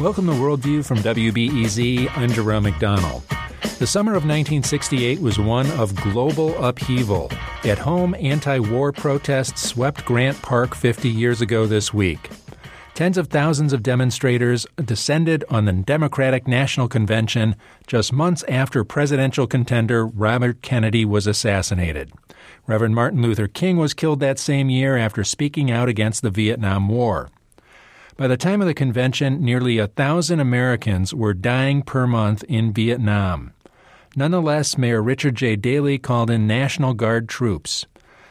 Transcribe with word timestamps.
Welcome 0.00 0.26
to 0.26 0.32
Worldview 0.32 0.86
from 0.86 0.98
WBEZ. 0.98 2.16
I'm 2.16 2.30
Jerome 2.30 2.66
McDonnell. 2.66 3.20
The 3.78 3.86
summer 3.86 4.12
of 4.12 4.22
1968 4.22 5.18
was 5.20 5.40
one 5.40 5.68
of 5.72 5.92
global 5.96 6.56
upheaval. 6.64 7.32
At 7.64 7.78
home, 7.78 8.14
anti 8.14 8.60
war 8.60 8.92
protests 8.92 9.60
swept 9.60 10.04
Grant 10.04 10.40
Park 10.40 10.76
50 10.76 11.08
years 11.08 11.40
ago 11.40 11.66
this 11.66 11.92
week. 11.92 12.30
Tens 12.94 13.18
of 13.18 13.26
thousands 13.26 13.72
of 13.72 13.82
demonstrators 13.82 14.68
descended 14.84 15.44
on 15.50 15.64
the 15.64 15.72
Democratic 15.72 16.46
National 16.46 16.86
Convention 16.86 17.56
just 17.88 18.12
months 18.12 18.44
after 18.48 18.84
presidential 18.84 19.48
contender 19.48 20.06
Robert 20.06 20.62
Kennedy 20.62 21.04
was 21.04 21.26
assassinated. 21.26 22.12
Reverend 22.68 22.94
Martin 22.94 23.20
Luther 23.20 23.48
King 23.48 23.76
was 23.78 23.94
killed 23.94 24.20
that 24.20 24.38
same 24.38 24.70
year 24.70 24.96
after 24.96 25.24
speaking 25.24 25.72
out 25.72 25.88
against 25.88 26.22
the 26.22 26.30
Vietnam 26.30 26.88
War. 26.88 27.30
By 28.18 28.26
the 28.26 28.36
time 28.36 28.60
of 28.60 28.66
the 28.66 28.74
convention, 28.74 29.44
nearly 29.44 29.78
a 29.78 29.86
thousand 29.86 30.40
Americans 30.40 31.14
were 31.14 31.34
dying 31.34 31.82
per 31.82 32.04
month 32.04 32.42
in 32.48 32.72
Vietnam. 32.72 33.52
Nonetheless, 34.16 34.76
Mayor 34.76 35.00
Richard 35.00 35.36
J. 35.36 35.54
Daley 35.54 35.98
called 35.98 36.28
in 36.28 36.44
National 36.44 36.94
Guard 36.94 37.28
troops. 37.28 37.86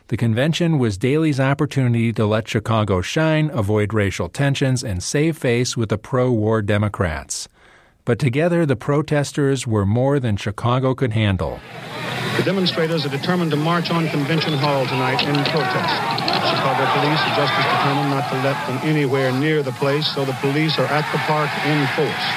The 0.09 0.17
convention 0.17 0.77
was 0.77 0.97
Daley's 0.97 1.39
opportunity 1.39 2.11
to 2.11 2.25
let 2.25 2.49
Chicago 2.49 2.99
shine, 2.99 3.49
avoid 3.53 3.93
racial 3.93 4.27
tensions, 4.27 4.83
and 4.83 5.01
save 5.01 5.37
face 5.37 5.77
with 5.77 5.87
the 5.87 5.97
pro 5.97 6.33
war 6.33 6.61
Democrats. 6.61 7.47
But 8.03 8.19
together, 8.19 8.65
the 8.65 8.75
protesters 8.75 9.65
were 9.65 9.85
more 9.85 10.19
than 10.19 10.35
Chicago 10.35 10.95
could 10.95 11.13
handle. 11.13 11.61
The 12.35 12.43
demonstrators 12.43 13.05
are 13.05 13.09
determined 13.09 13.51
to 13.51 13.57
march 13.57 13.89
on 13.89 14.09
Convention 14.09 14.51
Hall 14.51 14.85
tonight 14.85 15.23
in 15.23 15.33
protest. 15.45 16.56
Chicago 16.67 16.99
police 16.99 17.21
are 17.21 17.35
just 17.39 17.53
as 17.53 17.63
determined 17.79 18.09
not 18.09 18.27
to 18.27 18.35
let 18.43 18.59
them 18.67 18.77
anywhere 18.83 19.31
near 19.31 19.63
the 19.63 19.71
place, 19.71 20.05
so 20.13 20.25
the 20.25 20.35
police 20.43 20.77
are 20.77 20.85
at 20.91 21.09
the 21.13 21.17
park 21.19 21.47
in 21.63 21.79
force. 21.95 22.27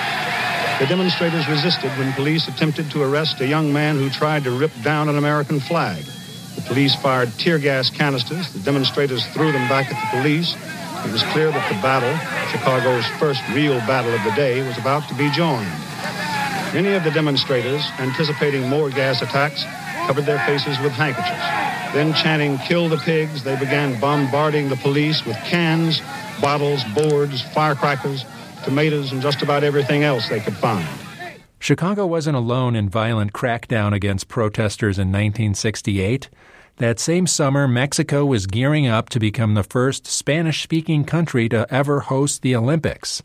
The 0.78 0.86
demonstrators 0.86 1.48
resisted 1.48 1.90
when 1.98 2.12
police 2.12 2.46
attempted 2.46 2.92
to 2.92 3.02
arrest 3.02 3.40
a 3.40 3.46
young 3.48 3.72
man 3.72 3.96
who 3.96 4.08
tried 4.08 4.44
to 4.44 4.52
rip 4.52 4.70
down 4.84 5.08
an 5.08 5.18
American 5.18 5.58
flag. 5.58 6.04
The 6.54 6.62
police 6.62 6.94
fired 6.94 7.32
tear 7.38 7.58
gas 7.58 7.90
canisters. 7.90 8.52
The 8.52 8.60
demonstrators 8.60 9.26
threw 9.34 9.50
them 9.50 9.68
back 9.68 9.90
at 9.90 9.98
the 9.98 10.18
police. 10.22 10.54
It 11.04 11.10
was 11.10 11.24
clear 11.34 11.50
that 11.50 11.66
the 11.66 11.82
battle, 11.82 12.14
Chicago's 12.54 13.06
first 13.18 13.42
real 13.50 13.80
battle 13.80 14.14
of 14.14 14.22
the 14.22 14.30
day, 14.38 14.62
was 14.62 14.78
about 14.78 15.08
to 15.08 15.14
be 15.16 15.28
joined. 15.32 15.74
Many 16.72 16.94
of 16.94 17.02
the 17.02 17.10
demonstrators, 17.10 17.82
anticipating 17.98 18.68
more 18.68 18.90
gas 18.90 19.22
attacks, 19.22 19.66
covered 20.06 20.26
their 20.26 20.38
faces 20.46 20.78
with 20.80 20.92
handkerchiefs. 20.92 21.94
Then, 21.94 22.14
chanting, 22.14 22.58
kill 22.58 22.88
the 22.88 22.98
pigs, 22.98 23.42
they 23.42 23.58
began 23.58 23.98
bombarding 24.00 24.68
the 24.68 24.76
police 24.76 25.24
with 25.24 25.36
cans, 25.38 26.00
bottles, 26.40 26.84
boards, 26.94 27.42
firecrackers, 27.52 28.24
tomatoes, 28.64 29.12
and 29.12 29.20
just 29.20 29.42
about 29.42 29.64
everything 29.64 30.04
else 30.04 30.28
they 30.28 30.40
could 30.40 30.56
find. 30.56 30.86
Chicago 31.58 32.06
wasn't 32.06 32.36
alone 32.36 32.74
in 32.74 32.88
violent 32.88 33.32
crackdown 33.32 33.92
against 33.92 34.28
protesters 34.28 34.98
in 34.98 35.08
1968. 35.08 36.30
That 36.76 36.98
same 36.98 37.26
summer, 37.26 37.68
Mexico 37.68 38.24
was 38.24 38.46
gearing 38.46 38.86
up 38.86 39.10
to 39.10 39.20
become 39.20 39.52
the 39.52 39.62
first 39.62 40.06
Spanish 40.06 40.62
speaking 40.62 41.04
country 41.04 41.48
to 41.50 41.66
ever 41.70 42.00
host 42.00 42.40
the 42.40 42.56
Olympics. 42.56 43.22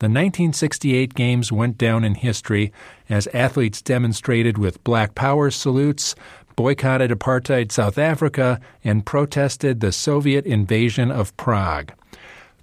The 0.00 0.06
1968 0.06 1.12
Games 1.12 1.52
went 1.52 1.76
down 1.76 2.04
in 2.04 2.14
history 2.14 2.72
as 3.10 3.26
athletes 3.34 3.82
demonstrated 3.82 4.56
with 4.56 4.82
Black 4.82 5.14
Power 5.14 5.50
salutes, 5.50 6.14
boycotted 6.56 7.10
apartheid 7.10 7.70
South 7.70 7.98
Africa, 7.98 8.62
and 8.82 9.04
protested 9.04 9.80
the 9.80 9.92
Soviet 9.92 10.46
invasion 10.46 11.10
of 11.10 11.36
Prague. 11.36 11.92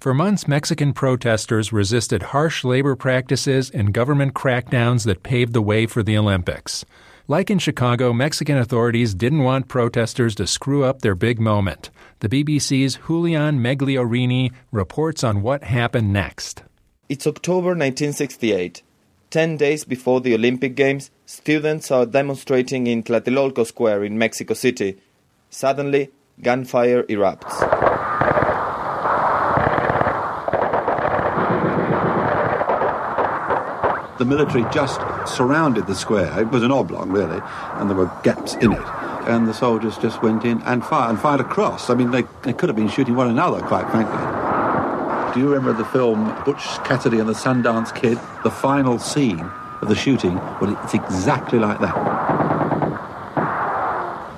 For 0.00 0.12
months, 0.12 0.48
Mexican 0.48 0.92
protesters 0.92 1.72
resisted 1.72 2.24
harsh 2.34 2.64
labor 2.64 2.96
practices 2.96 3.70
and 3.70 3.94
government 3.94 4.34
crackdowns 4.34 5.04
that 5.04 5.22
paved 5.22 5.52
the 5.52 5.62
way 5.62 5.86
for 5.86 6.02
the 6.02 6.18
Olympics. 6.18 6.84
Like 7.28 7.50
in 7.50 7.60
Chicago, 7.60 8.12
Mexican 8.12 8.58
authorities 8.58 9.14
didn't 9.14 9.44
want 9.44 9.68
protesters 9.68 10.34
to 10.34 10.46
screw 10.48 10.82
up 10.82 11.02
their 11.02 11.14
big 11.14 11.38
moment. 11.38 11.90
The 12.18 12.28
BBC's 12.28 12.98
Julian 13.06 13.60
Miglierini 13.60 14.50
reports 14.72 15.22
on 15.22 15.42
what 15.42 15.62
happened 15.62 16.12
next. 16.12 16.64
It's 17.08 17.26
October 17.26 17.68
1968. 17.68 18.82
Ten 19.30 19.56
days 19.56 19.84
before 19.84 20.20
the 20.20 20.34
Olympic 20.34 20.74
Games, 20.74 21.10
students 21.24 21.90
are 21.90 22.04
demonstrating 22.04 22.86
in 22.86 23.02
Tlatelolco 23.02 23.66
Square 23.66 24.04
in 24.04 24.18
Mexico 24.18 24.52
City. 24.52 24.98
Suddenly, 25.48 26.10
gunfire 26.42 27.04
erupts. 27.04 27.60
The 34.18 34.26
military 34.26 34.64
just 34.70 35.00
surrounded 35.26 35.86
the 35.86 35.94
square. 35.94 36.38
It 36.38 36.50
was 36.50 36.62
an 36.62 36.72
oblong, 36.72 37.08
really, 37.08 37.40
and 37.76 37.88
there 37.88 37.96
were 37.96 38.12
gaps 38.22 38.52
in 38.56 38.74
it. 38.74 38.86
And 39.26 39.48
the 39.48 39.54
soldiers 39.54 39.96
just 39.96 40.22
went 40.22 40.44
in 40.44 40.60
and 40.64 40.84
fired, 40.84 41.08
and 41.08 41.18
fired 41.18 41.40
across. 41.40 41.88
I 41.88 41.94
mean, 41.94 42.10
they, 42.10 42.24
they 42.42 42.52
could 42.52 42.68
have 42.68 42.76
been 42.76 42.90
shooting 42.90 43.16
one 43.16 43.30
another, 43.30 43.62
quite 43.62 43.90
frankly. 43.90 44.57
Do 45.34 45.40
you 45.40 45.48
remember 45.48 45.74
the 45.74 45.84
film 45.84 46.24
Butch 46.44 46.64
Cassidy 46.84 47.18
and 47.18 47.28
the 47.28 47.34
Sundance 47.34 47.94
Kid? 47.94 48.18
The 48.44 48.50
final 48.50 48.98
scene 48.98 49.40
of 49.82 49.88
the 49.88 49.94
shooting, 49.94 50.36
well, 50.60 50.78
it's 50.82 50.94
exactly 50.94 51.58
like 51.58 51.80
that. 51.80 51.94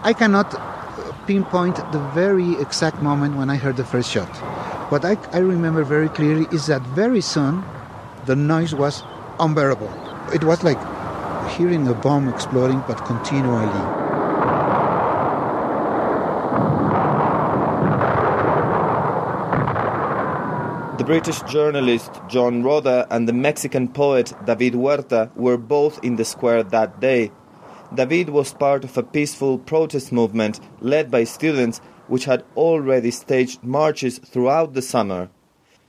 I 0.02 0.12
cannot 0.12 0.52
uh, 0.54 1.12
pinpoint 1.26 1.76
the 1.92 2.00
very 2.12 2.54
exact 2.60 3.00
moment 3.02 3.36
when 3.36 3.50
I 3.50 3.56
heard 3.56 3.76
the 3.76 3.84
first 3.84 4.10
shot. 4.10 4.28
What 4.90 5.04
I, 5.04 5.16
I 5.32 5.38
remember 5.38 5.84
very 5.84 6.08
clearly 6.08 6.48
is 6.50 6.66
that 6.66 6.82
very 6.82 7.20
soon 7.20 7.62
the 8.26 8.34
noise 8.34 8.74
was 8.74 9.04
unbearable. 9.38 9.92
It 10.34 10.42
was 10.42 10.64
like 10.64 10.78
hearing 11.50 11.86
a 11.86 11.94
bomb 11.94 12.28
exploding, 12.28 12.82
but 12.88 13.04
continually. 13.04 14.09
British 21.10 21.42
journalist 21.42 22.20
John 22.28 22.62
Rodda 22.62 23.04
and 23.10 23.26
the 23.26 23.32
Mexican 23.32 23.88
poet 23.88 24.32
David 24.46 24.74
Huerta 24.74 25.32
were 25.34 25.56
both 25.56 25.98
in 26.04 26.14
the 26.14 26.24
square 26.24 26.62
that 26.62 27.00
day. 27.00 27.32
David 27.92 28.28
was 28.28 28.54
part 28.54 28.84
of 28.84 28.96
a 28.96 29.02
peaceful 29.02 29.58
protest 29.58 30.12
movement 30.12 30.60
led 30.80 31.10
by 31.10 31.24
students 31.24 31.80
which 32.06 32.26
had 32.26 32.44
already 32.56 33.10
staged 33.10 33.64
marches 33.64 34.18
throughout 34.18 34.74
the 34.74 34.82
summer. 34.82 35.28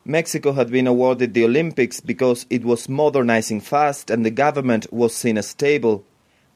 Mexico 0.05 0.53
had 0.53 0.71
been 0.71 0.87
awarded 0.87 1.35
the 1.35 1.45
Olympics 1.45 1.99
because 1.99 2.47
it 2.49 2.65
was 2.65 2.89
modernizing 2.89 3.61
fast 3.61 4.09
and 4.09 4.25
the 4.25 4.31
government 4.31 4.91
was 4.91 5.13
seen 5.13 5.37
as 5.37 5.47
stable. 5.47 6.03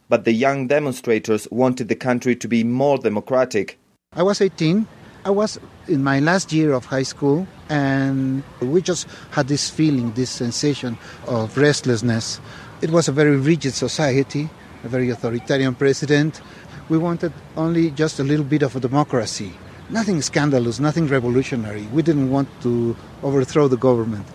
But 0.10 0.26
the 0.26 0.34
young 0.34 0.66
demonstrators 0.66 1.48
wanted 1.52 1.88
the 1.88 1.96
country 1.96 2.36
to 2.38 2.48
be 2.48 2.64
more 2.64 2.98
democratic. 2.98 3.78
I 4.14 4.24
was 4.24 4.42
18 4.42 4.88
I 5.24 5.30
was 5.30 5.60
in 5.88 6.04
my 6.04 6.20
last 6.20 6.52
year 6.52 6.74
of 6.74 6.86
high 6.86 7.04
school, 7.04 7.48
and 7.70 8.44
we 8.62 8.82
just 8.82 9.08
had 9.32 9.48
this 9.48 9.70
feeling, 9.70 10.12
this 10.14 10.30
sensation 10.30 10.98
of 11.28 11.58
restlessness. 11.58 12.40
It 12.82 12.92
was 12.92 13.08
a 13.08 13.12
very 13.12 13.38
rigid 13.38 13.74
society, 13.74 14.50
a 14.84 14.88
very 14.88 15.10
authoritarian 15.10 15.76
president. 15.76 16.42
We 16.90 16.98
wanted 16.98 17.34
only 17.58 17.92
just 17.92 18.20
a 18.20 18.24
little 18.24 18.46
bit 18.46 18.62
of 18.62 18.76
a 18.76 18.80
democracy. 18.80 19.54
Nothing 19.90 20.22
scandalous, 20.22 20.80
nothing 20.80 21.08
revolutionary. 21.08 21.88
We 21.94 22.02
didn't 22.02 22.32
want 22.32 22.50
to 22.62 22.96
overthrow 23.24 23.68
the 23.68 23.78
government. 23.78 24.26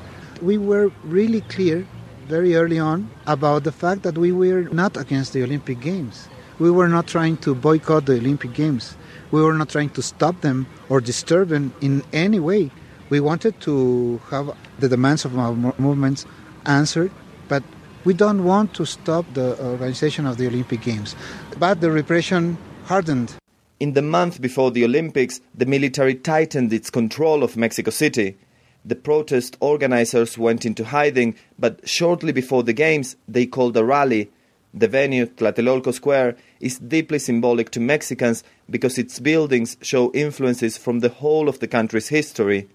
We 0.41 0.59
were 0.59 0.91
really 1.05 1.43
clear 1.43 1.87
very 2.27 2.55
early 2.55 2.79
on 2.79 3.11
about 3.27 3.65
the 3.65 3.73
fact 3.73 4.03
that 4.03 4.17
we 4.17 4.31
were 4.31 4.63
not 4.71 4.97
against 4.97 5.33
the 5.33 5.43
Olympic 5.43 5.81
Games. 5.81 6.29
We 6.61 6.71
were 6.71 6.89
not 6.89 7.09
trying 7.09 7.39
to 7.39 7.55
boycott 7.55 8.07
the 8.07 8.19
Olympic 8.19 8.53
Games. 8.53 8.97
We 9.31 9.43
were 9.43 9.53
not 9.55 9.69
trying 9.69 9.91
to 9.91 10.03
stop 10.03 10.41
them 10.41 10.67
or 10.89 11.01
disturb 11.01 11.49
them 11.49 11.73
in 11.81 12.03
any 12.13 12.41
way. 12.41 12.71
We 13.11 13.21
wanted 13.21 13.61
to 13.63 14.21
have 14.31 14.57
the 14.79 14.89
demands 14.89 15.25
of 15.25 15.39
our 15.39 15.53
movements 15.79 16.27
answered, 16.67 17.11
but 17.49 17.63
we 18.05 18.15
don't 18.15 18.45
want 18.45 18.75
to 18.75 18.87
stop 18.87 19.27
the 19.35 19.61
organization 19.63 20.27
of 20.27 20.37
the 20.37 20.47
Olympic 20.47 20.81
Games. 20.81 21.15
But 21.59 21.81
the 21.81 21.91
repression 21.91 22.57
hardened. 22.85 23.35
In 23.79 23.93
the 23.93 24.03
month 24.03 24.41
before 24.41 24.71
the 24.71 24.85
Olympics, 24.85 25.41
the 25.55 25.67
military 25.67 26.15
tightened 26.15 26.73
its 26.73 26.91
control 26.91 27.43
of 27.43 27.57
Mexico 27.57 27.91
City. 27.91 28.37
The 28.85 28.97
protest 28.97 29.57
organizers 29.61 30.39
went 30.39 30.65
into 30.65 30.85
hiding, 30.85 31.35
but 31.59 31.89
shortly 31.89 32.33
before 32.33 32.63
the 32.63 32.73
Games, 32.73 33.17
they 33.29 33.47
called 33.47 33.77
a 33.77 33.85
rally 33.85 34.31
the 34.73 34.89
venue, 34.89 35.27
Tlatelolco 35.27 35.93
Square, 35.93 36.37
is 36.61 36.79
deeply 36.79 37.19
symbolic 37.19 37.71
to 37.71 37.81
Mexicans 37.81 38.45
because 38.69 38.99
its 38.99 39.19
buildings 39.19 39.77
show 39.83 40.13
influences 40.13 40.79
from 40.79 41.01
the 41.01 41.09
whole 41.09 41.49
of 41.49 41.59
the 41.59 41.69
country's 41.69 42.09
history. 42.09 42.69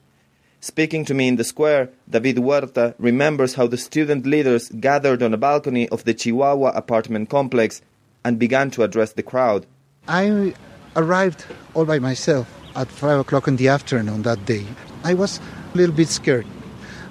Speaking 0.59 1.05
to 1.05 1.13
me 1.13 1.27
in 1.27 1.35
the 1.35 1.43
square, 1.43 1.89
David 2.09 2.37
Huerta 2.37 2.95
remembers 2.97 3.53
how 3.53 3.67
the 3.67 3.77
student 3.77 4.25
leaders 4.25 4.69
gathered 4.69 5.21
on 5.21 5.33
a 5.33 5.37
balcony 5.37 5.87
of 5.89 6.03
the 6.05 6.13
Chihuahua 6.13 6.71
apartment 6.75 7.29
complex 7.29 7.81
and 8.23 8.39
began 8.39 8.71
to 8.71 8.83
address 8.83 9.13
the 9.13 9.23
crowd. 9.23 9.65
I 10.07 10.55
arrived 10.95 11.45
all 11.75 11.85
by 11.85 11.99
myself 11.99 12.51
at 12.75 12.89
5 12.89 13.19
o'clock 13.19 13.47
in 13.47 13.57
the 13.57 13.67
afternoon 13.67 14.23
that 14.23 14.45
day. 14.45 14.65
I 15.03 15.13
was 15.13 15.39
a 15.73 15.77
little 15.77 15.95
bit 15.95 16.09
scared. 16.09 16.47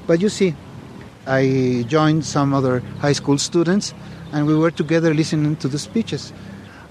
But 0.06 0.20
you 0.20 0.28
see, 0.28 0.54
I 1.26 1.84
joined 1.86 2.24
some 2.24 2.52
other 2.52 2.80
high 2.98 3.12
school 3.12 3.38
students, 3.38 3.94
and 4.34 4.48
we 4.48 4.54
were 4.56 4.72
together 4.72 5.14
listening 5.14 5.54
to 5.56 5.68
the 5.68 5.78
speeches. 5.78 6.32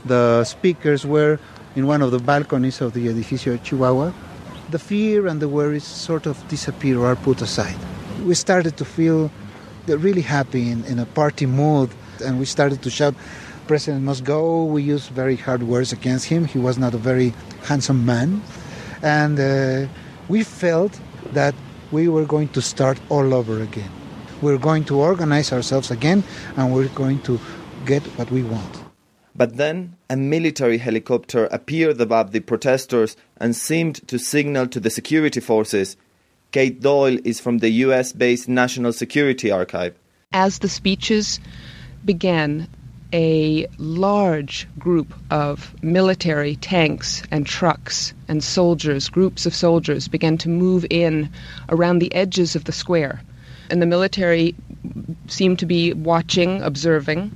The 0.06 0.46
speakers 0.46 1.06
were 1.06 1.40
in 1.76 1.86
one 1.88 2.02
of 2.02 2.12
the 2.12 2.20
balconies 2.20 2.80
of 2.80 2.94
the 2.94 3.08
Edificio 3.08 3.62
Chihuahua. 3.62 4.14
The 4.72 4.80
fear 4.80 5.28
and 5.28 5.42
the 5.42 5.50
worries 5.50 5.84
sort 5.84 6.26
of 6.26 6.36
disappear 6.48 7.00
or 7.00 7.08
are 7.08 7.18
put 7.18 7.42
aside. 7.42 7.76
We 8.26 8.34
started 8.34 8.78
to 8.78 8.86
feel 8.86 9.30
really 9.88 10.22
happy 10.22 10.72
in, 10.72 10.86
in 10.86 11.00
a 11.00 11.06
party 11.06 11.46
mood, 11.46 11.90
and 12.24 12.40
we 12.40 12.46
started 12.46 12.82
to 12.84 12.90
shout, 12.90 13.14
President 13.68 14.04
must 14.04 14.24
go. 14.24 14.64
We 14.64 14.82
used 14.84 15.10
very 15.10 15.36
hard 15.36 15.64
words 15.64 15.92
against 15.92 16.26
him. 16.26 16.46
He 16.46 16.60
was 16.60 16.78
not 16.78 16.94
a 16.94 16.98
very 16.98 17.34
handsome 17.64 18.06
man. 18.06 18.42
And 19.02 19.38
uh, 19.38 19.92
we 20.30 20.44
felt 20.44 20.98
that 21.34 21.56
we 21.92 22.08
were 22.08 22.26
going 22.26 22.48
to 22.50 22.62
start 22.62 23.00
all 23.10 23.34
over 23.34 23.62
again. 23.62 23.92
We're 24.44 24.58
going 24.58 24.84
to 24.86 25.00
organize 25.00 25.54
ourselves 25.54 25.90
again 25.90 26.22
and 26.58 26.74
we're 26.74 26.90
going 26.90 27.22
to 27.22 27.40
get 27.86 28.04
what 28.18 28.30
we 28.30 28.44
want. 28.44 28.84
But 29.34 29.56
then 29.56 29.96
a 30.10 30.18
military 30.18 30.78
helicopter 30.80 31.46
appeared 31.46 32.02
above 32.02 32.34
the 32.34 32.42
protesters 32.42 33.16
and 33.38 33.56
seemed 33.56 34.06
to 34.10 34.20
signal 34.20 34.68
to 34.68 34.82
the 34.82 34.90
security 34.90 35.40
forces. 35.40 35.96
Kate 36.52 36.82
Doyle 36.82 37.20
is 37.24 37.40
from 37.40 37.60
the 37.60 37.70
US 37.70 38.12
based 38.12 38.50
National 38.50 38.92
Security 38.92 39.50
Archive. 39.50 39.96
As 40.34 40.60
the 40.60 40.68
speeches 40.68 41.40
began, 42.04 42.68
a 43.14 43.66
large 43.78 44.68
group 44.78 45.14
of 45.32 45.74
military 45.82 46.58
tanks 46.58 47.24
and 47.32 47.46
trucks 47.46 48.14
and 48.28 48.44
soldiers, 48.44 49.08
groups 49.08 49.46
of 49.46 49.56
soldiers, 49.56 50.10
began 50.10 50.38
to 50.40 50.50
move 50.50 50.86
in 50.90 51.30
around 51.70 52.00
the 52.00 52.14
edges 52.14 52.58
of 52.58 52.66
the 52.66 52.74
square. 52.74 53.22
And 53.74 53.82
the 53.82 53.88
military 53.88 54.54
seemed 55.28 55.58
to 55.58 55.66
be 55.66 55.94
watching, 55.94 56.62
observing. 56.62 57.32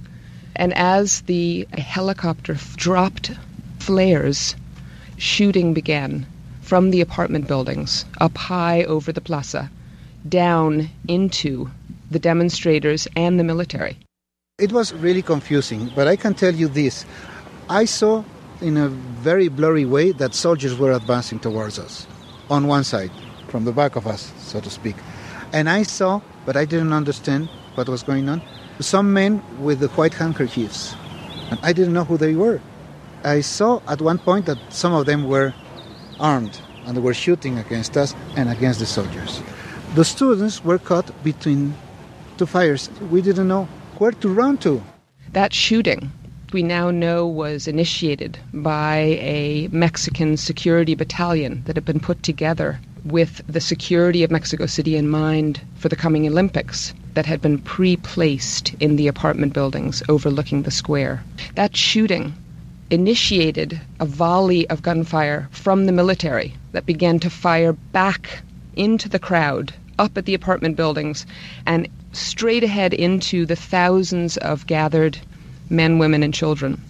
And 0.56 0.72
as 0.75 1.22
the 1.22 1.68
helicopter 1.75 2.57
dropped 2.75 3.31
flares, 3.80 4.56
shooting 5.18 5.74
began 5.74 6.28
from 6.62 6.92
the 6.92 7.01
apartment 7.01 7.48
buildings 7.48 8.06
up 8.22 8.38
high 8.38 8.84
over 8.84 9.12
the 9.12 9.19
plaza, 9.19 9.72
down 10.30 10.92
into 11.07 11.72
the 12.12 12.19
demonstrators 12.19 13.07
and 13.16 13.40
the 13.40 13.44
military. 13.44 13.98
It 14.60 14.72
was 14.72 14.94
really 14.94 15.24
confusing, 15.24 15.92
but 15.95 16.07
I 16.07 16.18
can 16.18 16.36
tell 16.36 16.54
you 16.54 16.68
this. 16.68 17.04
I 17.68 17.86
saw 17.86 18.24
in 18.62 18.78
a 18.78 18.90
very 18.90 19.48
blurry 19.48 19.86
way 19.86 20.12
that 20.12 20.36
soldiers 20.36 20.78
were 20.78 20.92
advancing 20.92 21.40
towards 21.40 21.80
us 21.80 22.06
on 22.51 22.68
one 22.68 22.83
side, 22.83 23.10
from 23.48 23.66
the 23.66 23.72
back 23.72 23.95
of 23.95 24.06
us, 24.06 24.31
so 24.38 24.62
to 24.62 24.69
speak. 24.69 24.98
And 25.54 25.70
I 25.70 25.84
saw, 25.84 26.22
but 26.46 26.58
I 26.58 26.66
didn't 26.66 26.94
understand 26.94 27.48
what 27.76 27.88
was 27.88 28.04
going 28.04 28.28
on, 28.30 28.42
some 28.80 29.14
men 29.14 29.42
with 29.60 29.80
the 29.80 29.88
white 29.90 30.14
handkerchiefs. 30.14 30.96
And 31.50 31.60
I 31.64 31.74
didn't 31.74 31.94
know 31.94 32.04
who 32.04 32.18
they 32.18 32.36
were. 32.36 32.62
I 33.24 33.42
saw 33.42 33.82
at 33.88 34.02
one 34.02 34.18
point 34.18 34.46
that 34.46 34.58
some 34.70 34.94
of 34.94 35.06
them 35.06 35.28
were 35.28 35.54
armed 36.20 36.60
and 36.86 36.96
they 36.96 37.02
were 37.02 37.14
shooting 37.14 37.58
against 37.58 37.98
us 37.98 38.16
and 38.36 38.50
against 38.50 38.80
the 38.80 38.86
soldiers. 38.86 39.42
The 39.96 40.06
students 40.06 40.64
were 40.64 40.78
caught 40.78 41.12
between 41.24 41.76
two 42.38 42.46
fires. 42.46 42.90
We 43.10 43.22
didn't 43.22 43.48
know 43.48 43.68
where 43.98 44.12
to 44.12 44.30
run 44.30 44.58
to. 44.60 44.82
That 45.32 45.54
shooting, 45.54 46.12
we 46.54 46.64
now 46.64 46.92
know, 46.92 47.26
was 47.26 47.68
initiated 47.68 48.38
by 48.54 48.98
a 49.20 49.68
Mexican 49.72 50.38
security 50.38 50.96
battalion 50.96 51.64
that 51.66 51.76
had 51.76 51.86
been 51.86 52.00
put 52.00 52.24
together 52.24 52.80
with 53.07 53.42
the 53.48 53.62
security 53.62 54.21
of 54.21 54.31
Mexico 54.31 54.65
City 54.65 54.98
in 54.98 55.07
mind 55.07 55.62
for 55.75 55.88
the 55.88 55.95
coming 55.95 56.27
Olympics 56.27 56.94
that 57.13 57.25
had 57.25 57.42
been 57.42 57.57
pre 57.57 57.95
placed 57.95 58.74
in 58.81 58.98
the 58.98 59.07
apartment 59.07 59.54
buildings 59.54 60.04
overlooking 60.09 60.63
the 60.63 60.71
square. 60.71 61.24
That 61.56 61.75
shooting 61.75 62.33
initiated 62.89 63.80
a 64.01 64.06
volley 64.06 64.69
of 64.69 64.81
gunfire 64.81 65.48
from 65.51 65.86
the 65.86 65.94
military 65.94 66.56
that 66.74 66.86
began 66.86 67.18
to 67.19 67.30
fire 67.30 67.71
back 67.71 68.42
into 68.75 69.07
the 69.07 69.19
crowd 69.19 69.74
up 69.98 70.18
at 70.18 70.25
the 70.25 70.33
apartment 70.33 70.75
buildings 70.75 71.25
and 71.65 71.88
straight 72.12 72.63
ahead 72.63 72.94
into 72.94 73.45
the 73.45 73.56
thousands 73.56 74.36
of 74.38 74.68
gathered 74.68 75.18
men, 75.69 75.98
women, 75.98 76.24
and 76.24 76.33
children. 76.33 76.81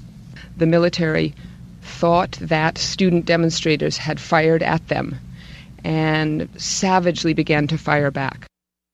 The 0.58 0.66
military 0.66 1.36
thought 1.84 2.32
that 2.42 2.80
student 2.80 3.26
demonstrators 3.26 3.98
had 3.98 4.20
fired 4.20 4.64
at 4.64 4.88
them 4.88 5.20
and 5.88 6.50
savagely 6.58 7.34
began 7.34 7.66
to 7.66 7.78
fire 7.78 8.12
back. 8.12 8.46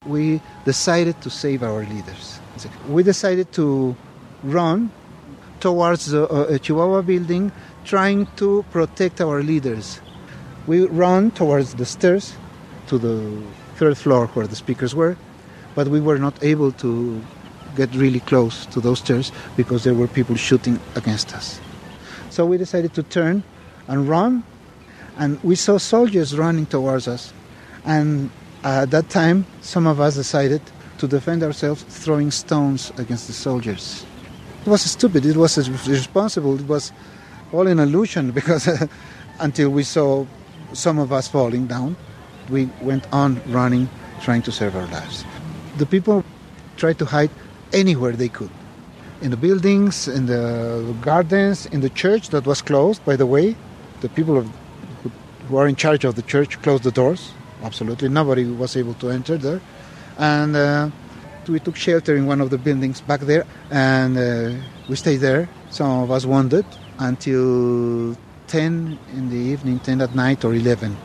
We 0.06 0.42
decided 0.64 1.20
to 1.22 1.30
save 1.32 1.64
our 1.64 1.84
leaders. 1.86 2.40
We 2.88 3.02
decided 3.02 3.52
to 3.54 3.96
run 4.44 4.92
towards 5.60 6.12
the 6.12 6.30
uh, 6.30 6.58
Chihuahua 6.60 7.02
building, 7.02 7.52
trying 7.84 8.28
to 8.36 8.64
protect 8.70 9.22
our 9.22 9.42
leaders. 9.42 10.02
We 10.68 10.86
ran 10.86 11.32
towards 11.32 11.74
the 11.74 11.86
stairs 11.86 12.36
to 12.88 13.00
the 13.00 13.42
third 13.78 13.98
floor 13.98 14.28
where 14.28 14.46
the 14.46 14.56
speakers 14.56 14.94
were, 14.94 15.18
but 15.74 15.88
we 15.88 16.00
were 16.00 16.20
not 16.20 16.36
able 16.44 16.72
to 16.74 17.20
get 17.76 17.90
really 17.96 18.20
close 18.20 18.68
to 18.68 18.80
those 18.80 19.00
stairs 19.00 19.32
because 19.58 19.84
there 19.84 19.96
were 19.96 20.08
people 20.08 20.36
shooting 20.36 20.80
against 20.96 21.34
us. 21.34 21.60
So 22.30 22.46
we 22.46 22.58
decided 22.58 22.94
to 22.94 23.02
turn 23.02 23.42
and 23.88 24.08
run, 24.08 24.44
and 25.18 25.42
we 25.44 25.56
saw 25.56 25.78
soldiers 25.78 26.38
running 26.38 26.66
towards 26.66 27.08
us. 27.08 27.34
And 27.86 28.30
at 28.64 28.92
that 28.92 29.10
time, 29.10 29.46
some 29.62 29.88
of 29.88 30.00
us 30.00 30.16
decided 30.16 30.62
to 30.98 31.08
defend 31.08 31.44
ourselves 31.44 31.84
throwing 31.84 32.32
stones 32.32 32.92
against 32.98 33.28
the 33.28 33.34
soldiers. 33.34 34.06
It 34.66 34.70
was 34.70 34.82
stupid, 34.82 35.26
it 35.26 35.36
was 35.36 35.58
irresponsible, 35.58 36.60
it 36.60 36.68
was 36.68 36.92
all 37.52 37.68
an 37.68 37.80
illusion 37.80 38.32
because 38.40 38.70
until 39.40 39.70
we 39.70 39.84
saw 39.84 40.26
some 40.74 41.00
of 41.00 41.12
us 41.12 41.28
falling 41.28 41.68
down, 41.68 41.96
we 42.50 42.70
went 42.82 43.06
on 43.12 43.42
running, 43.48 43.90
trying 44.22 44.42
to 44.44 44.52
save 44.52 44.76
our 44.76 44.88
lives 44.88 45.26
the 45.78 45.86
people 45.86 46.24
tried 46.78 47.00
to 47.00 47.06
hide 47.06 47.32
anywhere 47.72 48.12
they 48.12 48.30
could 48.30 48.50
in 49.22 49.32
the 49.32 49.38
buildings, 49.38 50.08
in 50.08 50.26
the 50.26 50.96
gardens, 51.02 51.66
in 51.68 51.82
the 51.82 51.90
church 51.90 52.30
that 52.30 52.46
was 52.46 52.62
closed, 52.62 53.04
by 53.06 53.16
the 53.16 53.26
way. 53.26 53.56
The 54.02 54.10
people 54.10 54.38
of, 54.38 54.50
who, 55.44 55.50
who 55.50 55.58
are 55.58 55.68
in 55.68 55.76
charge 55.76 56.04
of 56.04 56.16
the 56.16 56.22
church 56.22 56.62
closed 56.62 56.84
the 56.84 56.92
doors. 56.92 57.32
Absolutely. 57.62 58.10
Nobody 58.10 58.46
was 58.46 58.76
able 58.76 58.94
to 58.96 59.10
enter 59.10 59.38
there. 59.38 59.62
And 60.18 60.56
uh, 60.56 60.90
we 61.48 61.60
took 61.60 61.76
shelter 61.76 62.16
in 62.16 62.26
one 62.26 62.42
of 62.42 62.50
the 62.50 62.58
buildings 62.58 63.02
back 63.02 63.22
there 63.22 63.46
and 63.72 64.18
uh, 64.18 64.52
we 64.90 64.96
stayed 64.96 65.18
there. 65.18 65.50
Some 65.70 66.04
of 66.04 66.12
us 66.12 66.26
wandered 66.26 66.66
until 67.00 68.16
10 68.48 69.00
in 69.14 69.30
the 69.30 69.38
evening, 69.38 69.80
10 69.80 70.02
at 70.02 70.14
night 70.16 70.46
or 70.46 70.54
11. 70.54 70.96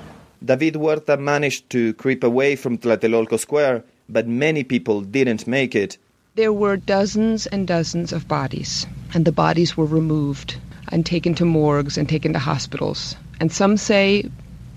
David 0.44 0.74
Huerta 0.74 1.18
managed 1.18 1.70
to 1.70 1.94
creep 1.94 2.22
away 2.22 2.56
from 2.56 2.78
Tlatelolco 2.78 3.38
Square 3.38 3.84
but 4.08 4.26
many 4.26 4.64
people 4.64 5.02
didn't 5.02 5.46
make 5.46 5.74
it. 5.74 5.98
There 6.34 6.52
were 6.52 6.76
dozens 6.76 7.46
and 7.46 7.66
dozens 7.66 8.12
of 8.12 8.28
bodies, 8.28 8.86
and 9.12 9.24
the 9.24 9.32
bodies 9.32 9.76
were 9.76 9.86
removed 9.86 10.56
and 10.90 11.04
taken 11.04 11.34
to 11.34 11.44
morgues 11.44 11.98
and 11.98 12.08
taken 12.08 12.32
to 12.32 12.38
hospitals. 12.38 13.16
And 13.40 13.52
some 13.52 13.76
say 13.76 14.24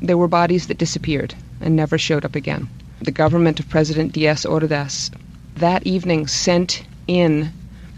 there 0.01 0.17
were 0.17 0.27
bodies 0.27 0.67
that 0.67 0.77
disappeared 0.77 1.35
and 1.61 1.75
never 1.75 1.97
showed 1.97 2.25
up 2.25 2.35
again. 2.35 2.67
The 3.01 3.11
government 3.11 3.59
of 3.59 3.69
President 3.69 4.13
Diaz 4.13 4.45
Ordaz 4.45 5.11
that 5.55 5.85
evening 5.85 6.27
sent 6.27 6.83
in 7.07 7.51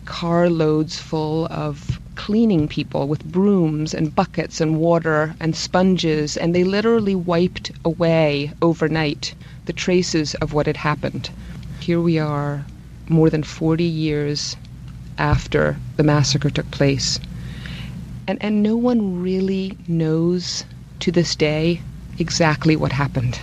carloads 0.06 1.00
full 1.00 1.46
of 1.48 2.00
cleaning 2.16 2.68
people 2.68 3.08
with 3.08 3.24
brooms 3.26 3.94
and 3.94 4.16
buckets 4.16 4.60
and 4.62 4.78
water 4.78 5.36
and 5.40 5.56
sponges, 5.56 6.38
and 6.38 6.54
they 6.54 6.64
literally 6.64 7.16
wiped 7.16 7.72
away 7.86 8.52
overnight 8.62 9.34
the 9.66 9.74
traces 9.74 10.36
of 10.36 10.54
what 10.54 10.68
had 10.68 10.78
happened. 10.78 11.30
Here 11.80 12.02
we 12.02 12.20
are, 12.20 12.66
more 13.10 13.30
than 13.30 13.44
40 13.44 13.84
years 13.84 14.56
after 15.18 15.78
the 15.96 16.04
massacre 16.04 16.50
took 16.50 16.70
place. 16.72 17.20
And, 18.28 18.42
and 18.42 18.64
no 18.64 18.78
one 18.78 19.22
really 19.22 19.78
knows 19.88 20.66
to 21.00 21.12
this 21.12 21.36
day 21.36 21.82
exactly 22.20 22.76
what 22.76 22.92
happened. 22.92 23.40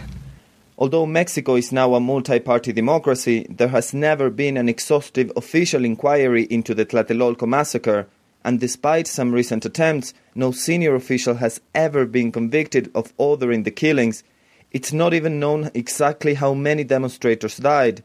Although 0.78 1.04
Mexico 1.04 1.56
is 1.56 1.72
now 1.72 1.94
a 1.94 2.00
multi 2.00 2.40
party 2.40 2.72
democracy, 2.72 3.46
there 3.50 3.68
has 3.68 3.92
never 3.92 4.30
been 4.30 4.56
an 4.56 4.68
exhaustive 4.68 5.30
official 5.36 5.84
inquiry 5.84 6.44
into 6.44 6.74
the 6.74 6.86
Tlatelolco 6.86 7.46
massacre, 7.46 8.06
and 8.42 8.58
despite 8.58 9.06
some 9.06 9.32
recent 9.32 9.66
attempts, 9.66 10.14
no 10.34 10.52
senior 10.52 10.94
official 10.94 11.34
has 11.34 11.60
ever 11.74 12.06
been 12.06 12.32
convicted 12.32 12.90
of 12.94 13.12
ordering 13.18 13.64
the 13.64 13.70
killings, 13.70 14.24
it's 14.72 14.92
not 14.92 15.12
even 15.12 15.38
known 15.38 15.70
exactly 15.74 16.32
how 16.32 16.54
many 16.54 16.84
demonstrators 16.84 17.58
died. 17.58 18.02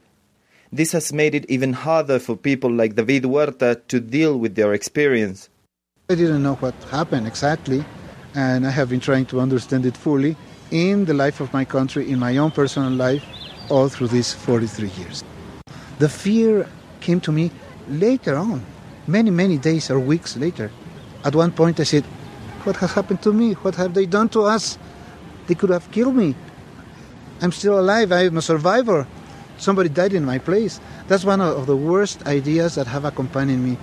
This 0.69 0.91
has 0.91 1.13
made 1.13 1.33
it 1.33 1.49
even 1.49 1.71
harder 1.71 2.19
for 2.19 2.35
people 2.35 2.69
like 2.69 2.95
David 2.95 3.23
Huerta 3.23 3.81
to 3.87 3.99
deal 4.01 4.37
with 4.37 4.55
their 4.55 4.73
experience. 4.73 5.49
I 6.07 6.13
didn't 6.13 6.43
know 6.43 6.53
what 6.57 6.75
happened 6.91 7.25
exactly, 7.25 7.83
and 8.35 8.67
I 8.67 8.69
have 8.69 8.91
been 8.91 8.99
trying 8.99 9.25
to 9.25 9.39
understand 9.39 9.87
it 9.87 9.97
fully 9.97 10.37
in 10.69 11.05
the 11.05 11.15
life 11.15 11.39
of 11.39 11.51
my 11.51 11.65
country, 11.65 12.11
in 12.11 12.19
my 12.19 12.37
own 12.37 12.51
personal 12.51 12.91
life, 12.91 13.25
all 13.71 13.89
through 13.89 14.09
these 14.09 14.31
43 14.31 14.89
years. 14.89 15.23
The 15.97 16.07
fear 16.07 16.69
came 17.01 17.19
to 17.21 17.31
me 17.31 17.49
later 17.89 18.35
on, 18.35 18.63
many, 19.07 19.31
many 19.31 19.57
days 19.57 19.89
or 19.89 19.99
weeks 19.99 20.37
later. 20.37 20.69
At 21.23 21.33
one 21.33 21.51
point, 21.51 21.79
I 21.79 21.83
said, 21.85 22.03
What 22.65 22.75
has 22.77 22.93
happened 22.93 23.23
to 23.23 23.33
me? 23.33 23.53
What 23.53 23.73
have 23.73 23.95
they 23.95 24.05
done 24.05 24.29
to 24.29 24.43
us? 24.43 24.77
They 25.47 25.55
could 25.55 25.71
have 25.71 25.89
killed 25.89 26.15
me. 26.15 26.35
I'm 27.41 27.51
still 27.51 27.79
alive. 27.79 28.11
I'm 28.11 28.37
a 28.37 28.43
survivor. 28.43 29.07
Somebody 29.57 29.89
died 29.89 30.13
in 30.13 30.23
my 30.23 30.37
place. 30.37 30.79
That's 31.07 31.25
one 31.25 31.41
of 31.41 31.65
the 31.65 31.75
worst 31.75 32.27
ideas 32.27 32.75
that 32.75 32.85
have 32.85 33.05
accompanied 33.05 33.57
me 33.57 33.79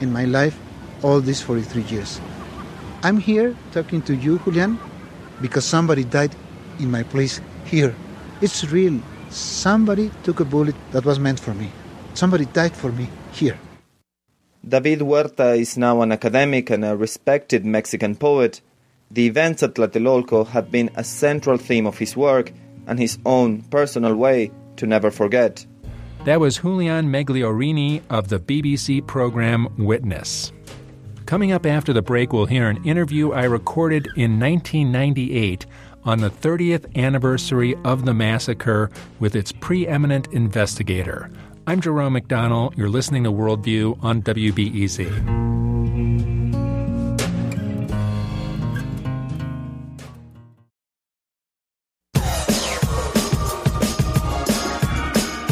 in 0.00 0.10
my 0.10 0.24
life 0.24 0.58
all 1.02 1.20
these 1.20 1.40
43 1.40 1.82
years. 1.82 2.20
I'm 3.02 3.18
here 3.18 3.54
talking 3.72 4.02
to 4.02 4.14
you, 4.14 4.38
Julian, 4.40 4.78
because 5.40 5.64
somebody 5.64 6.04
died 6.04 6.34
in 6.78 6.90
my 6.90 7.02
place 7.02 7.40
here. 7.64 7.94
It's 8.40 8.64
real. 8.70 9.00
Somebody 9.30 10.10
took 10.22 10.40
a 10.40 10.44
bullet 10.44 10.74
that 10.92 11.04
was 11.04 11.18
meant 11.18 11.38
for 11.38 11.54
me. 11.54 11.70
Somebody 12.14 12.46
died 12.46 12.74
for 12.74 12.90
me 12.90 13.08
here. 13.32 13.58
David 14.66 15.00
Huerta 15.00 15.56
is 15.56 15.76
now 15.76 16.02
an 16.02 16.12
academic 16.12 16.70
and 16.70 16.84
a 16.84 16.96
respected 16.96 17.64
Mexican 17.64 18.16
poet. 18.16 18.60
The 19.10 19.26
events 19.26 19.62
at 19.62 19.74
Tlatelolco 19.74 20.46
have 20.48 20.70
been 20.70 20.90
a 20.96 21.04
central 21.04 21.56
theme 21.56 21.86
of 21.86 21.98
his 21.98 22.16
work 22.16 22.52
and 22.86 22.98
his 22.98 23.18
own 23.24 23.62
personal 23.62 24.16
way 24.16 24.50
to 24.76 24.86
never 24.86 25.10
forget. 25.10 25.64
That 26.24 26.40
was 26.40 26.58
Julian 26.58 27.10
Miglierini 27.10 28.02
of 28.10 28.28
the 28.28 28.40
BBC 28.40 29.06
program 29.06 29.68
Witness. 29.78 30.52
Coming 31.28 31.52
up 31.52 31.66
after 31.66 31.92
the 31.92 32.00
break, 32.00 32.32
we'll 32.32 32.46
hear 32.46 32.70
an 32.70 32.82
interview 32.86 33.32
I 33.32 33.44
recorded 33.44 34.06
in 34.16 34.40
1998 34.40 35.66
on 36.04 36.20
the 36.20 36.30
30th 36.30 36.96
anniversary 36.96 37.74
of 37.84 38.06
the 38.06 38.14
massacre 38.14 38.90
with 39.20 39.36
its 39.36 39.52
preeminent 39.52 40.28
investigator. 40.28 41.30
I'm 41.66 41.82
Jerome 41.82 42.14
McDonnell. 42.14 42.74
You're 42.78 42.88
listening 42.88 43.24
to 43.24 43.30
Worldview 43.30 44.02
on 44.02 44.22
WBEZ. 44.22 45.67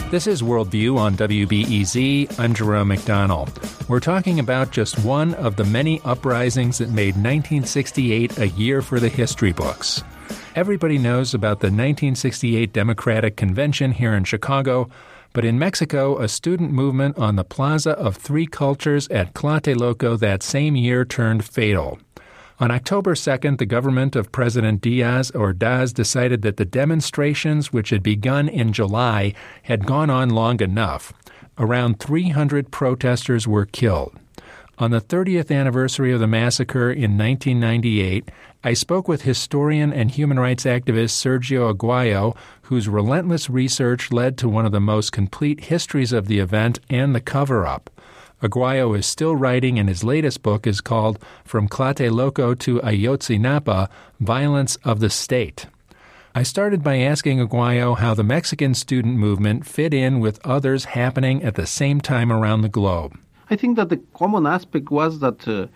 This 0.09 0.29
is 0.29 0.41
Worldview 0.41 0.97
on 0.99 1.17
WBEZ. 1.17 2.39
I'm 2.39 2.55
Jerome 2.55 2.91
McDonnell. 2.91 3.89
We're 3.89 3.99
talking 3.99 4.39
about 4.39 4.71
just 4.71 5.05
one 5.05 5.35
of 5.35 5.57
the 5.57 5.65
many 5.65 6.01
uprisings 6.05 6.79
that 6.79 6.91
made 6.91 7.17
1968 7.17 8.39
a 8.39 8.47
year 8.51 8.83
for 8.83 9.01
the 9.01 9.09
history 9.09 9.51
books. 9.51 10.05
Everybody 10.55 10.97
knows 10.97 11.35
about 11.35 11.59
the 11.59 11.67
1968 11.67 12.73
Democratic 12.73 13.37
Convention 13.37 13.91
here 13.91 14.15
in 14.15 14.23
Chicago, 14.23 14.89
but 15.33 15.45
in 15.45 15.59
Mexico, 15.59 16.23
a 16.23 16.29
student 16.29 16.71
movement 16.71 17.19
on 17.19 17.35
the 17.35 17.43
Plaza 17.43 17.91
of 17.91 18.17
Three 18.17 18.47
Cultures 18.47 19.09
at 19.09 19.35
Tlatelolco 19.35 20.17
that 20.21 20.45
same 20.45 20.77
year 20.77 21.05
turned 21.05 21.45
fatal. 21.45 21.99
On 22.59 22.71
October 22.71 23.15
2nd, 23.15 23.59
the 23.59 23.67
government 23.67 24.17
of 24.17 24.33
President 24.33 24.81
Diaz 24.81 25.31
Ordaz 25.35 25.93
decided 25.93 26.41
that 26.41 26.57
the 26.57 26.65
demonstrations, 26.65 27.71
which 27.71 27.91
had 27.91 28.03
begun 28.03 28.49
in 28.49 28.73
July, 28.73 29.35
had 29.65 29.85
gone 29.85 30.09
on 30.09 30.31
long 30.31 30.63
enough. 30.63 31.13
Around 31.59 32.01
300 32.01 32.71
protesters 32.71 33.47
were 33.47 33.67
killed. 33.67 34.19
On 34.79 34.91
the 34.91 35.03
30th 35.03 35.55
anniversary 35.55 36.13
of 36.13 36.21
the 36.21 36.27
massacre 36.27 36.91
in 36.91 37.19
1998, 37.19 38.31
I 38.65 38.73
spoke 38.73 39.07
with 39.07 39.23
historian 39.23 39.93
and 39.93 40.11
human 40.11 40.39
rights 40.39 40.65
activist 40.65 41.13
Sergio 41.13 41.75
Aguayo, 41.75 42.35
whose 42.63 42.89
relentless 42.89 43.51
research 43.51 44.11
led 44.11 44.39
to 44.39 44.49
one 44.49 44.65
of 44.65 44.73
the 44.73 44.81
most 44.81 45.13
complete 45.13 45.65
histories 45.65 46.13
of 46.13 46.27
the 46.27 46.39
event 46.39 46.79
and 46.89 47.15
the 47.15 47.21
cover 47.21 47.67
up. 47.67 47.91
Aguayo 48.43 48.95
is 48.95 49.07
still 49.07 49.35
writing, 49.35 49.79
and 49.79 49.89
his 49.89 50.05
latest 50.05 50.43
book 50.43 50.67
is 50.67 50.83
called 50.83 51.19
From 51.43 51.69
Tlatelolco 51.69 52.59
to 52.59 52.81
Ayotzinapa 52.81 53.89
Violence 54.21 54.77
of 54.85 55.01
the 55.01 55.09
State. 55.09 55.69
I 56.35 56.43
started 56.43 56.83
by 56.83 56.99
asking 56.99 57.39
Aguayo 57.39 57.97
how 57.97 58.13
the 58.13 58.23
Mexican 58.23 58.75
student 58.75 59.17
movement 59.17 59.65
fit 59.65 59.95
in 59.95 60.21
with 60.21 60.45
others 60.45 60.85
happening 60.85 61.43
at 61.43 61.55
the 61.55 61.67
same 61.67 61.99
time 62.03 62.31
around 62.31 62.61
the 62.61 62.69
globe. 62.69 63.19
I 63.49 63.57
think 63.57 63.77
that 63.77 63.89
the 63.89 64.03
common 64.13 64.47
aspect 64.47 64.91
was 64.91 65.21
that 65.21 65.49
uh, 65.49 65.69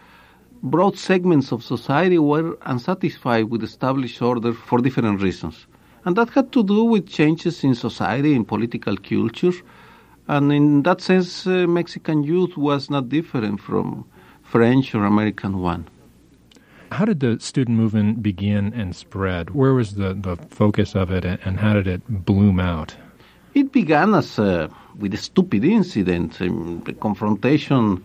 broad 0.63 0.99
segments 0.99 1.53
of 1.53 1.65
society 1.65 2.19
were 2.19 2.59
unsatisfied 2.67 3.45
with 3.45 3.63
established 3.63 4.21
order 4.21 4.53
for 4.53 4.81
different 4.81 5.23
reasons. 5.23 5.67
And 6.05 6.15
that 6.17 6.29
had 6.29 6.53
to 6.53 6.63
do 6.63 6.85
with 6.85 7.09
changes 7.09 7.65
in 7.65 7.75
society 7.75 8.37
and 8.37 8.47
political 8.47 8.99
culture 8.99 9.53
and 10.31 10.53
in 10.53 10.83
that 10.83 11.01
sense, 11.01 11.47
uh, 11.47 11.67
Mexican 11.67 12.23
youth 12.23 12.57
was 12.57 12.89
not 12.89 13.09
different 13.09 13.61
from 13.61 14.05
French 14.45 14.95
or 14.95 15.05
American 15.05 15.59
one. 15.61 15.89
How 16.93 17.05
did 17.05 17.19
the 17.21 17.39
student 17.41 17.77
movement 17.77 18.23
begin 18.23 18.73
and 18.75 18.95
spread? 18.95 19.51
Where 19.51 19.75
was 19.75 19.97
the, 19.97 20.15
the 20.15 20.37
focus 20.51 20.95
of 20.95 21.11
it, 21.11 21.25
and 21.25 21.59
how 21.59 21.73
did 21.75 21.89
it 21.89 22.03
bloom 22.25 22.61
out? 22.61 22.97
It 23.55 23.73
began 23.73 24.15
as 24.15 24.39
a, 24.39 24.71
with 24.97 25.15
a 25.15 25.17
stupid 25.17 25.65
incident, 25.65 26.41
um, 26.41 26.85
a 26.87 26.93
confrontation, 26.93 28.05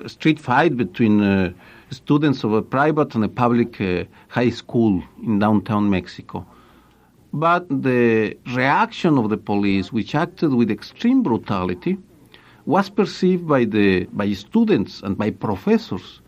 a 0.00 0.08
street 0.08 0.40
fight 0.40 0.76
between 0.76 1.20
uh, 1.22 1.52
students 1.90 2.42
of 2.42 2.52
a 2.52 2.62
private 2.62 3.14
and 3.14 3.24
a 3.24 3.28
public 3.28 3.80
uh, 3.80 4.04
high 4.28 4.50
school 4.50 5.02
in 5.22 5.38
downtown 5.38 5.88
Mexico. 5.88 6.46
But 7.32 7.68
the 7.68 8.36
reaction 8.54 9.16
of 9.18 9.30
the 9.30 9.36
police, 9.36 9.92
which 9.92 10.14
acted 10.14 10.52
with 10.52 10.70
extreme 10.70 11.22
brutality, 11.22 11.96
was 12.66 12.90
perceived 12.90 13.46
by, 13.46 13.64
the, 13.64 14.04
by 14.06 14.32
students 14.32 15.00
and 15.02 15.16
by 15.16 15.30
professors 15.30 16.20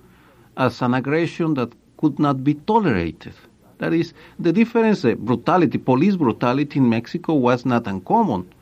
as 0.57 0.81
an 0.83 0.95
aggression 0.95 1.55
that 1.55 1.73
could 1.97 2.19
not 2.19 2.45
be 2.45 2.55
tolerated. 2.55 3.35
That 3.79 3.93
is, 3.93 4.15
the 4.39 4.53
difference, 4.53 5.03
the 5.03 5.17
brutality, 5.17 5.79
police 5.79 6.17
brutality 6.17 6.79
in 6.79 6.89
Mexico 6.89 7.35
was 7.35 7.67
not 7.67 7.87
uncommon. 7.87 8.53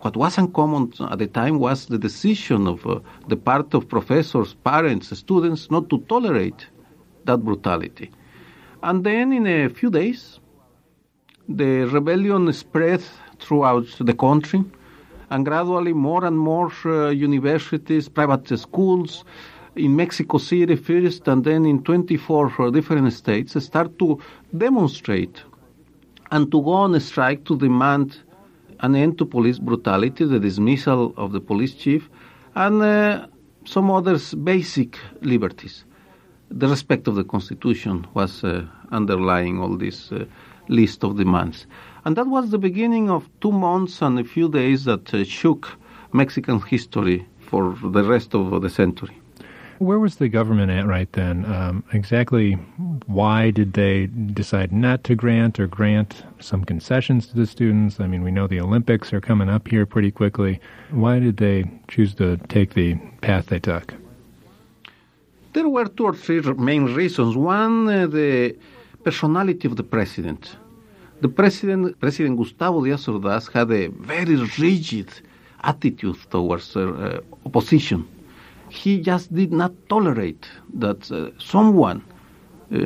What 0.00 0.16
was 0.16 0.38
uncommon 0.38 0.92
at 1.10 1.18
the 1.18 1.26
time 1.26 1.58
was 1.58 1.86
the 1.86 1.98
decision 1.98 2.66
of 2.66 2.86
uh, 2.86 3.00
the 3.26 3.36
part 3.36 3.74
of 3.74 3.88
professors, 3.88 4.54
parents, 4.64 5.16
students 5.18 5.70
not 5.70 5.90
to 5.90 5.98
tolerate 6.08 6.66
that 7.24 7.38
brutality. 7.38 8.10
And 8.82 9.04
then 9.04 9.32
in 9.32 9.46
a 9.46 9.68
few 9.68 9.90
days, 9.90 10.37
the 11.48 11.86
rebellion 11.86 12.52
spread 12.52 13.02
throughout 13.40 13.86
the 14.00 14.14
country, 14.14 14.62
and 15.30 15.44
gradually 15.44 15.92
more 15.92 16.24
and 16.24 16.38
more 16.38 16.70
uh, 16.84 17.08
universities, 17.10 18.08
private 18.08 18.58
schools 18.58 19.24
in 19.76 19.96
Mexico 19.96 20.38
City 20.38 20.76
first, 20.76 21.28
and 21.28 21.44
then 21.44 21.64
in 21.64 21.82
24 21.82 22.70
different 22.70 23.12
states 23.12 23.62
start 23.62 23.98
to 23.98 24.20
demonstrate 24.56 25.42
and 26.30 26.50
to 26.50 26.60
go 26.62 26.70
on 26.70 26.94
a 26.94 27.00
strike 27.00 27.44
to 27.44 27.56
demand 27.56 28.18
an 28.80 28.94
end 28.94 29.18
to 29.18 29.24
police 29.24 29.58
brutality, 29.58 30.24
the 30.24 30.38
dismissal 30.38 31.12
of 31.16 31.32
the 31.32 31.40
police 31.40 31.74
chief, 31.74 32.08
and 32.54 32.82
uh, 32.82 33.26
some 33.64 33.90
other 33.90 34.18
basic 34.42 34.98
liberties. 35.20 35.84
The 36.50 36.68
respect 36.68 37.08
of 37.08 37.16
the 37.16 37.24
Constitution 37.24 38.06
was 38.14 38.44
uh, 38.44 38.64
underlying 38.90 39.60
all 39.60 39.76
this 39.76 40.12
uh, 40.12 40.24
list 40.68 41.04
of 41.04 41.16
demands. 41.16 41.66
And 42.04 42.16
that 42.16 42.26
was 42.26 42.50
the 42.50 42.58
beginning 42.58 43.10
of 43.10 43.28
two 43.40 43.52
months 43.52 44.02
and 44.02 44.18
a 44.18 44.24
few 44.24 44.48
days 44.48 44.84
that 44.84 45.12
uh, 45.12 45.24
shook 45.24 45.76
Mexican 46.12 46.60
history 46.60 47.26
for 47.40 47.76
the 47.82 48.04
rest 48.04 48.34
of 48.34 48.62
the 48.62 48.70
century. 48.70 49.16
Where 49.78 50.00
was 50.00 50.16
the 50.16 50.28
government 50.28 50.72
at 50.72 50.86
right 50.86 51.10
then? 51.12 51.44
Um, 51.44 51.84
exactly 51.92 52.54
why 53.06 53.50
did 53.50 53.74
they 53.74 54.06
decide 54.06 54.72
not 54.72 55.04
to 55.04 55.14
grant 55.14 55.60
or 55.60 55.68
grant 55.68 56.24
some 56.40 56.64
concessions 56.64 57.28
to 57.28 57.36
the 57.36 57.46
students? 57.46 58.00
I 58.00 58.08
mean, 58.08 58.22
we 58.22 58.32
know 58.32 58.48
the 58.48 58.60
Olympics 58.60 59.12
are 59.12 59.20
coming 59.20 59.48
up 59.48 59.68
here 59.68 59.86
pretty 59.86 60.10
quickly. 60.10 60.60
Why 60.90 61.20
did 61.20 61.36
they 61.36 61.70
choose 61.86 62.12
to 62.16 62.38
take 62.48 62.74
the 62.74 62.96
path 63.20 63.46
they 63.46 63.60
took? 63.60 63.94
There 65.52 65.68
were 65.68 65.86
two 65.86 66.04
or 66.06 66.14
three 66.14 66.40
main 66.40 66.86
reasons. 66.86 67.36
One, 67.36 67.88
uh, 67.88 68.06
the 68.08 68.56
personality 69.04 69.66
of 69.66 69.76
the 69.76 69.82
president. 69.82 70.56
The 71.20 71.28
president, 71.28 71.98
President 71.98 72.36
Gustavo 72.36 72.80
Díaz 72.80 73.08
Ordaz, 73.08 73.50
had 73.52 73.70
a 73.72 73.88
very 73.88 74.36
rigid 74.58 75.10
attitude 75.62 76.18
towards 76.30 76.76
uh, 76.76 77.20
opposition. 77.44 78.06
He 78.68 79.00
just 79.00 79.34
did 79.34 79.52
not 79.52 79.72
tolerate 79.88 80.46
that 80.74 81.10
uh, 81.10 81.30
someone, 81.38 82.04
uh, 82.72 82.76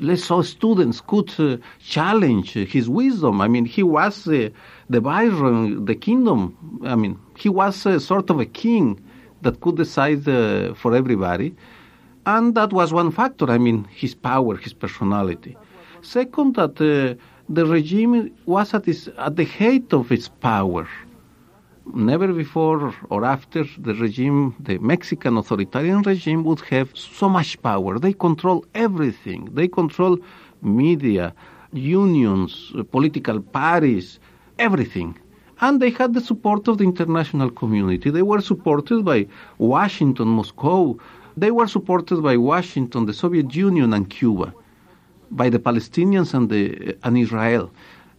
let's 0.00 0.24
say 0.24 0.42
students, 0.42 1.00
could 1.00 1.32
uh, 1.40 1.56
challenge 1.80 2.52
his 2.52 2.88
wisdom. 2.88 3.40
I 3.40 3.48
mean, 3.48 3.64
he 3.64 3.82
was 3.82 4.28
uh, 4.28 4.50
the 4.90 5.00
Byron, 5.00 5.86
the 5.86 5.94
kingdom. 5.94 6.80
I 6.84 6.96
mean, 6.96 7.18
he 7.38 7.48
was 7.48 7.76
sort 8.04 8.28
of 8.28 8.38
a 8.40 8.46
king 8.46 9.00
that 9.42 9.60
could 9.60 9.76
decide 9.76 10.28
uh, 10.28 10.74
for 10.74 10.94
everybody. 10.94 11.54
And 12.26 12.54
that 12.54 12.72
was 12.72 12.92
one 12.92 13.10
factor, 13.10 13.50
I 13.50 13.58
mean, 13.58 13.84
his 13.84 14.14
power, 14.14 14.56
his 14.56 14.72
personality. 14.72 15.56
Second, 16.02 16.54
that 16.56 16.80
uh, 16.80 17.20
the 17.48 17.66
regime 17.66 18.32
was 18.46 18.74
at, 18.74 18.86
its, 18.86 19.08
at 19.18 19.36
the 19.36 19.44
height 19.44 19.92
of 19.92 20.12
its 20.12 20.28
power. 20.28 20.88
Never 21.94 22.32
before 22.32 22.94
or 23.10 23.24
after 23.24 23.64
the 23.78 23.94
regime, 23.94 24.54
the 24.60 24.78
Mexican 24.78 25.36
authoritarian 25.36 26.02
regime 26.02 26.44
would 26.44 26.60
have 26.60 26.90
so 26.94 27.28
much 27.28 27.60
power. 27.60 27.98
They 27.98 28.12
control 28.12 28.64
everything. 28.74 29.48
They 29.52 29.66
control 29.66 30.18
media, 30.62 31.34
unions, 31.72 32.72
political 32.92 33.40
parties, 33.40 34.20
everything. 34.60 35.18
And 35.60 35.82
they 35.82 35.90
had 35.90 36.14
the 36.14 36.20
support 36.20 36.68
of 36.68 36.78
the 36.78 36.84
international 36.84 37.50
community. 37.50 38.10
They 38.10 38.22
were 38.22 38.40
supported 38.40 39.04
by 39.04 39.26
Washington, 39.58 40.28
Moscow. 40.28 40.98
They 41.36 41.50
were 41.50 41.66
supported 41.66 42.22
by 42.22 42.36
Washington, 42.36 43.06
the 43.06 43.14
Soviet 43.14 43.54
Union, 43.54 43.92
and 43.92 44.08
Cuba, 44.08 44.52
by 45.30 45.48
the 45.48 45.58
Palestinians 45.58 46.34
and, 46.34 46.48
the, 46.50 46.96
and 47.02 47.16
Israel. 47.16 47.70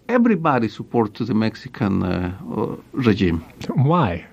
Everybody 0.10 0.67
supported 0.67 1.27
the 1.27 1.34
Mexican 1.34 2.03
uh, 2.03 2.34
uh, 2.55 2.75
regime. 2.91 3.46
Why? 3.75 4.25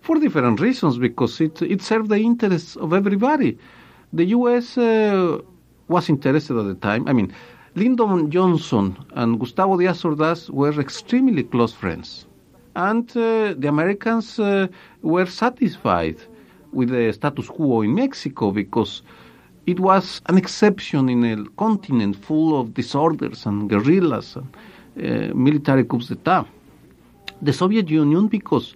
For 0.00 0.18
different 0.18 0.60
reasons, 0.60 0.98
because 0.98 1.40
it, 1.40 1.60
it 1.62 1.82
served 1.82 2.08
the 2.08 2.18
interests 2.18 2.76
of 2.76 2.92
everybody. 2.92 3.58
The 4.12 4.26
U.S. 4.26 4.78
Uh, 4.78 5.38
was 5.88 6.08
interested 6.08 6.56
at 6.56 6.66
the 6.66 6.74
time. 6.74 7.06
I 7.08 7.12
mean, 7.12 7.32
Lyndon 7.74 8.30
Johnson 8.30 8.96
and 9.14 9.40
Gustavo 9.40 9.76
Díaz 9.76 10.04
Ordaz 10.04 10.50
were 10.50 10.78
extremely 10.80 11.42
close 11.42 11.72
friends. 11.72 12.26
And 12.76 13.10
uh, 13.16 13.54
the 13.56 13.68
Americans 13.68 14.38
uh, 14.38 14.68
were 15.02 15.26
satisfied 15.26 16.16
with 16.72 16.90
the 16.90 17.12
status 17.12 17.48
quo 17.48 17.82
in 17.82 17.94
Mexico 17.94 18.50
because 18.50 19.02
it 19.66 19.78
was 19.78 20.20
an 20.26 20.36
exception 20.36 21.08
in 21.08 21.24
a 21.24 21.44
continent 21.56 22.16
full 22.16 22.58
of 22.60 22.74
disorders 22.74 23.46
and 23.46 23.68
guerrillas 23.70 24.36
and 24.36 24.46
uh, 24.98 25.34
military 25.34 25.84
coups 25.84 26.08
d'etat. 26.08 26.46
The 27.40 27.52
Soviet 27.52 27.88
Union, 27.88 28.28
because 28.28 28.74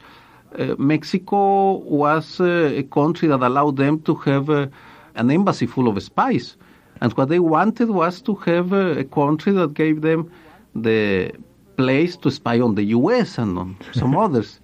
uh, 0.59 0.75
Mexico 0.79 1.79
was 1.79 2.41
uh, 2.41 2.73
a 2.77 2.83
country 2.85 3.29
that 3.29 3.43
allowed 3.43 3.77
them 3.77 4.01
to 4.03 4.15
have 4.15 4.49
uh, 4.51 4.67
an 5.15 5.31
embassy 5.31 5.67
full 5.67 5.89
of 5.89 6.03
spies 6.03 6.57
and 7.01 7.13
what 7.13 7.29
they 7.29 7.39
wanted 7.39 7.91
was 7.91 8.21
to 8.23 8.35
have 8.47 8.73
a, 8.73 8.99
a 9.01 9.05
country 9.05 9.53
that 9.53 9.75
gave 9.75 10.01
them 10.01 10.31
the 10.75 11.33
place 11.77 12.17
to 12.17 12.31
spy 12.31 12.61
on 12.61 12.75
the 12.75 12.85
U.S. 12.85 13.39
and 13.39 13.59
on 13.59 13.77
some 13.93 14.17
others. 14.25 14.61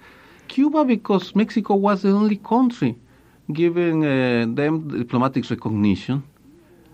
Cuba, 0.49 0.85
because 0.85 1.35
Mexico 1.35 1.75
was 1.75 2.03
the 2.03 2.11
only 2.11 2.37
country 2.37 2.97
giving 3.53 4.05
uh, 4.05 4.47
them 4.49 4.89
diplomatic 4.89 5.49
recognition, 5.51 6.23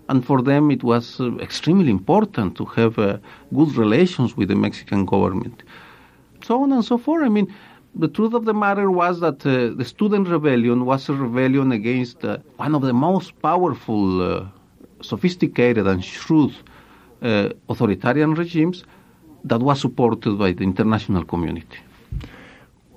and 0.09 0.25
for 0.25 0.41
them 0.41 0.71
it 0.71 0.83
was 0.83 1.19
uh, 1.19 1.35
extremely 1.37 1.89
important 1.89 2.55
to 2.57 2.65
have 2.65 2.97
uh, 2.99 3.17
good 3.53 3.75
relations 3.75 4.35
with 4.37 4.49
the 4.49 4.55
Mexican 4.55 5.05
government. 5.05 5.63
So 6.43 6.63
on 6.63 6.71
and 6.71 6.83
so 6.83 6.97
forth. 6.97 7.23
I 7.23 7.29
mean, 7.29 7.53
the 7.95 8.07
truth 8.07 8.33
of 8.33 8.45
the 8.45 8.53
matter 8.53 8.91
was 8.91 9.19
that 9.19 9.45
uh, 9.45 9.75
the 9.75 9.85
student 9.85 10.27
rebellion 10.27 10.85
was 10.85 11.09
a 11.09 11.13
rebellion 11.13 11.71
against 11.71 12.23
uh, 12.23 12.37
one 12.57 12.75
of 12.75 12.81
the 12.81 12.93
most 12.93 13.39
powerful 13.41 14.21
uh, 14.21 14.45
sophisticated 15.01 15.87
and 15.87 16.03
shrewd 16.03 16.53
authoritarian 17.67 18.33
regimes 18.33 18.85
that 19.43 19.59
was 19.59 19.81
supported 19.81 20.37
by 20.37 20.53
the 20.53 20.63
international 20.63 21.25
community. 21.25 21.77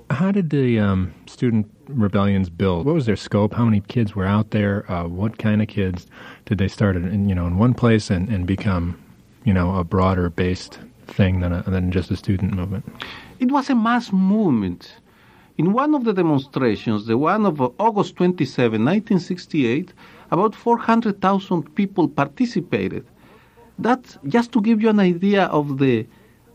How 0.09 0.31
did 0.31 0.49
the 0.49 0.79
um, 0.79 1.13
student 1.25 1.67
rebellions 1.87 2.49
built? 2.49 2.85
What 2.85 2.95
was 2.95 3.05
their 3.05 3.15
scope? 3.15 3.53
How 3.53 3.65
many 3.65 3.81
kids 3.81 4.15
were 4.15 4.25
out 4.25 4.51
there? 4.51 4.89
Uh, 4.91 5.07
what 5.07 5.37
kind 5.37 5.61
of 5.61 5.67
kids 5.67 6.07
did 6.45 6.57
they 6.57 6.67
start 6.67 6.95
in, 6.95 7.29
you 7.29 7.35
know, 7.35 7.47
in 7.47 7.57
one 7.57 7.73
place 7.73 8.09
and, 8.09 8.29
and 8.29 8.45
become, 8.45 9.01
you 9.43 9.53
know, 9.53 9.75
a 9.75 9.83
broader 9.83 10.29
based 10.29 10.79
thing 11.07 11.39
than, 11.41 11.51
a, 11.51 11.63
than 11.63 11.91
just 11.91 12.11
a 12.11 12.15
student 12.15 12.53
movement? 12.53 12.85
It 13.39 13.51
was 13.51 13.69
a 13.69 13.75
mass 13.75 14.11
movement. 14.11 14.95
In 15.57 15.73
one 15.73 15.93
of 15.93 16.03
the 16.03 16.13
demonstrations, 16.13 17.05
the 17.05 17.17
one 17.17 17.45
of 17.45 17.61
August 17.79 18.15
27, 18.15 18.83
1968, 18.83 19.93
about 20.31 20.55
400,000 20.55 21.75
people 21.75 22.07
participated. 22.07 23.05
That, 23.77 24.17
just 24.27 24.51
to 24.53 24.61
give 24.61 24.81
you 24.81 24.89
an 24.89 24.99
idea 24.99 25.45
of 25.45 25.77
the, 25.77 26.07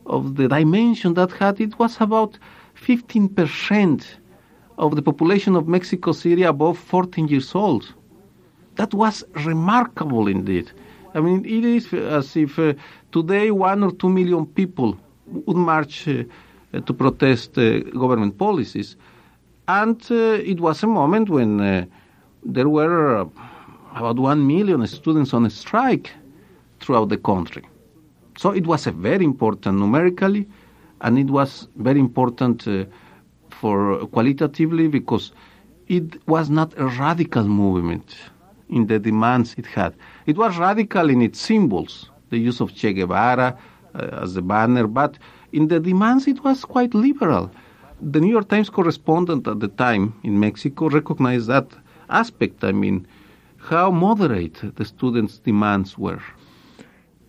of 0.07 0.37
the 0.37 0.49
dimension 0.49 1.15
that 1.15 1.31
had, 1.33 1.61
it 1.61 1.79
was 1.79 2.01
about 2.01 2.39
15% 2.75 4.05
of 4.79 4.95
the 4.95 5.03
population 5.03 5.57
of 5.57 5.69
Mexico 5.69 6.13
City 6.13 6.45
above 6.45 6.79
14 6.79 7.29
years 7.29 7.55
old. 7.55 7.93
That 8.77 8.95
was 8.95 9.25
remarkable 9.45 10.29
indeed. 10.29 10.71
I 11.15 11.21
mean, 11.21 11.45
it 11.45 11.65
is 11.65 11.93
as 11.93 12.37
if 12.37 12.59
uh, 12.59 12.75
today 13.11 13.51
one 13.51 13.83
or 13.83 13.93
two 13.93 14.09
million 14.09 14.47
people 14.47 14.97
would 15.27 15.57
march 15.57 16.07
uh, 16.07 16.23
to 16.73 16.93
protest 16.95 17.59
uh, 17.59 17.81
government 17.81 18.39
policies. 18.39 18.97
And 19.67 20.01
uh, 20.11 20.15
it 20.53 20.61
was 20.61 20.83
a 20.83 20.87
moment 20.87 21.29
when 21.29 21.61
uh, 21.61 21.85
there 22.45 22.69
were 22.69 23.27
about 23.95 24.19
1 24.19 24.47
million 24.47 24.87
students 24.87 25.35
on 25.35 25.49
strike 25.51 26.11
throughout 26.81 27.09
the 27.09 27.17
country. 27.17 27.65
So 28.37 28.53
it 28.53 28.67
was 28.67 28.87
a 28.87 28.93
very 28.93 29.25
important 29.25 29.81
numerically, 29.81 30.47
and 31.01 31.19
it 31.19 31.31
was 31.31 31.67
very 31.77 31.99
important 31.99 32.69
uh, 32.69 32.85
for 33.61 34.07
qualitatively 34.07 34.89
because 34.89 35.33
it 35.89 36.21
was 36.29 36.51
not 36.51 36.73
a 36.77 36.87
radical 36.87 37.45
movement 37.45 38.17
in 38.69 38.87
the 38.87 38.99
demands 38.99 39.55
it 39.57 39.67
had. 39.67 39.95
It 40.27 40.37
was 40.37 40.59
radical 40.59 41.11
in 41.11 41.23
its 41.23 41.41
symbols, 41.41 42.11
the 42.31 42.39
use 42.39 42.61
of 42.61 42.75
Che 42.75 42.93
Guevara 42.93 43.59
uh, 43.95 43.99
as 44.23 44.35
the 44.35 44.43
banner, 44.43 44.87
but 44.87 45.19
in 45.53 45.69
the 45.69 45.81
demands 45.81 46.27
it 46.27 46.45
was 46.45 46.65
quite 46.65 46.95
liberal. 46.95 47.51
The 48.01 48.21
New 48.21 48.31
York 48.31 48.49
Times 48.49 48.71
correspondent 48.71 49.49
at 49.49 49.61
the 49.61 49.69
time 49.69 50.15
in 50.23 50.39
Mexico 50.39 50.89
recognized 50.89 51.49
that 51.49 51.69
aspect. 52.11 52.63
I 52.63 52.73
mean, 52.73 53.07
how 53.57 53.91
moderate 53.91 54.77
the 54.77 54.85
students' 54.85 55.39
demands 55.39 55.99
were. 55.99 56.23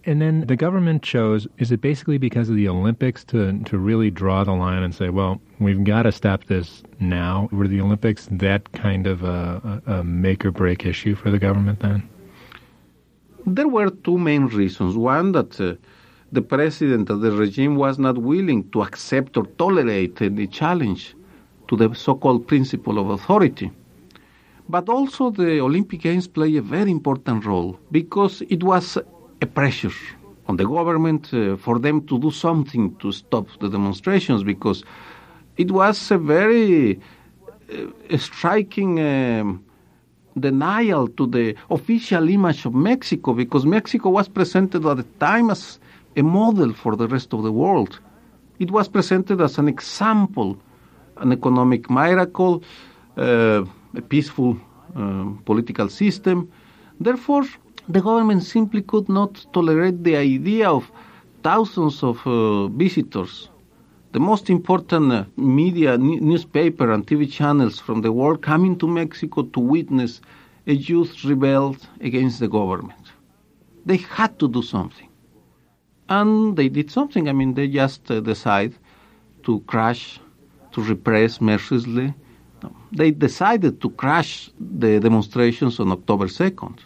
And 0.10 0.20
then 0.20 0.42
the 0.48 0.56
government 0.56 1.04
chose, 1.04 1.48
is 1.60 1.72
it 1.72 1.82
basically 1.82 2.18
because 2.18 2.50
of 2.50 2.56
the 2.56 2.68
Olympics 2.68 3.24
to, 3.26 3.60
to 3.66 3.78
really 3.78 4.10
draw 4.10 4.44
the 4.44 4.54
line 4.54 4.82
and 4.82 4.96
say, 4.96 5.10
well, 5.10 5.40
we've 5.60 5.84
got 5.84 6.02
to 6.04 6.12
stop 6.12 6.46
this 6.46 6.82
now? 7.00 7.48
Were 7.52 7.68
the 7.68 7.80
Olympics 7.80 8.28
that 8.32 8.72
kind 8.72 9.06
of 9.06 9.22
a, 9.22 9.84
a 9.86 10.04
make 10.04 10.44
or 10.44 10.50
break 10.50 10.84
issue 10.84 11.14
for 11.14 11.30
the 11.30 11.38
government 11.38 11.82
then? 11.82 12.10
There 13.46 13.68
were 13.68 13.92
two 13.92 14.18
main 14.18 14.48
reasons. 14.48 14.98
One, 14.98 15.32
that 15.34 15.62
uh, 15.62 15.76
the 16.32 16.42
president 16.42 17.12
of 17.12 17.22
the 17.22 17.32
regime 17.32 17.76
was 17.76 18.00
not 18.00 18.18
willing 18.18 18.68
to 18.72 18.82
accept 18.82 19.38
or 19.38 19.46
tolerate 19.60 20.20
any 20.24 20.48
challenge 20.48 21.14
to 21.68 21.78
the 21.78 21.94
so 21.94 22.16
called 22.16 22.48
principle 22.48 22.98
of 22.98 23.12
authority. 23.12 23.70
But 24.68 24.90
also 24.90 25.30
the 25.30 25.60
Olympic 25.60 26.02
Games 26.02 26.28
play 26.28 26.58
a 26.58 26.64
very 26.64 26.90
important 26.90 27.46
role 27.46 27.80
because 27.92 28.42
it 28.50 28.64
was 28.64 28.98
a 29.42 29.46
pressure 29.46 29.92
on 30.48 30.58
the 30.58 30.66
government 30.66 31.34
uh, 31.34 31.56
for 31.58 31.80
them 31.80 32.06
to 32.08 32.20
do 32.20 32.32
something 32.32 32.96
to 32.98 33.12
stop 33.12 33.48
the 33.60 33.70
demonstrations 33.70 34.44
because 34.44 34.84
it 35.58 35.72
was 35.72 36.12
a 36.12 36.18
very 36.18 37.00
uh, 37.72 38.18
striking 38.18 39.00
um, 39.00 39.64
denial 40.40 41.08
to 41.08 41.28
the 41.28 41.56
official 41.70 42.28
image 42.30 42.66
of 42.66 42.74
Mexico 42.74 43.34
because 43.34 43.66
Mexico 43.66 44.10
was 44.10 44.28
presented 44.28 44.86
at 44.86 44.98
the 44.98 45.04
time 45.20 45.50
as 45.50 45.80
a 46.16 46.24
model 46.24 46.74
for 46.74 46.96
the 46.96 47.08
rest 47.08 47.34
of 47.34 47.44
the 47.44 47.52
world. 47.52 48.00
It 48.60 48.72
was 48.72 48.88
presented 48.88 49.40
as 49.42 49.58
an 49.58 49.68
example, 49.68 50.58
an 51.18 51.32
economic 51.32 51.90
miracle, 51.90 52.64
uh, 53.18 53.64
a 53.96 54.02
peaceful 54.02 54.58
um, 54.96 55.42
political 55.46 55.90
system. 55.90 56.52
Therefore, 57.00 57.44
the 57.90 58.02
government 58.02 58.44
simply 58.44 58.84
could 58.84 59.10
not 59.10 59.46
tolerate 59.52 60.04
the 60.04 60.16
idea 60.16 60.70
of 60.70 60.92
thousands 61.44 62.04
of 62.04 62.26
uh, 62.28 62.68
visitors. 62.68 63.50
The 64.12 64.20
most 64.20 64.50
important 64.50 65.12
uh, 65.12 65.26
media, 65.38 65.94
n- 65.94 66.20
newspaper, 66.22 66.92
and 66.92 67.06
TV 67.06 67.32
channels 67.32 67.80
from 67.80 68.02
the 68.02 68.12
world 68.12 68.44
coming 68.44 68.78
to 68.78 68.88
Mexico 68.88 69.42
to 69.44 69.60
witness 69.60 70.22
a 70.68 70.74
youth 70.74 71.24
rebel 71.26 71.76
against 72.00 72.40
the 72.40 72.48
government. 72.48 73.06
They 73.86 73.98
had 73.98 74.38
to 74.40 74.48
do 74.48 74.62
something. 74.62 75.10
And 76.10 76.56
they 76.56 76.70
did 76.70 76.92
something. 76.92 77.28
I 77.28 77.34
mean, 77.34 77.56
they 77.56 77.68
just 77.68 78.10
uh, 78.12 78.20
decide 78.20 78.74
to 79.44 79.62
crash, 79.62 80.20
to 80.74 80.84
repress 80.84 81.42
mercilessly, 81.42 82.14
they 82.92 83.12
decided 83.12 83.82
to 83.82 83.90
crash 83.92 84.52
the 84.60 85.00
demonstrations 85.00 85.80
on 85.80 85.92
October 85.92 86.28
2nd. 86.28 86.78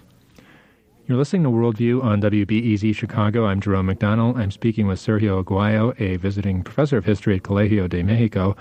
You're 1.05 1.17
listening 1.17 1.43
to 1.43 1.49
Worldview 1.49 2.01
on 2.01 2.21
WBEZ 2.21 2.95
Chicago. 2.95 3.45
I'm 3.45 3.59
Jerome 3.59 3.87
McDonnell. 3.87 4.37
I'm 4.37 4.51
speaking 4.51 4.87
with 4.87 4.99
Sergio 4.99 5.43
Aguayo, 5.43 5.99
a 5.99 6.15
visiting 6.15 6.63
professor 6.63 6.95
of 6.95 7.03
history 7.03 7.35
at 7.35 7.43
Colegio 7.43 7.89
de 7.89 8.01
Mexico, 8.03 8.55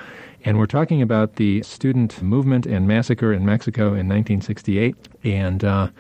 and 0.45 0.59
we're 0.59 0.67
talking 0.67 1.01
about 1.01 1.37
the 1.37 1.63
student 1.63 2.21
movement 2.21 2.67
and 2.67 2.89
massacre 2.89 3.33
in 3.33 3.47
Mexico 3.47 3.95
in 3.95 4.09
1968. 4.09 4.97
And 5.23 5.63
uh, 5.63 5.91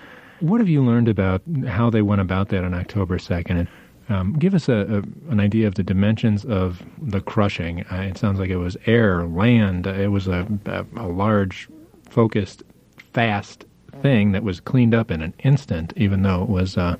what 0.40 0.60
have 0.60 0.68
you 0.68 0.82
learned 0.82 1.06
about 1.06 1.42
how 1.68 1.90
they 1.90 2.02
went 2.02 2.20
about 2.20 2.48
that 2.48 2.64
on 2.64 2.74
October 2.74 3.18
2nd? 3.18 3.68
Um, 4.08 4.32
give 4.32 4.52
us 4.52 4.68
a, 4.68 5.04
a, 5.04 5.30
an 5.30 5.38
idea 5.38 5.68
of 5.68 5.76
the 5.76 5.84
dimensions 5.84 6.44
of 6.44 6.82
the 7.00 7.20
crushing. 7.20 7.86
Uh, 7.86 8.08
it 8.10 8.18
sounds 8.18 8.40
like 8.40 8.50
it 8.50 8.56
was 8.56 8.76
air, 8.86 9.28
land. 9.28 9.86
it 9.86 10.10
was 10.10 10.26
a, 10.26 10.48
a 10.96 11.06
large, 11.06 11.68
focused, 12.10 12.64
fast 13.12 13.64
thing 14.00 14.32
that 14.32 14.42
was 14.42 14.60
cleaned 14.60 14.94
up 14.94 15.10
in 15.10 15.20
an 15.22 15.34
instant, 15.40 15.92
even 15.96 16.22
though 16.22 16.42
it 16.42 16.48
was, 16.48 16.76
uh, 16.76 16.96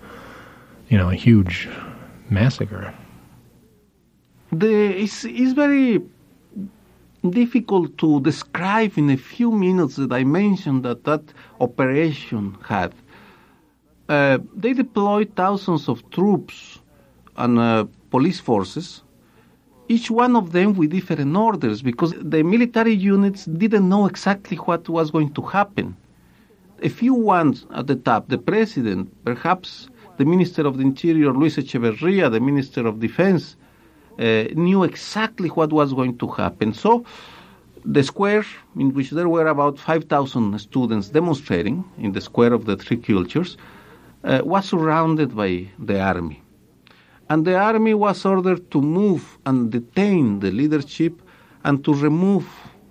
you 0.89 0.99
know, 0.99 1.11
a 1.11 1.15
huge 1.15 1.69
massacre. 2.31 2.93
The, 4.53 5.03
it's, 5.03 5.25
it's 5.25 5.53
very 5.53 6.03
difficult 7.31 7.97
to 7.99 8.21
describe 8.21 8.99
in 8.99 9.09
a 9.11 9.17
few 9.17 9.51
minutes 9.51 9.97
the 9.97 10.07
dimension 10.07 10.83
that 10.83 11.05
that 11.05 11.23
operation 11.61 12.57
had. 12.67 12.93
Uh, 14.09 14.39
they 14.55 14.73
deployed 14.73 15.33
thousands 15.37 15.89
of 15.89 16.09
troops 16.11 16.81
and 17.37 17.59
uh, 17.59 17.87
police 18.11 18.41
forces, 18.41 19.03
each 19.89 20.11
one 20.11 20.37
of 20.37 20.53
them 20.53 20.75
with 20.75 20.91
different 20.91 21.35
orders, 21.35 21.81
because 21.81 22.13
the 22.19 22.43
military 22.43 22.93
units 22.93 23.47
didn't 23.47 23.89
know 23.89 24.07
exactly 24.07 24.57
what 24.59 24.89
was 24.89 25.11
going 25.11 25.33
to 25.33 25.43
happen. 25.43 25.97
A 26.83 26.89
few 26.89 27.15
ones 27.15 27.65
at 27.73 27.87
the 27.87 27.95
top, 27.95 28.29
the 28.29 28.39
president, 28.39 29.09
perhaps 29.25 29.89
the 30.17 30.25
Minister 30.25 30.67
of 30.67 30.79
the 30.79 30.83
Interior, 30.83 31.33
Luis 31.33 31.57
Echeverria, 31.57 32.31
the 32.31 32.41
Minister 32.41 32.87
of 32.87 32.99
Defense, 32.99 33.57
uh, 34.19 34.45
knew 34.55 34.83
exactly 34.83 35.49
what 35.49 35.73
was 35.73 35.93
going 35.93 36.19
to 36.19 36.27
happen. 36.29 36.75
So, 36.75 37.05
the 37.85 38.03
square, 38.03 38.45
in 38.77 38.95
which 38.95 39.11
there 39.11 39.29
were 39.29 39.47
about 39.47 39.79
5,000 39.79 40.59
students 40.59 41.09
demonstrating 41.09 41.85
in 41.99 42.13
the 42.13 42.21
square 42.21 42.53
of 42.53 42.65
the 42.67 42.77
three 42.77 42.97
cultures, 42.97 43.57
uh, 44.25 44.41
was 44.45 44.67
surrounded 44.67 45.35
by 45.37 45.69
the 45.79 46.01
army. 46.01 46.43
And 47.29 47.45
the 47.45 47.57
army 47.57 47.95
was 47.95 48.25
ordered 48.25 48.71
to 48.73 48.81
move 48.81 49.39
and 49.47 49.71
detain 49.71 50.41
the 50.41 50.51
leadership 50.51 51.23
and 51.65 51.85
to 51.85 51.95
remove 51.95 52.47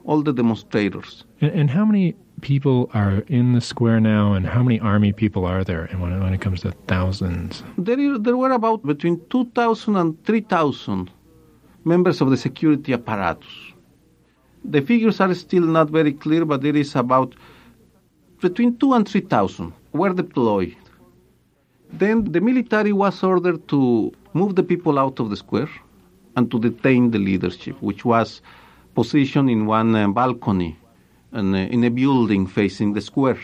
all 0.05 0.21
the 0.21 0.33
demonstrators. 0.33 1.23
And, 1.41 1.51
and 1.51 1.69
how 1.69 1.85
many 1.85 2.15
people 2.41 2.89
are 2.93 3.23
in 3.27 3.53
the 3.53 3.61
square 3.61 3.99
now, 3.99 4.33
and 4.33 4.45
how 4.45 4.63
many 4.63 4.79
army 4.79 5.13
people 5.13 5.45
are 5.45 5.63
there 5.63 5.85
and 5.85 6.01
when, 6.01 6.19
when 6.19 6.33
it 6.33 6.41
comes 6.41 6.61
to 6.61 6.71
thousands? 6.87 7.63
There, 7.77 7.99
is, 7.99 8.19
there 8.21 8.37
were 8.37 8.51
about 8.51 8.85
between 8.85 9.21
2,000 9.29 9.95
and 9.95 10.25
3,000 10.25 11.09
members 11.85 12.21
of 12.21 12.29
the 12.29 12.37
security 12.37 12.93
apparatus. 12.93 13.47
The 14.65 14.81
figures 14.81 15.19
are 15.19 15.33
still 15.33 15.63
not 15.63 15.89
very 15.89 16.13
clear, 16.13 16.45
but 16.45 16.61
there 16.61 16.75
is 16.75 16.95
about 16.95 17.33
between 18.41 18.77
2 18.77 18.93
and 18.93 19.07
3,000 19.07 19.73
were 19.93 20.13
deployed. 20.13 20.75
Then 21.93 22.31
the 22.31 22.41
military 22.41 22.93
was 22.93 23.23
ordered 23.23 23.67
to 23.69 24.11
move 24.33 24.55
the 24.55 24.63
people 24.63 24.97
out 24.97 25.19
of 25.19 25.29
the 25.29 25.37
square 25.37 25.69
and 26.35 26.49
to 26.51 26.59
detain 26.59 27.11
the 27.11 27.19
leadership, 27.19 27.81
which 27.81 28.05
was 28.05 28.41
positioned 28.95 29.49
in 29.49 29.65
one 29.65 29.95
uh, 29.95 30.07
balcony 30.07 30.77
and, 31.31 31.55
uh, 31.55 31.57
in 31.57 31.83
a 31.83 31.89
building 31.89 32.47
facing 32.47 32.93
the 32.93 33.01
square. 33.01 33.39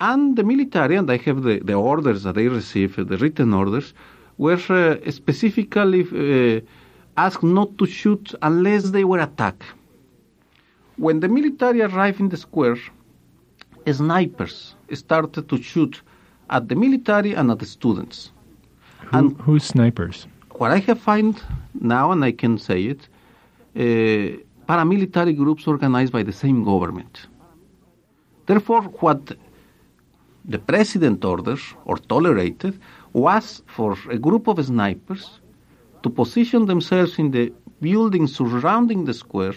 And 0.00 0.36
the 0.36 0.44
military, 0.44 0.96
and 0.96 1.10
I 1.10 1.18
have 1.18 1.42
the, 1.42 1.58
the 1.60 1.74
orders 1.74 2.22
that 2.22 2.34
they 2.34 2.48
received, 2.48 2.96
the 2.96 3.18
written 3.18 3.52
orders, 3.52 3.92
were 4.38 4.60
uh, 4.70 5.10
specifically 5.10 6.02
uh, 6.02 6.60
asked 7.16 7.42
not 7.42 7.76
to 7.78 7.86
shoot 7.86 8.34
unless 8.40 8.90
they 8.90 9.04
were 9.04 9.20
attacked. 9.20 9.64
When 10.96 11.20
the 11.20 11.28
military 11.28 11.82
arrived 11.82 12.20
in 12.20 12.30
the 12.30 12.36
square, 12.36 12.78
snipers 13.90 14.74
started 14.92 15.48
to 15.48 15.62
shoot 15.62 16.02
at 16.48 16.68
the 16.68 16.74
military 16.74 17.34
and 17.34 17.50
at 17.50 17.58
the 17.58 17.66
students. 17.66 18.32
Who, 18.98 19.18
and 19.18 19.40
who's 19.40 19.64
snipers? 19.64 20.26
What 20.52 20.70
I 20.70 20.78
have 20.78 21.00
found 21.00 21.42
now, 21.80 22.12
and 22.12 22.24
I 22.24 22.32
can 22.32 22.58
say 22.58 22.84
it, 22.84 23.08
uh, 23.76 24.40
paramilitary 24.70 25.34
groups 25.36 25.66
organized 25.66 26.12
by 26.12 26.22
the 26.22 26.36
same 26.42 26.62
government. 26.62 27.14
Therefore, 28.46 28.82
what 29.02 29.22
the 30.44 30.60
president 30.60 31.24
ordered 31.24 31.64
or 31.88 31.96
tolerated 31.96 32.78
was 33.12 33.62
for 33.66 33.98
a 34.16 34.18
group 34.26 34.46
of 34.46 34.64
snipers 34.64 35.40
to 36.04 36.08
position 36.08 36.66
themselves 36.66 37.18
in 37.18 37.32
the 37.32 37.52
buildings 37.80 38.36
surrounding 38.36 39.00
the 39.06 39.16
square 39.24 39.56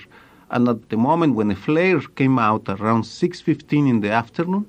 and 0.49 0.67
at 0.67 0.89
the 0.89 0.97
moment 0.97 1.35
when 1.35 1.51
a 1.51 1.55
flare 1.55 2.01
came 2.19 2.39
out 2.39 2.63
around 2.67 3.03
6.15 3.03 3.87
in 3.93 3.99
the 4.01 4.09
afternoon 4.09 4.65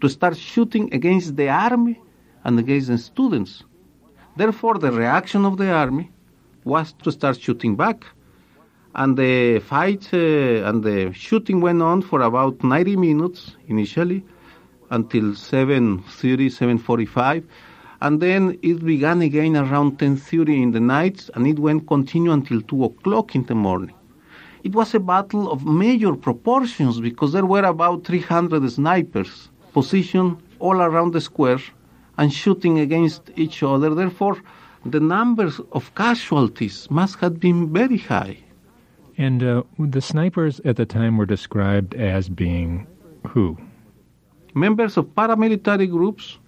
to 0.00 0.08
start 0.08 0.36
shooting 0.36 0.92
against 0.92 1.36
the 1.36 1.48
army 1.48 1.96
and 2.44 2.58
against 2.58 2.88
the 2.88 2.98
students. 2.98 3.62
Therefore, 4.36 4.78
the 4.78 4.90
reaction 4.90 5.44
of 5.44 5.58
the 5.58 5.70
army 5.70 6.10
was 6.64 6.92
to 7.04 7.12
start 7.12 7.40
shooting 7.40 7.76
back. 7.76 8.04
And 8.98 9.14
the 9.18 9.58
fight 9.58 10.08
uh, 10.14 10.66
and 10.66 10.82
the 10.82 11.12
shooting 11.12 11.60
went 11.60 11.82
on 11.82 12.00
for 12.00 12.22
about 12.22 12.64
90 12.64 12.96
minutes 12.96 13.54
initially 13.68 14.24
until 14.88 15.32
7.30, 15.32 16.00
7.45. 16.80 17.44
And 18.00 18.22
then 18.22 18.58
it 18.62 18.82
began 18.82 19.20
again 19.20 19.54
around 19.54 19.98
10.30 19.98 20.62
in 20.62 20.70
the 20.70 20.80
night 20.80 21.28
and 21.34 21.46
it 21.46 21.58
went 21.58 21.86
continue 21.86 22.32
until 22.32 22.62
2 22.62 22.84
o'clock 22.84 23.34
in 23.34 23.44
the 23.44 23.54
morning. 23.54 23.94
It 24.64 24.74
was 24.74 24.94
a 24.94 25.00
battle 25.00 25.52
of 25.52 25.66
major 25.66 26.14
proportions 26.14 26.98
because 26.98 27.34
there 27.34 27.44
were 27.44 27.64
about 27.64 28.04
300 28.04 28.70
snipers 28.72 29.50
positioned 29.74 30.38
all 30.58 30.80
around 30.80 31.12
the 31.12 31.20
square 31.20 31.60
and 32.16 32.32
shooting 32.32 32.78
against 32.78 33.30
each 33.36 33.62
other. 33.62 33.94
Therefore, 33.94 34.38
the 34.86 35.00
numbers 35.00 35.60
of 35.72 35.94
casualties 35.94 36.90
must 36.90 37.16
have 37.16 37.38
been 37.38 37.70
very 37.70 37.98
high. 37.98 38.38
And 39.18 39.42
uh, 39.42 39.62
the 39.78 40.00
snipers 40.00 40.60
at 40.64 40.76
the 40.76 40.86
time 40.86 41.16
were 41.16 41.26
described 41.26 41.94
as 41.94 42.28
being 42.28 42.86
who? 43.28 43.56
Members 44.54 44.96
of 44.96 45.06
paramilitary 45.14 45.90
groups 45.90 46.38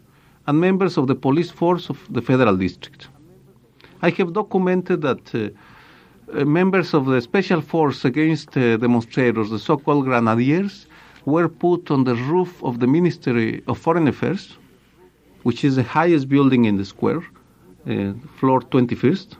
and 0.46 0.60
members 0.60 0.96
of 0.96 1.06
the 1.06 1.14
police 1.14 1.50
force 1.50 1.88
of 1.88 1.98
the 2.10 2.22
federal 2.22 2.56
district. 2.56 3.08
I 4.02 4.10
have 4.10 4.32
documented 4.32 5.02
that 5.02 5.34
uh, 5.34 5.38
uh, 5.38 6.44
members 6.44 6.94
of 6.94 7.06
the 7.06 7.20
special 7.20 7.60
force 7.60 8.04
against 8.04 8.56
uh, 8.56 8.76
demonstrators, 8.76 9.50
the 9.50 9.58
so-called 9.58 10.04
grenadiers, 10.04 10.86
were 11.24 11.48
put 11.48 11.90
on 11.90 12.04
the 12.04 12.14
roof 12.14 12.62
of 12.62 12.80
the 12.80 12.86
Ministry 12.86 13.62
of 13.66 13.78
Foreign 13.78 14.08
Affairs 14.08 14.56
which 15.42 15.64
is 15.64 15.76
the 15.76 15.82
highest 15.82 16.28
building 16.28 16.64
in 16.64 16.76
the 16.76 16.84
square, 16.84 17.22
uh, 17.88 18.12
floor 18.38 18.60
21st, 18.60 19.36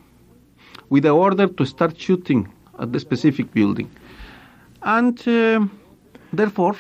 with 0.90 1.02
the 1.02 1.10
order 1.10 1.46
to 1.46 1.64
start 1.66 1.98
shooting 1.98 2.48
at 2.78 2.92
the 2.92 3.00
specific 3.00 3.52
building. 3.52 3.90
And 4.82 5.16
uh, 5.28 5.66
therefore, 6.32 6.76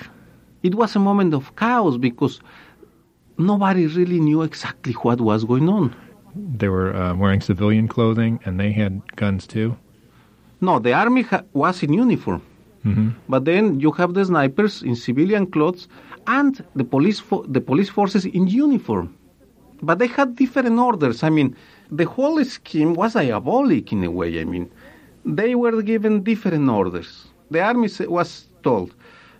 it 0.62 0.74
was 0.74 0.96
a 0.96 0.98
moment 0.98 1.34
of 1.34 1.54
chaos 1.56 1.96
because 1.96 2.40
nobody 3.36 3.86
really 3.86 4.20
knew 4.20 4.42
exactly 4.42 4.92
what 4.94 5.20
was 5.20 5.44
going 5.44 5.68
on. 5.68 5.94
They 6.34 6.68
were 6.68 6.94
uh, 6.94 7.14
wearing 7.14 7.40
civilian 7.40 7.88
clothing 7.88 8.40
and 8.44 8.58
they 8.60 8.72
had 8.72 9.02
guns 9.16 9.46
too? 9.46 9.76
No, 10.60 10.78
the 10.78 10.92
army 10.92 11.22
ha- 11.22 11.44
was 11.52 11.82
in 11.82 11.92
uniform. 11.92 12.42
Mm-hmm. 12.84 13.10
But 13.28 13.44
then 13.44 13.80
you 13.80 13.92
have 13.92 14.14
the 14.14 14.24
snipers 14.24 14.82
in 14.82 14.96
civilian 14.96 15.46
clothes 15.46 15.88
and 16.26 16.64
the 16.74 16.84
police 16.84 17.20
fo- 17.20 17.44
the 17.44 17.60
police 17.60 17.88
forces 17.88 18.24
in 18.24 18.46
uniform. 18.46 19.14
But 19.82 19.98
they 19.98 20.08
had 20.08 20.36
different 20.36 20.78
orders. 20.78 21.22
I 21.22 21.30
mean, 21.30 21.56
the 21.90 22.04
whole 22.04 22.42
scheme 22.44 22.94
was 22.94 23.14
diabolic 23.14 23.92
in 23.92 24.04
a 24.04 24.10
way. 24.10 24.40
I 24.40 24.44
mean, 24.44 24.70
they 25.28 25.54
were 25.54 25.82
given 25.82 26.22
different 26.22 26.68
orders. 26.68 27.28
The 27.50 27.60
army 27.60 27.88
was 28.06 28.48
told, 28.62 28.94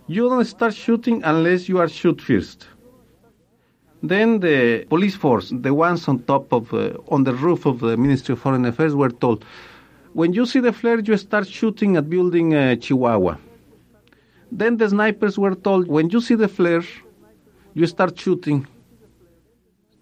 you 0.07 0.29
don't 0.29 0.45
start 0.45 0.73
shooting 0.75 1.23
unless 1.23 1.67
you 1.67 1.79
are 1.79 1.89
shot 1.89 2.21
first. 2.21 2.67
Then 4.01 4.39
the 4.39 4.85
police 4.87 5.15
force, 5.15 5.51
the 5.53 5.73
ones 5.73 6.07
on 6.07 6.19
top 6.19 6.53
of, 6.53 6.73
uh, 6.73 6.93
on 7.09 7.23
the 7.23 7.33
roof 7.33 7.65
of 7.65 7.79
the 7.79 7.97
Ministry 7.97 8.33
of 8.33 8.39
Foreign 8.39 8.65
Affairs, 8.65 8.95
were 8.95 9.09
told, 9.09 9.43
when 10.13 10.31
you 10.33 10.45
see 10.45 10.59
the 10.59 10.71
flare, 10.71 10.99
you 10.99 11.17
start 11.17 11.47
shooting 11.47 11.97
at 11.97 12.09
building 12.09 12.55
uh, 12.55 12.75
Chihuahua. 12.75 13.37
Then 14.51 14.77
the 14.77 14.89
snipers 14.89 15.37
were 15.37 15.55
told, 15.55 15.87
when 15.87 16.09
you 16.09 16.21
see 16.21 16.35
the 16.35 16.47
flare, 16.47 16.83
you 17.73 17.85
start 17.87 18.17
shooting 18.17 18.65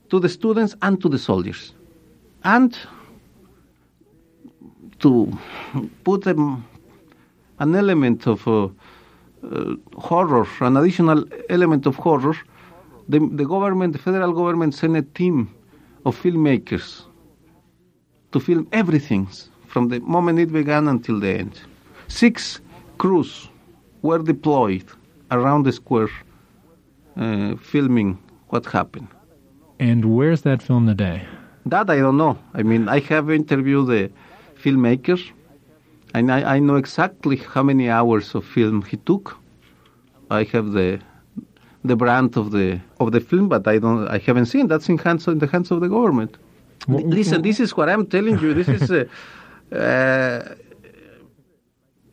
to 0.09 0.19
the 0.19 0.29
students 0.29 0.75
and 0.81 1.01
to 1.01 1.09
the 1.09 1.19
soldiers. 1.19 1.73
And 2.43 2.77
to 4.99 5.37
put 6.03 6.25
an 6.25 6.63
element 7.59 8.27
of 8.27 8.47
uh, 8.47 8.67
uh, 9.43 9.75
horror, 9.97 10.47
an 10.61 10.77
additional 10.77 11.23
element 11.49 11.85
of 11.85 11.95
horror, 11.95 12.35
the, 13.09 13.19
the 13.19 13.45
government, 13.45 13.93
the 13.93 13.99
federal 13.99 14.33
government 14.33 14.73
sent 14.73 14.97
a 14.97 15.01
team 15.01 15.53
of 16.05 16.19
filmmakers 16.21 17.03
to 18.31 18.39
film 18.39 18.67
everything 18.71 19.27
from 19.67 19.89
the 19.89 19.99
moment 20.01 20.39
it 20.39 20.51
began 20.51 20.87
until 20.87 21.19
the 21.19 21.29
end. 21.29 21.61
Six 22.07 22.59
crews 22.97 23.49
were 24.01 24.19
deployed 24.19 24.85
around 25.31 25.63
the 25.63 25.71
square 25.71 26.09
uh, 27.17 27.55
filming 27.55 28.17
what 28.49 28.65
happened. 28.65 29.07
And 29.79 30.05
where's 30.15 30.41
that 30.41 30.61
film 30.61 30.87
today? 30.87 31.25
That 31.65 31.89
I 31.89 31.97
don't 31.97 32.17
know. 32.17 32.37
I 32.53 32.63
mean, 32.63 32.87
I 32.89 32.99
have 33.01 33.29
interviewed 33.29 33.87
the 33.87 34.11
filmmaker, 34.63 35.19
and 36.13 36.31
I, 36.31 36.55
I 36.55 36.59
know 36.59 36.75
exactly 36.75 37.37
how 37.37 37.63
many 37.63 37.89
hours 37.89 38.35
of 38.35 38.45
film 38.45 38.81
he 38.83 38.97
took. 38.97 39.37
I 40.29 40.43
have 40.53 40.71
the 40.71 40.99
the 41.83 41.95
brand 41.95 42.37
of 42.37 42.51
the 42.51 42.79
of 42.99 43.11
the 43.11 43.19
film, 43.19 43.49
but 43.49 43.67
I 43.67 43.77
don't. 43.79 44.07
I 44.07 44.17
haven't 44.17 44.47
seen. 44.47 44.67
That's 44.67 44.89
in 44.89 44.97
hands 44.97 45.27
in 45.27 45.39
the 45.39 45.47
hands 45.47 45.71
of 45.71 45.81
the 45.81 45.89
government. 45.89 46.37
Well, 46.87 47.05
Listen, 47.05 47.41
this 47.41 47.59
is 47.59 47.75
what 47.75 47.89
I'm 47.89 48.05
telling 48.07 48.39
you. 48.39 48.53
This 48.53 48.67
is 48.67 48.91
uh, 48.91 49.05
uh, 49.75 50.55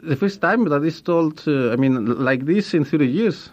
the 0.02 0.16
first 0.16 0.40
time 0.40 0.68
that 0.68 0.82
is 0.84 1.00
told. 1.00 1.42
Uh, 1.46 1.72
I 1.72 1.76
mean, 1.76 2.06
like 2.24 2.44
this 2.44 2.74
in 2.74 2.84
30 2.84 3.06
years. 3.06 3.50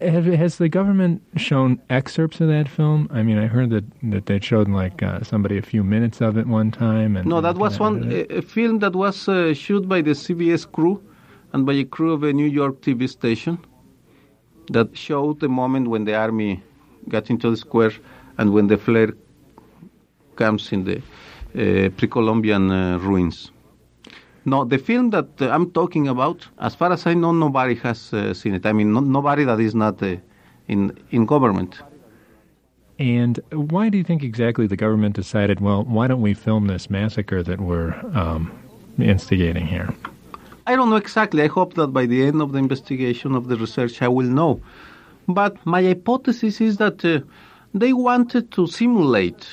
Have, 0.00 0.26
has 0.26 0.58
the 0.58 0.68
government 0.68 1.22
shown 1.36 1.80
excerpts 1.88 2.40
of 2.40 2.48
that 2.48 2.68
film? 2.68 3.08
I 3.10 3.22
mean, 3.22 3.38
I 3.38 3.46
heard 3.46 3.70
that, 3.70 3.84
that 4.10 4.26
they 4.26 4.40
showed 4.40 4.68
like 4.68 5.02
uh, 5.02 5.22
somebody 5.22 5.56
a 5.56 5.62
few 5.62 5.82
minutes 5.82 6.20
of 6.20 6.36
it 6.36 6.46
one 6.46 6.70
time. 6.70 7.16
And 7.16 7.26
No, 7.26 7.40
that 7.40 7.56
was 7.56 7.78
one 7.80 8.12
a, 8.12 8.38
a 8.38 8.42
film 8.42 8.80
that 8.80 8.94
was 8.94 9.26
uh, 9.28 9.54
shot 9.54 9.88
by 9.88 10.02
the 10.02 10.10
CBS 10.10 10.70
crew 10.70 11.02
and 11.52 11.64
by 11.64 11.72
a 11.74 11.84
crew 11.84 12.12
of 12.12 12.22
a 12.24 12.32
New 12.32 12.46
York 12.46 12.82
TV 12.82 13.08
station 13.08 13.58
that 14.70 14.96
showed 14.96 15.40
the 15.40 15.48
moment 15.48 15.88
when 15.88 16.04
the 16.04 16.14
army 16.14 16.62
got 17.08 17.30
into 17.30 17.50
the 17.50 17.56
square 17.56 17.92
and 18.36 18.52
when 18.52 18.66
the 18.66 18.76
flare 18.76 19.12
comes 20.36 20.72
in 20.72 20.84
the 20.84 20.98
uh, 20.98 21.88
pre-Columbian 21.96 22.70
uh, 22.70 22.98
ruins. 22.98 23.50
No, 24.46 24.64
the 24.64 24.78
film 24.78 25.10
that 25.10 25.28
uh, 25.40 25.50
I'm 25.50 25.72
talking 25.72 26.06
about, 26.06 26.46
as 26.60 26.76
far 26.76 26.92
as 26.92 27.04
I 27.04 27.14
know, 27.14 27.32
nobody 27.32 27.74
has 27.82 28.12
uh, 28.12 28.32
seen 28.32 28.54
it. 28.54 28.64
I 28.64 28.72
mean, 28.72 28.92
no, 28.92 29.00
nobody 29.00 29.44
that 29.44 29.58
is 29.58 29.74
not 29.74 30.00
uh, 30.02 30.16
in 30.68 30.96
in 31.10 31.26
government. 31.26 31.82
And 32.98 33.40
why 33.50 33.88
do 33.90 33.98
you 33.98 34.04
think 34.04 34.22
exactly 34.22 34.66
the 34.68 34.76
government 34.76 35.16
decided, 35.16 35.60
well, 35.60 35.82
why 35.84 36.06
don't 36.06 36.22
we 36.22 36.32
film 36.32 36.68
this 36.68 36.88
massacre 36.88 37.42
that 37.42 37.60
we're 37.60 37.92
um, 38.14 38.50
instigating 38.98 39.66
here? 39.66 39.92
I 40.66 40.76
don't 40.76 40.90
know 40.90 40.96
exactly. 40.96 41.42
I 41.42 41.48
hope 41.48 41.74
that 41.74 41.88
by 41.88 42.06
the 42.06 42.24
end 42.24 42.40
of 42.40 42.52
the 42.52 42.58
investigation 42.58 43.34
of 43.34 43.48
the 43.48 43.56
research, 43.56 44.00
I 44.00 44.08
will 44.08 44.26
know. 44.26 44.62
But 45.28 45.54
my 45.66 45.82
hypothesis 45.82 46.60
is 46.60 46.78
that 46.78 47.04
uh, 47.04 47.20
they 47.74 47.92
wanted 47.92 48.52
to 48.52 48.66
simulate 48.66 49.46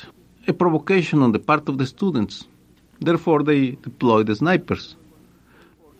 a 0.46 0.52
provocation 0.52 1.20
on 1.20 1.32
the 1.32 1.38
part 1.40 1.68
of 1.68 1.78
the 1.78 1.86
students. 1.86 2.46
Therefore, 3.00 3.42
they 3.42 3.72
deployed 3.72 4.26
the 4.26 4.36
snipers. 4.36 4.96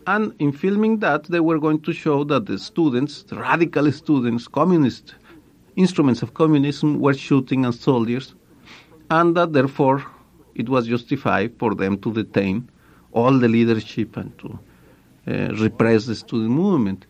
And 0.07 0.33
in 0.39 0.51
filming 0.51 0.99
that, 0.99 1.23
they 1.25 1.39
were 1.39 1.59
going 1.59 1.81
to 1.81 1.93
show 1.93 2.23
that 2.25 2.45
the 2.45 2.59
students, 2.59 3.23
the 3.23 3.37
radical 3.37 3.91
students, 3.91 4.47
communist 4.47 5.15
instruments 5.75 6.21
of 6.21 6.33
communism, 6.35 6.99
were 6.99 7.13
shooting 7.13 7.65
at 7.65 7.73
soldiers, 7.73 8.35
and 9.09 9.35
that 9.35 9.53
therefore 9.53 10.05
it 10.53 10.69
was 10.69 10.87
justified 10.87 11.53
for 11.57 11.75
them 11.75 11.97
to 11.99 12.13
detain 12.13 12.69
all 13.11 13.37
the 13.37 13.47
leadership 13.47 14.15
and 14.17 14.37
to 14.37 14.59
uh, 15.27 15.53
repress 15.55 16.05
the 16.05 16.15
student 16.15 16.51
movement. 16.51 17.05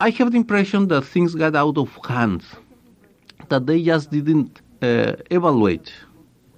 I 0.00 0.10
have 0.10 0.30
the 0.32 0.36
impression 0.36 0.88
that 0.88 1.02
things 1.02 1.34
got 1.34 1.56
out 1.56 1.78
of 1.78 1.90
hand, 2.06 2.44
that 3.48 3.66
they 3.66 3.82
just 3.82 4.10
didn't 4.10 4.60
uh, 4.82 5.14
evaluate 5.30 5.92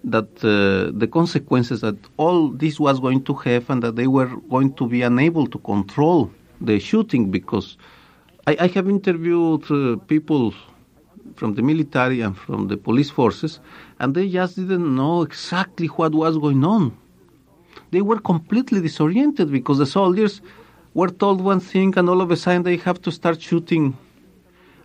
that 0.07 0.31
uh, 0.45 0.97
the 0.97 1.07
consequences 1.07 1.81
that 1.81 1.97
all 2.17 2.49
this 2.49 2.81
was 2.81 3.01
going 3.01 3.23
to 3.25 3.35
have 3.35 3.69
and 3.69 3.83
that 3.83 3.97
they 3.97 4.07
were 4.07 4.31
going 4.49 4.73
to 4.75 4.87
be 4.87 5.03
unable 5.03 5.47
to 5.47 5.59
control 5.59 6.31
the 6.61 6.79
shooting 6.79 7.31
because 7.31 7.77
I, 8.47 8.57
I 8.61 8.67
have 8.69 8.89
interviewed 8.89 9.71
uh, 9.71 9.97
people 10.07 10.55
from 11.35 11.55
the 11.55 11.63
military 11.63 12.21
and 12.21 12.37
from 12.37 12.69
the 12.69 12.77
police 12.77 13.11
forces 13.11 13.61
and 14.01 14.15
they 14.15 14.29
just 14.29 14.57
didn't 14.57 14.95
know 14.95 15.23
exactly 15.23 15.89
what 15.89 16.15
was 16.15 16.39
going 16.39 16.65
on 16.65 16.97
they 17.91 18.03
were 18.03 18.19
completely 18.19 18.81
disoriented 18.81 19.51
because 19.51 19.79
the 19.79 19.87
soldiers 19.87 20.41
were 20.95 21.09
told 21.09 21.41
one 21.41 21.61
thing 21.61 21.97
and 21.97 22.09
all 22.09 22.21
of 22.21 22.31
a 22.31 22.37
sudden 22.37 22.63
they 22.63 22.77
have 22.77 23.01
to 23.03 23.13
start 23.13 23.41
shooting. 23.41 23.97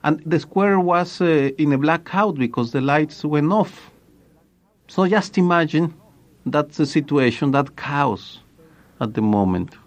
And 0.04 0.22
the 0.26 0.40
square 0.40 0.80
was 0.80 1.22
uh, 1.22 1.52
in 1.58 1.74
a 1.74 1.78
blackout 1.78 2.36
because 2.36 2.72
the 2.72 2.82
lights 2.82 3.24
went 3.24 3.52
off. 3.52 3.91
So 4.92 5.08
just 5.08 5.38
imagine 5.38 5.94
that's 6.46 6.76
the 6.76 6.86
situation, 6.86 7.52
that 7.52 7.78
chaos 7.78 8.40
at 9.00 9.14
the 9.14 9.22
moment. 9.22 9.78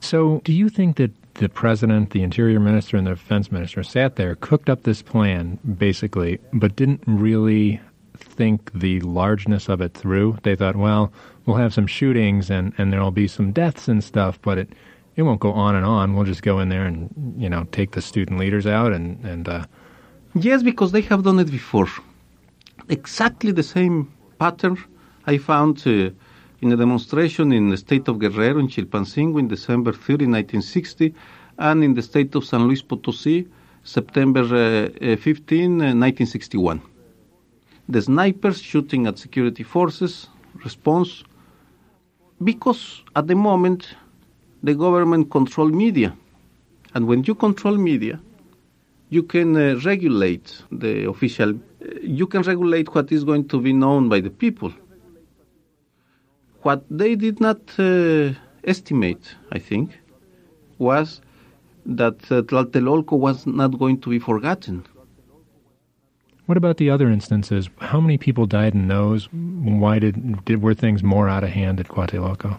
So, 0.00 0.40
do 0.42 0.52
you 0.52 0.68
think 0.68 0.96
that 0.96 1.12
the 1.34 1.48
president, 1.48 2.10
the 2.10 2.24
interior 2.24 2.58
minister, 2.58 2.96
and 2.96 3.06
the 3.06 3.10
defense 3.10 3.52
minister 3.52 3.84
sat 3.84 4.16
there, 4.16 4.34
cooked 4.34 4.68
up 4.68 4.82
this 4.82 5.02
plan, 5.02 5.60
basically, 5.78 6.40
but 6.52 6.74
didn't 6.74 7.00
really 7.06 7.80
think 8.16 8.72
the 8.72 8.98
largeness 9.02 9.68
of 9.68 9.80
it 9.80 9.94
through? 9.94 10.38
They 10.42 10.56
thought, 10.56 10.74
well, 10.74 11.12
we'll 11.46 11.58
have 11.58 11.72
some 11.72 11.86
shootings 11.86 12.50
and, 12.50 12.72
and 12.76 12.92
there'll 12.92 13.12
be 13.12 13.28
some 13.28 13.52
deaths 13.52 13.86
and 13.86 14.02
stuff, 14.02 14.42
but 14.42 14.58
it, 14.58 14.70
it 15.14 15.22
won't 15.22 15.38
go 15.38 15.52
on 15.52 15.76
and 15.76 15.86
on. 15.86 16.16
We'll 16.16 16.24
just 16.24 16.42
go 16.42 16.58
in 16.58 16.70
there 16.70 16.86
and, 16.86 17.08
you 17.38 17.48
know, 17.48 17.68
take 17.70 17.92
the 17.92 18.02
student 18.02 18.40
leaders 18.40 18.66
out 18.66 18.92
and, 18.92 19.24
and 19.24 19.48
uh, 19.48 19.66
Yes, 20.34 20.64
because 20.64 20.90
they 20.90 21.02
have 21.02 21.22
done 21.22 21.38
it 21.38 21.52
before. 21.52 21.86
Exactly 22.88 23.52
the 23.52 23.62
same 23.62 24.10
pattern 24.40 24.76
I 25.26 25.38
found 25.38 25.86
uh, 25.86 26.10
in 26.62 26.72
a 26.72 26.76
demonstration 26.76 27.52
in 27.52 27.68
the 27.70 27.76
state 27.76 28.08
of 28.08 28.18
Guerrero 28.18 28.58
in 28.58 28.68
Chilpancingo 28.68 29.38
in 29.38 29.48
December 29.48 29.92
30, 29.92 30.26
1960, 30.26 31.14
and 31.58 31.84
in 31.84 31.94
the 31.94 32.02
state 32.02 32.34
of 32.34 32.44
San 32.44 32.62
Luis 32.66 32.82
Potosí, 32.82 33.46
September 33.84 34.40
uh, 34.40 35.12
uh, 35.12 35.16
15, 35.16 35.70
uh, 35.70 35.94
1961. 35.94 36.80
The 37.88 38.02
snipers 38.02 38.60
shooting 38.62 39.06
at 39.06 39.18
security 39.18 39.62
forces, 39.62 40.28
response, 40.64 41.22
because 42.42 43.02
at 43.14 43.26
the 43.26 43.34
moment 43.34 43.94
the 44.62 44.74
government 44.74 45.30
control 45.30 45.68
media. 45.68 46.16
And 46.94 47.06
when 47.06 47.24
you 47.24 47.34
control 47.34 47.76
media, 47.76 48.20
you 49.10 49.22
can 49.22 49.56
uh, 49.56 49.80
regulate 49.84 50.62
the 50.72 51.08
official, 51.08 51.50
uh, 51.50 51.69
you 52.02 52.26
can 52.26 52.42
regulate 52.42 52.94
what 52.94 53.10
is 53.12 53.24
going 53.24 53.48
to 53.48 53.60
be 53.60 53.72
known 53.72 54.08
by 54.08 54.20
the 54.20 54.30
people. 54.30 54.72
What 56.62 56.84
they 56.90 57.14
did 57.14 57.40
not 57.40 57.60
uh, 57.78 58.32
estimate, 58.64 59.34
I 59.50 59.58
think, 59.58 59.98
was 60.78 61.20
that 61.86 62.18
uh, 62.30 62.42
Tlatelolco 62.42 63.18
was 63.18 63.46
not 63.46 63.78
going 63.78 64.00
to 64.02 64.10
be 64.10 64.18
forgotten. 64.18 64.86
What 66.46 66.56
about 66.56 66.76
the 66.78 66.90
other 66.90 67.08
instances? 67.08 67.70
How 67.78 68.00
many 68.00 68.18
people 68.18 68.44
died 68.46 68.74
in 68.74 68.88
those? 68.88 69.28
Why 69.32 69.98
did, 69.98 70.44
did 70.44 70.62
were 70.62 70.74
things 70.74 71.02
more 71.02 71.28
out 71.28 71.44
of 71.44 71.50
hand 71.50 71.80
at 71.80 71.88
Tlatelolco? 71.88 72.58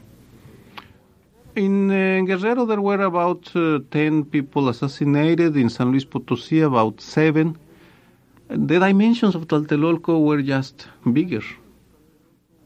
In 1.56 1.92
uh, 1.92 2.22
Guerrero, 2.26 2.66
there 2.66 2.80
were 2.80 3.02
about 3.02 3.54
uh, 3.56 3.80
10 3.92 4.26
people 4.26 4.70
assassinated. 4.70 5.58
In 5.58 5.70
San 5.70 5.92
Luis 5.92 6.06
Potosí, 6.06 6.66
about 6.66 7.02
7. 7.02 7.58
The 8.54 8.80
dimensions 8.80 9.34
of 9.34 9.48
Tlatelolco 9.48 10.26
were 10.26 10.42
just 10.42 10.90
bigger. 11.14 11.42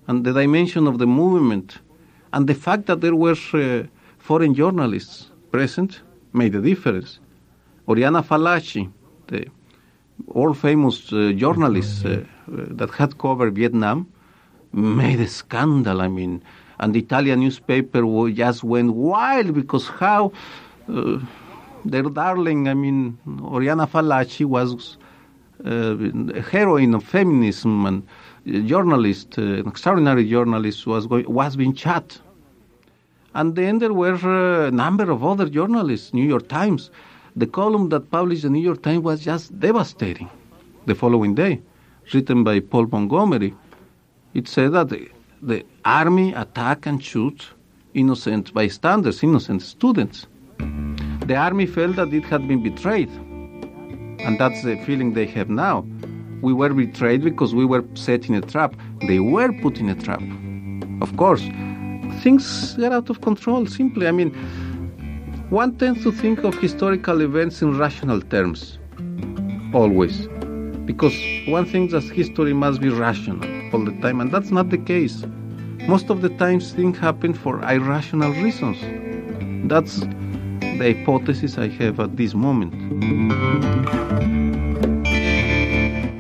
And 0.08 0.26
the 0.26 0.34
dimension 0.34 0.88
of 0.88 0.98
the 0.98 1.06
movement 1.06 1.78
and 2.34 2.48
the 2.48 2.56
fact 2.56 2.88
that 2.88 3.02
there 3.02 3.16
were 3.16 3.36
uh, 3.54 3.84
foreign 4.18 4.56
journalists 4.56 5.30
present 5.52 6.02
made 6.34 6.56
a 6.56 6.62
difference. 6.62 7.20
Oriana 7.88 8.24
Fallaci, 8.24 8.92
the 9.28 9.46
all 10.30 10.56
famous 10.56 11.14
uh, 11.14 11.34
journalist 11.36 12.04
uh, 12.04 12.10
uh, 12.10 12.24
that 12.48 12.90
had 12.90 13.20
covered 13.20 13.54
Vietnam, 13.54 14.12
made 14.74 15.20
a 15.20 15.28
scandal. 15.28 16.02
I 16.02 16.08
mean, 16.08 16.42
and 16.80 16.96
the 16.96 17.00
Italian 17.00 17.42
newspaper 17.42 18.02
just 18.32 18.64
went 18.64 18.92
wild 18.92 19.54
because 19.54 19.88
how 19.88 20.32
uh, 20.90 21.20
their 21.86 22.04
darling, 22.04 22.68
I 22.68 22.74
mean, 22.74 23.20
Oriana 23.44 23.86
Fallaci 23.86 24.46
was 24.46 24.98
heroine 25.66 26.94
of 26.94 27.04
feminism 27.04 27.86
and 27.86 28.68
journalist, 28.68 29.38
uh, 29.38 29.42
an 29.42 29.68
extraordinary 29.68 30.30
journalist, 30.30 30.86
was 30.86 31.08
going, 31.08 31.32
was 31.32 31.56
being 31.56 31.74
shot. 31.74 32.20
And 33.34 33.56
then 33.56 33.80
there 33.80 33.94
were 33.94 34.14
uh, 34.14 34.68
a 34.68 34.72
number 34.72 35.10
of 35.12 35.24
other 35.24 35.50
journalists, 35.50 36.14
New 36.14 36.26
York 36.26 36.48
Times. 36.48 36.92
The 37.36 37.48
column 37.48 37.90
that 37.90 38.12
published 38.12 38.44
the 38.44 38.50
New 38.50 38.62
York 38.62 38.82
Times 38.82 39.04
was 39.04 39.24
just 39.24 39.60
devastating 39.60 40.30
the 40.86 40.96
following 40.96 41.36
day, 41.36 41.62
written 42.14 42.44
by 42.44 42.60
Paul 42.60 42.88
Montgomery. 42.88 43.54
It 44.34 44.48
said 44.48 44.74
that 44.74 44.90
the, 44.90 45.10
the 45.42 45.66
army 45.84 46.34
attack 46.34 46.86
and 46.86 47.04
shoot 47.04 47.48
innocent 47.94 48.54
bystanders, 48.54 49.24
innocent 49.24 49.62
students. 49.64 50.28
The 51.26 51.36
army 51.36 51.66
felt 51.66 51.96
that 51.96 52.14
it 52.14 52.24
had 52.26 52.48
been 52.48 52.62
betrayed. 52.62 53.10
And 54.20 54.40
that's 54.40 54.64
the 54.64 54.78
feeling 54.86 55.14
they 55.14 55.26
have 55.28 55.50
now. 55.50 55.86
We 56.42 56.54
were 56.54 56.74
betrayed 56.74 57.24
because 57.24 57.56
we 57.56 57.66
were 57.66 57.84
set 57.94 58.28
in 58.30 58.36
a 58.36 58.42
trap. 58.42 58.76
They 59.08 59.20
were 59.20 59.52
put 59.62 59.80
in 59.80 59.90
a 59.90 59.96
trap. 59.96 60.22
Of 61.02 61.16
course, 61.18 61.44
things 62.22 62.76
get 62.76 62.92
out 62.92 63.10
of 63.10 63.22
control 63.22 63.66
simply. 63.66 64.08
I 64.08 64.12
mean, 64.12 64.32
one 65.50 65.76
tends 65.78 66.04
to 66.04 66.12
think 66.12 66.44
of 66.44 66.56
historical 66.56 67.22
events 67.22 67.62
in 67.62 67.78
rational 67.78 68.22
terms, 68.22 68.80
always. 69.74 70.28
Because 70.86 71.16
one 71.48 71.66
thinks 71.66 71.94
that 71.94 72.04
history 72.04 72.54
must 72.54 72.80
be 72.82 72.90
rational 72.90 73.44
all 73.74 73.84
the 73.84 73.92
time, 74.02 74.22
and 74.22 74.32
that's 74.32 74.52
not 74.52 74.70
the 74.70 74.78
case. 74.78 75.24
Most 75.88 76.10
of 76.10 76.22
the 76.22 76.30
times, 76.30 76.74
things 76.74 76.98
happen 76.98 77.34
for 77.34 77.62
irrational 77.64 78.32
reasons. 78.34 78.78
That's 79.70 80.02
the 80.78 80.94
hypothesis 80.94 81.58
I 81.58 81.68
have 81.70 82.00
at 82.00 82.18
this 82.18 82.34
moment. 82.34 82.74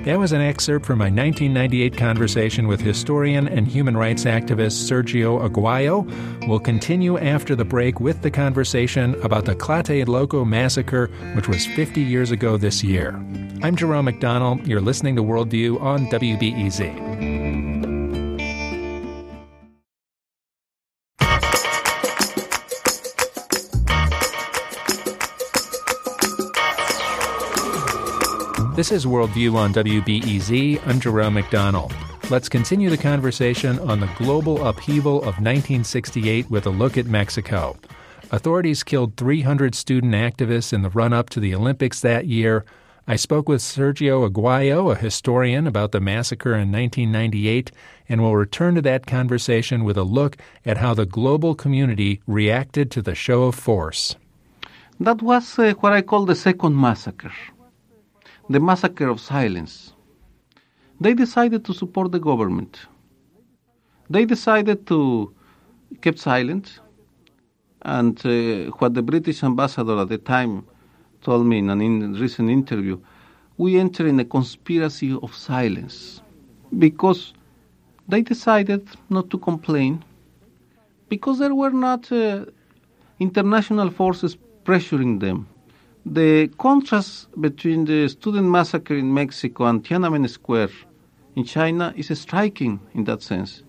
That 0.05 0.19
was 0.19 0.33
an 0.33 0.41
excerpt 0.41 0.85
from 0.85 0.99
my 0.99 1.05
1998 1.05 1.97
conversation 1.97 2.67
with 2.67 2.79
historian 2.79 3.47
and 3.47 3.67
human 3.67 3.97
rights 3.97 4.25
activist 4.25 4.87
Sergio 4.87 5.41
Aguayo. 5.49 6.07
We'll 6.47 6.59
continue 6.59 7.17
after 7.17 7.55
the 7.55 7.65
break 7.65 7.99
with 7.99 8.21
the 8.21 8.29
conversation 8.29 9.15
about 9.23 9.45
the 9.45 9.55
Tlatelolco 9.55 10.47
massacre, 10.47 11.07
which 11.33 11.47
was 11.47 11.65
50 11.65 12.01
years 12.01 12.29
ago 12.29 12.55
this 12.55 12.83
year. 12.83 13.15
I'm 13.63 13.75
Jerome 13.75 14.05
McDonnell. 14.05 14.65
You're 14.67 14.79
listening 14.79 15.15
to 15.15 15.23
Worldview 15.23 15.81
on 15.81 16.05
WBEZ. 16.05 17.34
This 28.75 28.91
is 28.91 29.05
Worldview 29.05 29.55
on 29.55 29.73
WBEZ. 29.73 30.85
I'm 30.85 30.99
Jerome 30.99 31.35
McDonnell. 31.35 31.89
Let's 32.29 32.49
continue 32.49 32.89
the 32.89 32.97
conversation 32.97 33.79
on 33.79 34.01
the 34.01 34.09
global 34.17 34.67
upheaval 34.67 35.19
of 35.19 35.39
1968 35.39 36.51
with 36.51 36.65
a 36.65 36.71
look 36.71 36.97
at 36.97 37.05
Mexico. 37.05 37.77
Authorities 38.31 38.83
killed 38.83 39.15
300 39.15 39.75
student 39.75 40.13
activists 40.13 40.73
in 40.73 40.81
the 40.81 40.89
run 40.89 41.13
up 41.13 41.29
to 41.29 41.39
the 41.39 41.55
Olympics 41.55 42.01
that 42.01 42.25
year. 42.27 42.65
I 43.07 43.15
spoke 43.15 43.47
with 43.47 43.61
Sergio 43.61 44.29
Aguayo, 44.29 44.91
a 44.91 44.95
historian, 44.95 45.67
about 45.67 45.93
the 45.93 46.01
massacre 46.01 46.53
in 46.53 46.69
1998, 46.69 47.71
and 48.09 48.21
we'll 48.21 48.35
return 48.35 48.75
to 48.75 48.81
that 48.81 49.07
conversation 49.07 49.85
with 49.85 49.95
a 49.95 50.03
look 50.03 50.35
at 50.65 50.79
how 50.79 50.93
the 50.93 51.05
global 51.05 51.55
community 51.55 52.19
reacted 52.27 52.91
to 52.91 53.01
the 53.01 53.15
show 53.15 53.43
of 53.43 53.55
force. 53.55 54.17
That 54.99 55.21
was 55.21 55.57
uh, 55.57 55.75
what 55.79 55.93
I 55.93 56.01
call 56.01 56.25
the 56.25 56.35
second 56.35 56.75
massacre 56.75 57.31
the 58.49 58.59
massacre 58.59 59.07
of 59.07 59.19
silence. 59.19 59.93
They 60.99 61.13
decided 61.13 61.65
to 61.65 61.73
support 61.73 62.11
the 62.11 62.19
government. 62.19 62.79
They 64.09 64.25
decided 64.25 64.85
to 64.87 65.33
keep 66.01 66.19
silent, 66.19 66.79
and 67.81 68.17
uh, 68.25 68.71
what 68.77 68.93
the 68.93 69.01
British 69.01 69.43
ambassador 69.43 69.97
at 69.99 70.09
the 70.09 70.17
time 70.17 70.65
told 71.21 71.45
me 71.45 71.57
in 71.57 71.69
a 71.69 71.73
in 71.73 72.13
recent 72.13 72.49
interview, 72.49 72.99
we 73.57 73.79
enter 73.79 74.05
in 74.05 74.19
a 74.19 74.25
conspiracy 74.25 75.17
of 75.23 75.33
silence 75.33 76.21
because 76.77 77.33
they 78.07 78.21
decided 78.21 78.87
not 79.09 79.29
to 79.31 79.37
complain 79.37 80.03
because 81.09 81.39
there 81.39 81.55
were 81.55 81.71
not 81.71 82.11
uh, 82.11 82.45
international 83.19 83.89
forces 83.89 84.37
pressuring 84.65 85.19
them 85.19 85.47
the 86.05 86.47
contrast 86.59 87.27
between 87.41 87.85
the 87.85 88.07
student 88.07 88.47
massacre 88.47 88.95
in 88.95 89.13
Mexico 89.13 89.65
and 89.65 89.83
Tiananmen 89.83 90.29
Square 90.29 90.69
in 91.35 91.43
China 91.43 91.93
is 91.97 92.17
striking 92.19 92.79
in 92.93 93.05
that 93.05 93.23
sense. 93.23 93.63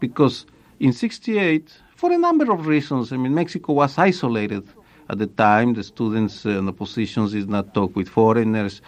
Because 0.00 0.46
in 0.80 0.92
68, 0.92 1.70
for 1.94 2.10
a 2.10 2.18
number 2.18 2.50
of 2.50 2.66
reasons, 2.66 3.12
I 3.12 3.18
mean, 3.18 3.34
Mexico 3.34 3.74
was 3.74 3.98
isolated 3.98 4.66
at 5.10 5.18
the 5.18 5.26
time. 5.26 5.74
The 5.74 5.84
students 5.84 6.44
and 6.46 6.66
the 6.66 6.72
oppositions 6.72 7.32
did 7.32 7.50
not 7.50 7.74
talk 7.74 7.94
with 7.94 8.08
foreigners. 8.08 8.80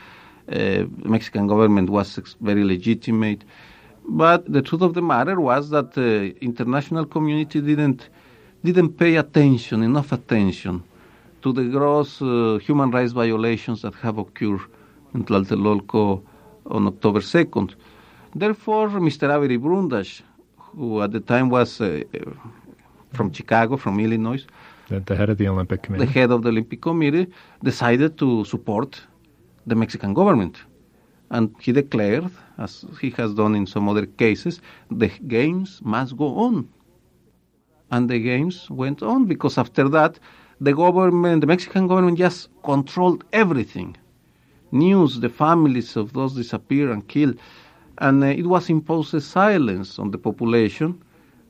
Uh, 0.49 0.55
the 0.55 0.89
Mexican 1.05 1.47
government 1.47 1.91
was 1.91 2.35
very 2.41 2.65
legitimate. 2.65 3.45
But 4.09 4.51
the 4.51 4.63
truth 4.63 4.83
of 4.83 4.95
the 4.95 5.03
matter 5.03 5.39
was 5.39 5.71
that 5.71 5.93
the 5.93 6.35
international 6.41 7.05
community 7.05 7.61
didn't, 7.61 8.09
didn't 8.65 8.99
pay 8.99 9.17
attention, 9.17 9.83
enough 9.83 10.13
attention 10.13 10.83
to 11.45 11.53
the 11.53 11.65
gross 11.65 12.23
uh, 12.23 12.59
human 12.67 12.91
rights 12.91 13.13
violations 13.13 13.83
that 13.83 13.95
have 13.97 14.17
occurred 14.17 14.63
in 15.15 15.25
Tlatelolco 15.27 16.23
on 16.77 16.87
October 16.87 17.21
2nd. 17.21 17.75
Therefore, 18.35 18.89
Mr. 18.89 19.25
Avery 19.37 19.59
Brundage, 19.59 20.23
who 20.57 21.03
at 21.03 21.13
the 21.13 21.21
time 21.21 21.51
was 21.51 21.83
uh, 21.83 22.01
from 23.13 23.31
Chicago, 23.31 23.77
from 23.77 24.01
Illinois, 24.01 24.43
the, 24.89 25.01
the, 25.01 25.17
head 25.17 25.29
of 25.29 25.37
the 25.37 25.47
Olympic 25.49 25.83
Committee, 25.83 26.05
the 26.07 26.11
head 26.11 26.31
of 26.31 26.43
the 26.43 26.49
Olympic 26.49 26.81
Committee, 26.81 27.27
decided 27.63 28.17
to 28.19 28.45
support 28.47 29.03
the 29.67 29.75
Mexican 29.75 30.15
government. 30.15 30.57
And 31.31 31.55
he 31.61 31.73
declared, 31.73 32.31
as 32.57 32.87
he 33.03 33.11
has 33.19 33.35
done 33.35 33.55
in 33.55 33.67
some 33.67 33.87
other 33.89 34.07
cases, 34.07 34.63
the 34.91 35.09
games 35.29 35.81
must 35.83 36.17
go 36.17 36.39
on. 36.39 36.69
And 37.91 38.09
the 38.09 38.19
games 38.19 38.71
went 38.71 39.03
on 39.03 39.27
because 39.27 39.59
after 39.59 39.89
that, 39.91 40.19
the 40.61 40.73
government, 40.73 41.41
the 41.41 41.47
Mexican 41.47 41.87
government 41.87 42.19
just 42.19 42.49
controlled 42.63 43.25
everything. 43.33 43.97
News, 44.73 45.21
the 45.21 45.29
families 45.29 45.97
of 45.97 46.13
those 46.13 46.35
disappeared 46.35 46.91
and 46.91 47.07
killed. 47.09 47.39
And 47.99 48.23
uh, 48.23 48.27
it 48.27 48.47
was 48.47 48.69
imposed 48.71 49.15
a 49.15 49.21
silence 49.21 49.99
on 49.99 50.11
the 50.11 50.19
population. 50.19 51.03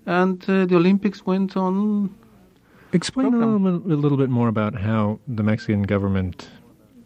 And 0.06 0.42
uh, 0.48 0.66
the 0.66 0.76
Olympics 0.76 1.24
went 1.24 1.56
on. 1.56 2.14
Explain 2.92 3.34
a 3.34 3.38
little, 3.38 3.58
bit, 3.58 3.92
a 3.92 3.96
little 3.96 4.18
bit 4.18 4.30
more 4.30 4.48
about 4.48 4.74
how 4.74 5.18
the 5.26 5.42
Mexican 5.42 5.82
government 5.82 6.50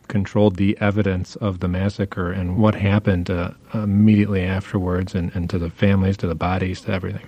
controlled 0.08 0.56
the 0.56 0.76
evidence 0.80 1.36
of 1.36 1.60
the 1.60 1.68
massacre 1.68 2.32
and 2.32 2.56
what 2.56 2.74
happened 2.74 3.30
uh, 3.30 3.52
immediately 3.74 4.42
afterwards 4.42 5.14
and, 5.14 5.30
and 5.34 5.48
to 5.50 5.58
the 5.58 5.70
families, 5.70 6.16
to 6.16 6.26
the 6.26 6.34
bodies, 6.34 6.80
to 6.80 6.92
everything. 6.92 7.26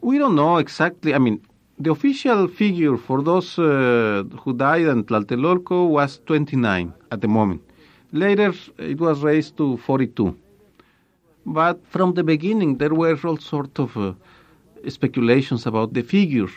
We 0.00 0.18
don't 0.18 0.34
know 0.34 0.58
exactly. 0.58 1.14
I 1.14 1.18
mean, 1.18 1.40
the 1.78 1.90
official 1.90 2.46
figure 2.48 2.96
for 2.96 3.22
those 3.22 3.58
uh, 3.58 4.22
who 4.42 4.52
died 4.52 4.86
in 4.86 5.04
Tlatelolco 5.04 5.88
was 5.88 6.20
29 6.26 6.92
at 7.10 7.20
the 7.20 7.28
moment. 7.28 7.62
Later, 8.12 8.52
it 8.78 9.00
was 9.00 9.22
raised 9.22 9.56
to 9.56 9.76
42. 9.78 10.36
But 11.46 11.84
from 11.86 12.14
the 12.14 12.22
beginning, 12.22 12.78
there 12.78 12.94
were 12.94 13.18
all 13.24 13.38
sorts 13.38 13.80
of 13.80 13.96
uh, 13.96 14.14
speculations 14.88 15.66
about 15.66 15.92
the 15.94 16.02
figure. 16.02 16.48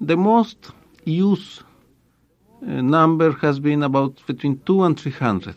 The 0.00 0.16
most 0.16 0.72
used 1.04 1.62
uh, 2.62 2.66
number 2.82 3.32
has 3.32 3.60
been 3.60 3.82
about 3.82 4.20
between 4.26 4.60
2 4.66 4.82
and 4.82 4.98
300. 4.98 5.54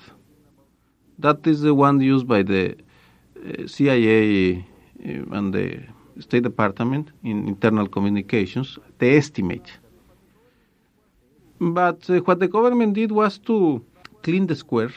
That 1.19 1.45
is 1.47 1.61
the 1.61 1.73
one 1.73 1.99
used 1.99 2.27
by 2.27 2.43
the 2.43 2.75
uh, 2.75 3.67
CIA 3.67 4.57
uh, 4.57 5.35
and 5.35 5.53
the 5.53 5.81
State 6.19 6.43
Department 6.43 7.11
in 7.23 7.47
internal 7.47 7.87
communications, 7.87 8.77
the 8.99 9.17
estimate. 9.17 9.71
But 11.59 12.07
uh, 12.09 12.19
what 12.19 12.39
the 12.39 12.47
government 12.47 12.93
did 12.93 13.11
was 13.11 13.37
to 13.39 13.83
clean 14.21 14.47
the 14.47 14.55
square, 14.55 14.93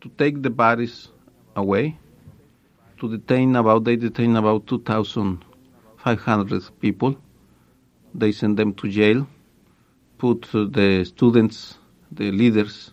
to 0.00 0.08
take 0.16 0.42
the 0.42 0.50
bodies 0.50 1.08
away, 1.54 1.98
to 2.98 3.08
detain 3.08 3.56
about 3.56 3.84
they 3.84 3.96
detain 3.96 4.36
about 4.36 4.66
2,500 4.66 6.80
people. 6.80 7.16
They 8.14 8.32
sent 8.32 8.56
them 8.56 8.72
to 8.74 8.88
jail, 8.88 9.26
put 10.18 10.46
uh, 10.54 10.66
the 10.70 11.04
students, 11.04 11.78
the 12.10 12.30
leaders, 12.32 12.92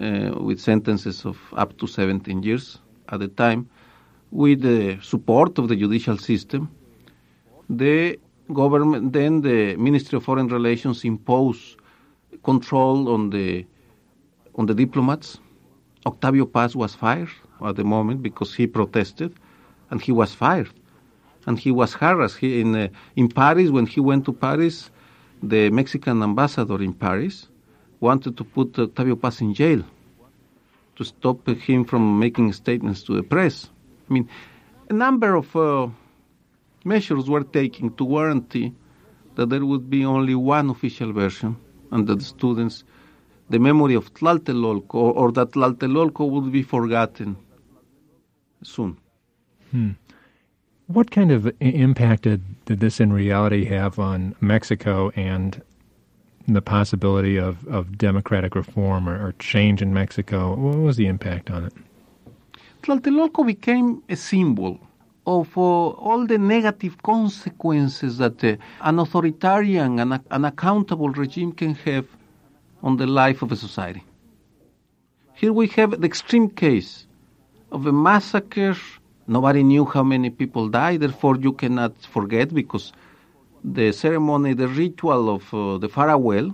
uh, 0.00 0.32
with 0.40 0.60
sentences 0.60 1.26
of 1.26 1.36
up 1.52 1.76
to 1.78 1.86
17 1.86 2.42
years 2.42 2.78
at 3.08 3.20
the 3.20 3.28
time 3.28 3.68
with 4.32 4.62
the 4.62 4.98
support 5.02 5.58
of 5.58 5.68
the 5.68 5.76
judicial 5.76 6.16
system, 6.16 6.70
the 7.68 8.18
government, 8.52 9.12
then 9.12 9.42
the 9.42 9.76
Ministry 9.76 10.16
of 10.16 10.24
Foreign 10.24 10.48
Relations 10.48 11.04
imposed 11.04 11.76
control 12.42 13.12
on 13.12 13.30
the 13.30 13.66
on 14.54 14.66
the 14.66 14.74
diplomats. 14.74 15.38
Octavio 16.06 16.46
Paz 16.46 16.74
was 16.74 16.94
fired 16.94 17.28
at 17.64 17.76
the 17.76 17.84
moment 17.84 18.22
because 18.22 18.54
he 18.54 18.66
protested, 18.66 19.32
and 19.90 20.00
he 20.00 20.12
was 20.12 20.34
fired, 20.34 20.72
and 21.46 21.58
he 21.58 21.70
was 21.70 21.92
harassed. 21.92 22.38
He, 22.38 22.60
in 22.60 22.74
uh, 22.74 22.88
in 23.16 23.28
Paris 23.28 23.70
when 23.70 23.86
he 23.86 24.00
went 24.00 24.24
to 24.24 24.32
Paris, 24.32 24.90
the 25.42 25.68
Mexican 25.70 26.22
ambassador 26.22 26.82
in 26.82 26.94
Paris 26.94 27.48
wanted 28.00 28.36
to 28.38 28.44
put 28.44 28.78
Octavio 28.78 29.14
Paz 29.14 29.42
in 29.42 29.52
jail 29.52 29.84
to 30.96 31.04
stop 31.04 31.46
him 31.48 31.84
from 31.84 32.18
making 32.18 32.52
statements 32.52 33.02
to 33.02 33.14
the 33.14 33.22
press. 33.22 33.68
I 34.12 34.14
mean, 34.14 34.28
a 34.90 34.92
number 34.92 35.34
of 35.36 35.56
uh, 35.56 35.88
measures 36.84 37.30
were 37.30 37.44
taken 37.44 37.94
to 37.96 38.06
guarantee 38.06 38.74
that 39.36 39.48
there 39.48 39.64
would 39.64 39.88
be 39.88 40.04
only 40.04 40.34
one 40.34 40.68
official 40.68 41.14
version 41.14 41.56
and 41.90 42.06
that 42.06 42.18
the 42.18 42.24
students, 42.24 42.84
the 43.48 43.58
memory 43.58 43.94
of 43.94 44.12
Tlatelolco, 44.12 44.94
or, 44.96 45.12
or 45.14 45.32
that 45.32 45.52
Tlatelolco 45.52 46.28
would 46.28 46.52
be 46.52 46.62
forgotten 46.62 47.38
soon. 48.62 48.98
Hmm. 49.70 49.92
What 50.88 51.10
kind 51.10 51.32
of 51.32 51.50
impact 51.60 52.24
did, 52.24 52.42
did 52.66 52.80
this 52.80 53.00
in 53.00 53.14
reality 53.14 53.64
have 53.64 53.98
on 53.98 54.34
Mexico 54.42 55.10
and 55.16 55.62
the 56.46 56.60
possibility 56.60 57.38
of, 57.38 57.66
of 57.66 57.96
democratic 57.96 58.54
reform 58.54 59.08
or, 59.08 59.28
or 59.28 59.32
change 59.38 59.80
in 59.80 59.94
Mexico? 59.94 60.54
What 60.54 60.76
was 60.76 60.98
the 60.98 61.06
impact 61.06 61.50
on 61.50 61.64
it? 61.64 61.72
Tlatelolco 62.82 63.46
became 63.46 64.02
a 64.08 64.16
symbol 64.16 64.80
of 65.24 65.56
uh, 65.56 65.60
all 65.60 66.26
the 66.26 66.36
negative 66.36 67.00
consequences 67.02 68.18
that 68.18 68.42
uh, 68.42 68.56
an 68.80 68.98
authoritarian 68.98 70.00
and 70.00 70.20
unaccountable 70.32 71.10
regime 71.10 71.52
can 71.52 71.74
have 71.74 72.06
on 72.82 72.96
the 72.96 73.06
life 73.06 73.40
of 73.40 73.52
a 73.52 73.56
society. 73.56 74.02
Here 75.34 75.52
we 75.52 75.68
have 75.68 76.00
the 76.00 76.06
extreme 76.06 76.50
case 76.50 77.06
of 77.70 77.86
a 77.86 77.92
massacre. 77.92 78.76
Nobody 79.28 79.62
knew 79.62 79.84
how 79.84 80.02
many 80.02 80.30
people 80.30 80.68
died, 80.68 81.00
therefore, 81.02 81.36
you 81.36 81.52
cannot 81.52 81.94
forget 82.02 82.52
because 82.52 82.92
the 83.62 83.92
ceremony, 83.92 84.54
the 84.54 84.66
ritual 84.66 85.30
of 85.30 85.54
uh, 85.54 85.78
the 85.78 85.88
farewell 85.88 86.52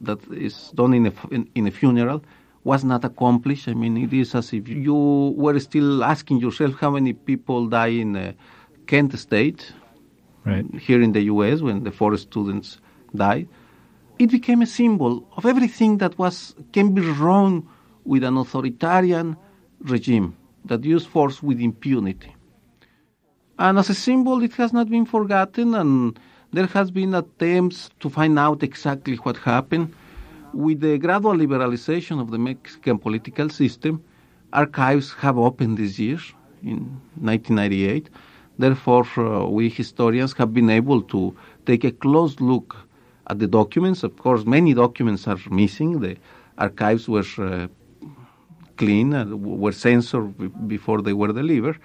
that 0.00 0.18
is 0.32 0.72
done 0.74 0.94
in 0.94 1.06
a, 1.06 1.12
in, 1.30 1.48
in 1.54 1.68
a 1.68 1.70
funeral 1.70 2.24
was 2.64 2.84
not 2.84 3.04
accomplished. 3.04 3.68
I 3.68 3.74
mean, 3.74 3.96
it 3.96 4.12
is 4.12 4.34
as 4.34 4.52
if 4.52 4.68
you 4.68 5.34
were 5.36 5.58
still 5.60 6.04
asking 6.04 6.40
yourself 6.40 6.74
how 6.80 6.90
many 6.90 7.12
people 7.12 7.66
die 7.66 7.94
in 8.04 8.16
uh, 8.16 8.32
Kent 8.86 9.18
State, 9.18 9.72
right. 10.44 10.66
here 10.74 11.00
in 11.00 11.12
the 11.12 11.22
U.S. 11.22 11.60
when 11.60 11.84
the 11.84 11.90
four 11.90 12.16
students 12.16 12.78
died. 13.14 13.48
It 14.18 14.30
became 14.30 14.60
a 14.60 14.66
symbol 14.66 15.26
of 15.36 15.46
everything 15.46 15.98
that 15.98 16.18
was 16.18 16.54
can 16.72 16.92
be 16.92 17.00
wrong 17.00 17.66
with 18.04 18.22
an 18.24 18.36
authoritarian 18.36 19.36
regime 19.80 20.36
that 20.66 20.84
used 20.84 21.08
force 21.08 21.42
with 21.42 21.60
impunity. 21.60 22.34
And 23.58 23.78
as 23.78 23.88
a 23.88 23.94
symbol, 23.94 24.42
it 24.42 24.52
has 24.54 24.72
not 24.72 24.90
been 24.90 25.06
forgotten, 25.06 25.74
and 25.74 26.18
there 26.52 26.66
has 26.66 26.90
been 26.90 27.14
attempts 27.14 27.90
to 28.00 28.10
find 28.10 28.38
out 28.38 28.62
exactly 28.62 29.16
what 29.16 29.36
happened 29.38 29.94
with 30.52 30.80
the 30.80 30.98
gradual 30.98 31.34
liberalization 31.34 32.20
of 32.20 32.30
the 32.30 32.38
Mexican 32.38 32.98
political 32.98 33.48
system, 33.48 34.02
archives 34.52 35.12
have 35.14 35.38
opened 35.38 35.78
this 35.78 35.98
year 35.98 36.18
in 36.62 37.00
1998. 37.20 38.10
Therefore, 38.58 39.06
uh, 39.16 39.46
we 39.46 39.68
historians 39.68 40.32
have 40.34 40.52
been 40.52 40.70
able 40.70 41.02
to 41.02 41.34
take 41.66 41.84
a 41.84 41.92
close 41.92 42.40
look 42.40 42.76
at 43.28 43.38
the 43.38 43.46
documents. 43.46 44.02
Of 44.02 44.16
course, 44.18 44.44
many 44.44 44.74
documents 44.74 45.26
are 45.26 45.38
missing. 45.50 46.00
The 46.00 46.16
archives 46.58 47.08
were 47.08 47.24
uh, 47.38 47.68
clean, 48.76 49.14
uh, 49.14 49.24
were 49.24 49.72
censored 49.72 50.68
before 50.68 51.00
they 51.00 51.12
were 51.12 51.32
delivered. 51.32 51.78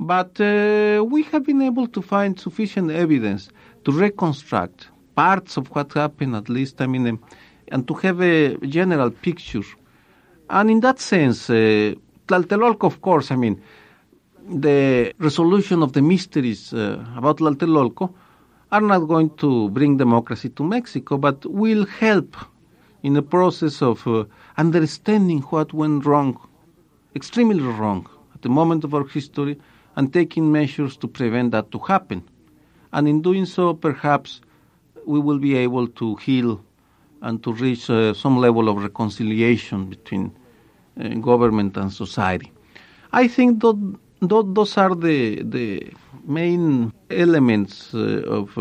But 0.00 0.40
uh, 0.40 1.04
we 1.04 1.22
have 1.24 1.44
been 1.44 1.62
able 1.62 1.86
to 1.88 2.00
find 2.00 2.40
sufficient 2.40 2.90
evidence 2.90 3.50
to 3.84 3.92
reconstruct 3.92 4.88
parts 5.14 5.56
of 5.58 5.68
what 5.74 5.92
happened, 5.92 6.34
at 6.34 6.48
least, 6.48 6.80
I 6.80 6.86
mean, 6.86 7.18
and 7.70 7.86
to 7.86 7.94
have 7.94 8.20
a 8.20 8.56
general 8.66 9.10
picture. 9.10 9.64
And 10.48 10.70
in 10.70 10.80
that 10.80 10.98
sense, 11.00 11.48
uh, 11.50 11.94
Tlatelolco, 12.26 12.84
of 12.84 13.00
course, 13.00 13.30
I 13.30 13.36
mean, 13.36 13.60
the 14.48 15.12
resolution 15.18 15.82
of 15.82 15.92
the 15.92 16.02
mysteries 16.02 16.72
uh, 16.72 17.04
about 17.16 17.38
Tlatelolco 17.38 18.12
are 18.72 18.80
not 18.80 19.00
going 19.00 19.30
to 19.36 19.68
bring 19.70 19.96
democracy 19.96 20.48
to 20.50 20.64
Mexico, 20.64 21.16
but 21.18 21.44
will 21.46 21.86
help 21.86 22.36
in 23.02 23.14
the 23.14 23.22
process 23.22 23.82
of 23.82 24.06
uh, 24.06 24.24
understanding 24.56 25.40
what 25.42 25.72
went 25.72 26.04
wrong, 26.04 26.38
extremely 27.14 27.60
wrong, 27.60 28.08
at 28.34 28.42
the 28.42 28.48
moment 28.48 28.84
of 28.84 28.94
our 28.94 29.06
history, 29.06 29.58
and 29.96 30.12
taking 30.12 30.52
measures 30.52 30.96
to 30.96 31.08
prevent 31.08 31.50
that 31.50 31.70
to 31.72 31.78
happen. 31.78 32.22
And 32.92 33.08
in 33.08 33.22
doing 33.22 33.46
so, 33.46 33.74
perhaps 33.74 34.40
we 35.06 35.18
will 35.18 35.38
be 35.38 35.56
able 35.56 35.88
to 35.88 36.16
heal 36.16 36.64
and 37.22 37.42
to 37.42 37.52
reach 37.52 37.90
uh, 37.90 38.14
some 38.14 38.38
level 38.38 38.68
of 38.68 38.82
reconciliation 38.82 39.86
between 39.86 40.32
uh, 41.00 41.08
government 41.14 41.76
and 41.76 41.92
society. 41.92 42.50
I 43.12 43.28
think 43.28 43.60
that, 43.60 43.98
that 44.22 44.54
those 44.54 44.76
are 44.78 44.94
the 44.94 45.42
the 45.42 45.92
main 46.24 46.92
elements 47.10 47.94
uh, 47.94 48.22
of 48.38 48.56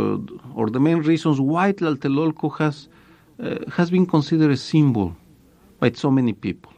or 0.55 0.69
the 0.69 0.79
main 0.79 0.99
reasons 0.99 1.39
why 1.39 1.73
Tlatelolco 1.73 2.57
has 2.57 2.87
has 3.77 3.89
been 3.89 4.05
considered 4.05 4.51
a 4.51 4.57
symbol 4.57 5.15
by 5.79 5.91
so 5.91 6.11
many 6.11 6.33
people. 6.33 6.73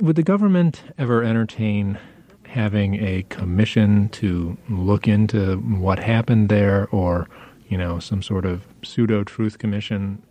Would 0.00 0.14
the 0.14 0.22
government 0.22 0.82
ever 0.96 1.24
entertain 1.24 1.98
having 2.44 2.94
a 2.94 3.24
commission 3.28 4.08
to 4.08 4.56
look 4.70 5.06
into 5.06 5.56
what 5.56 5.98
happened 5.98 6.48
there 6.48 6.88
or 6.90 7.28
you 7.68 7.76
know 7.76 7.98
some 7.98 8.22
sort 8.22 8.46
of 8.46 8.66
pseudo 8.82 9.22
truth 9.22 9.58
commission 9.58 10.22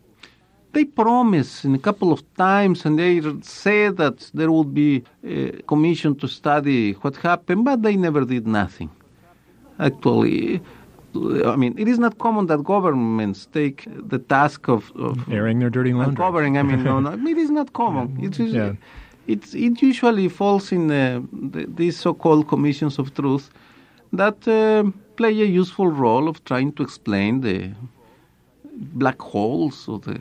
they 0.78 0.86
promised 0.86 1.66
in 1.68 1.74
a 1.82 1.84
couple 1.88 2.10
of 2.16 2.22
times 2.36 2.78
and 2.86 2.94
they 3.02 3.14
said 3.42 3.92
that 4.04 4.18
there 4.40 4.52
would 4.56 4.72
be 4.84 4.92
a 5.24 5.38
commission 5.72 6.12
to 6.22 6.28
study 6.40 6.82
what 7.02 7.16
happened, 7.30 7.62
but 7.70 7.78
they 7.86 7.96
never 8.08 8.22
did 8.34 8.46
nothing. 8.62 8.92
Actually, 9.80 10.62
I 11.54 11.56
mean, 11.62 11.74
it 11.84 11.88
is 11.94 11.98
not 12.06 12.14
common 12.26 12.44
that 12.52 12.60
governments 12.76 13.40
take 13.60 13.80
the 14.14 14.20
task 14.36 14.62
of, 14.76 14.82
of 15.08 15.14
airing 15.38 15.58
their 15.62 15.72
dirty 15.78 15.94
laundry. 15.94 16.24
Covering, 16.26 16.54
I 16.62 16.64
mean, 16.70 16.84
no, 16.84 17.00
no, 17.00 17.12
it 17.34 17.40
is 17.46 17.52
not 17.60 17.68
common. 17.84 18.06
It 18.28 18.40
is, 18.46 18.54
yeah. 18.54 18.74
it, 19.34 19.42
it 19.68 19.76
usually 19.92 20.28
falls 20.30 20.66
in 20.78 20.84
uh, 20.92 21.22
the, 21.54 21.62
these 21.80 21.98
so-called 22.06 22.48
commissions 22.54 23.00
of 23.02 23.06
truth 23.20 23.50
that 24.22 24.40
uh, 24.48 24.84
play 25.20 25.34
a 25.48 25.50
useful 25.62 25.88
role 25.88 26.26
of 26.32 26.36
trying 26.46 26.72
to 26.78 26.82
explain 26.84 27.42
the 27.42 27.58
black 29.02 29.20
holes 29.34 29.88
or 29.88 29.98
the 30.08 30.20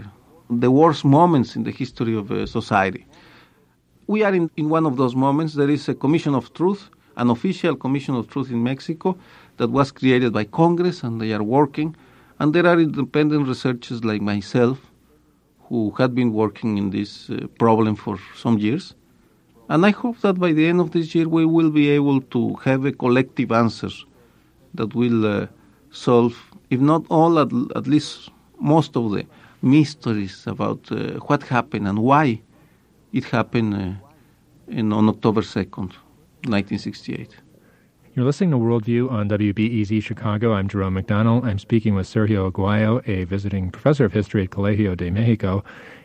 the 0.51 0.71
worst 0.71 1.05
moments 1.05 1.57
in 1.57 1.65
the 1.65 1.71
history 1.71 2.17
of 2.17 2.31
uh, 2.31 2.47
society. 2.47 3.07
We 4.07 4.23
are 4.23 4.35
in, 4.35 4.51
in 4.57 4.69
one 4.69 4.87
of 4.87 4.97
those 4.97 5.17
moments. 5.17 5.55
There 5.55 5.71
is 5.71 5.89
a 5.89 5.95
Commission 5.95 6.35
of 6.35 6.53
Truth, 6.55 6.89
an 7.17 7.31
official 7.31 7.75
Commission 7.75 8.15
of 8.15 8.29
Truth 8.29 8.51
in 8.51 8.63
Mexico 8.63 9.19
that 9.57 9.71
was 9.71 9.91
created 9.91 10.33
by 10.33 10.45
Congress, 10.45 11.03
and 11.03 11.21
they 11.21 11.33
are 11.33 11.43
working. 11.43 11.97
And 12.39 12.55
there 12.55 12.67
are 12.67 12.79
independent 12.79 13.49
researchers 13.49 14.05
like 14.05 14.21
myself 14.21 14.79
who 15.69 15.93
had 15.99 16.15
been 16.15 16.33
working 16.33 16.79
in 16.79 16.91
this 16.91 17.29
uh, 17.31 17.47
problem 17.59 17.97
for 17.97 18.19
some 18.37 18.59
years. 18.59 18.95
And 19.69 19.85
I 19.85 19.91
hope 19.91 20.21
that 20.21 20.39
by 20.39 20.53
the 20.53 20.69
end 20.69 20.81
of 20.81 20.93
this 20.93 21.15
year 21.15 21.29
we 21.29 21.45
will 21.45 21.71
be 21.71 21.91
able 21.91 22.21
to 22.21 22.55
have 22.57 22.85
a 22.85 22.93
collective 22.93 23.51
answer 23.51 23.89
that 24.75 24.95
will 24.95 25.27
uh, 25.27 25.47
solve, 25.91 26.37
if 26.71 26.79
not 26.79 27.05
all, 27.11 27.41
at, 27.41 27.49
at 27.75 27.89
least 27.89 28.31
most 28.61 28.97
of 28.97 29.11
the 29.11 29.27
mysteries 29.67 30.47
about 30.47 30.81
uh, 30.91 31.19
what 31.27 31.43
happened 31.43 31.87
and 31.89 31.99
why 31.99 32.41
it 33.13 33.25
happened 33.25 33.75
uh, 33.75 33.93
in, 34.69 34.93
on 34.93 35.09
October 35.09 35.43
2nd, 35.43 35.93
1968. 36.47 37.37
You're 38.15 38.25
listening 38.25 38.53
to 38.53 38.57
Worldview 38.57 39.11
on 39.11 39.29
WBEZ 39.29 40.03
Chicago. 40.03 40.55
I'm 40.55 40.69
Jerome 40.69 40.95
McDonnell. 40.95 41.45
I'm 41.45 41.59
speaking 41.59 41.95
with 41.95 42.07
Sergio 42.07 42.51
Aguayo, 42.51 43.07
a 43.07 43.25
visiting 43.25 43.71
professor 43.71 44.07
of 44.07 44.13
history 44.13 44.45
at 44.45 44.51
Colegio 44.51 44.97
de 44.97 45.11
Mexico, 45.11 45.63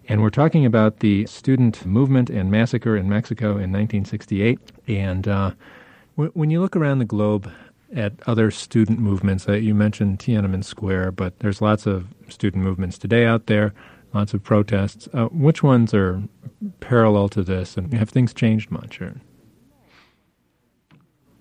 and 0.10 0.22
we're 0.22 0.30
talking 0.30 0.66
about 0.66 1.00
the 1.00 1.26
student 1.26 1.86
movement 1.86 2.30
and 2.30 2.52
massacre 2.52 2.98
in 2.98 3.08
Mexico 3.08 3.52
in 3.52 3.72
1968. 3.72 4.60
And 4.88 5.28
uh, 5.28 5.52
w- 6.18 6.32
when 6.34 6.50
you 6.50 6.60
look 6.60 6.76
around 6.76 7.00
the 7.00 7.06
globe, 7.06 7.50
at 7.96 8.14
other 8.28 8.52
student 8.52 9.00
movements. 9.00 9.48
Uh, 9.48 9.54
you 9.54 9.76
mentioned 9.76 10.20
Tiananmen 10.20 10.64
Square, 10.64 11.14
but 11.14 11.40
there's 11.40 11.62
lots 11.62 11.86
of 11.86 12.08
student 12.30 12.64
movements 12.64 12.98
today 12.98 13.26
out 13.26 13.48
there, 13.48 13.74
lots 14.14 14.34
of 14.34 14.44
protests. 14.44 15.08
Uh, 15.14 15.26
which 15.26 15.64
ones 15.64 15.94
are 15.94 16.22
parallel 16.80 17.30
to 17.30 17.44
this, 17.44 17.78
and 17.78 17.94
have 17.94 18.10
things 18.10 18.34
changed 18.34 18.72
much? 18.72 19.02
Or? 19.02 19.16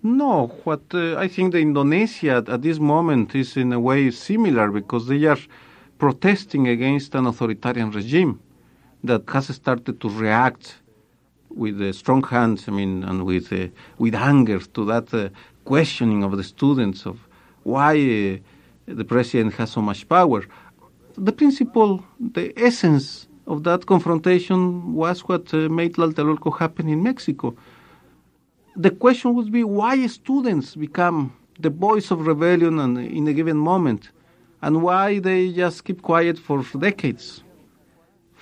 No, 0.03 0.49
what 0.65 0.83
uh, 0.95 1.17
I 1.17 1.29
think 1.29 1.53
the 1.53 1.61
Indonesia 1.61 2.43
at 2.49 2.63
this 2.63 2.79
moment 2.79 3.35
is 3.35 3.57
in 3.57 3.73
a 3.73 3.81
way 3.81 4.11
similar 4.11 4.71
because 4.71 5.07
they 5.07 5.25
are 5.27 5.39
protesting 5.99 6.69
against 6.69 7.15
an 7.15 7.27
authoritarian 7.27 7.91
regime 7.91 8.41
that 9.05 9.29
has 9.29 9.49
started 9.55 10.01
to 10.01 10.09
react 10.09 10.77
with 11.51 11.81
uh, 11.83 11.93
strong 11.93 12.23
hands, 12.23 12.69
I 12.69 12.71
mean, 12.71 13.05
and 13.05 13.25
with 13.27 13.53
uh, 13.53 13.67
with 13.99 14.15
anger 14.15 14.61
to 14.61 14.85
that 14.87 15.13
uh, 15.13 15.29
questioning 15.73 16.21
of 16.25 16.33
the 16.37 16.47
students 16.55 17.01
of 17.11 17.17
why 17.75 17.93
uh, 17.95 18.95
the 19.01 19.07
president 19.13 19.55
has 19.59 19.69
so 19.77 19.81
much 19.91 20.01
power. 20.17 20.41
The 21.29 21.35
principle, 21.41 21.93
the 22.39 22.47
essence 22.69 23.05
of 23.53 23.63
that 23.69 23.81
confrontation 23.93 24.61
was 25.03 25.17
what 25.29 25.45
uh, 25.55 25.59
made 25.79 25.93
Tlatelolco 25.95 26.51
happen 26.63 26.89
in 26.95 27.01
Mexico. 27.11 27.47
The 28.85 28.93
question 29.05 29.29
would 29.37 29.51
be 29.59 29.63
why 29.63 29.95
students 30.09 30.69
become 30.75 31.19
the 31.67 31.73
voice 31.89 32.11
of 32.11 32.27
rebellion 32.27 32.75
and, 32.85 32.99
in 33.19 33.29
a 33.29 33.35
given 33.41 33.59
moment, 33.73 34.03
and 34.63 34.83
why 34.87 35.21
they 35.21 35.53
just 35.53 35.85
keep 35.85 36.03
quiet 36.03 36.37
for 36.47 36.59
decades. 36.89 37.45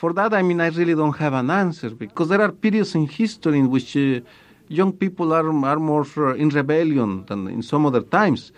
For 0.00 0.10
that, 0.18 0.32
I 0.32 0.42
mean, 0.48 0.60
I 0.66 0.68
really 0.68 0.94
don't 0.94 1.18
have 1.24 1.34
an 1.34 1.50
answer 1.50 1.90
because 1.90 2.28
there 2.30 2.40
are 2.40 2.52
periods 2.52 2.94
in 2.94 3.06
history 3.06 3.58
in 3.58 3.68
which 3.74 3.90
uh, 3.96 4.20
young 4.68 4.92
people 4.92 5.32
are, 5.32 5.48
are 5.48 5.78
more 5.78 6.06
uh, 6.16 6.34
in 6.34 6.48
rebellion 6.50 7.24
than 7.26 7.48
in 7.48 7.62
some 7.62 7.86
other 7.86 8.02
times. 8.02 8.52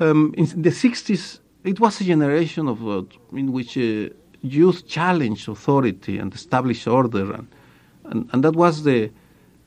Um, 0.00 0.34
in 0.36 0.46
the 0.62 0.70
60s, 0.70 1.40
it 1.64 1.78
was 1.78 2.00
a 2.00 2.04
generation 2.04 2.68
of 2.68 2.86
uh, 2.86 3.02
in 3.32 3.52
which 3.52 3.76
uh, 3.76 4.08
youth 4.40 4.86
challenged 4.86 5.48
authority 5.48 6.18
and 6.18 6.34
established 6.34 6.88
order, 6.88 7.32
and, 7.32 7.48
and, 8.04 8.28
and 8.32 8.44
that 8.44 8.56
was 8.56 8.82
the, 8.82 9.10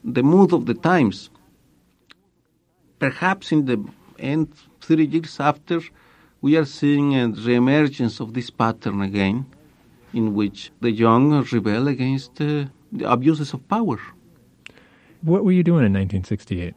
the 0.03 0.23
mood 0.23 0.51
of 0.51 0.65
the 0.65 0.73
times. 0.73 1.29
Perhaps 2.99 3.51
in 3.51 3.65
the 3.65 3.83
end, 4.19 4.49
30 4.81 5.05
years 5.05 5.39
after, 5.39 5.81
we 6.41 6.57
are 6.57 6.65
seeing 6.65 7.15
a 7.15 7.29
reemergence 7.29 8.19
of 8.19 8.33
this 8.33 8.49
pattern 8.49 9.01
again, 9.01 9.45
in 10.13 10.33
which 10.33 10.71
the 10.81 10.91
young 10.91 11.43
rebel 11.51 11.87
against 11.87 12.39
uh, 12.41 12.65
the 12.91 13.09
abuses 13.09 13.53
of 13.53 13.67
power. 13.67 13.99
What 15.25 15.43
were 15.43 15.51
you 15.51 15.63
doing 15.63 15.83
in 15.83 15.93
1968? 15.93 16.75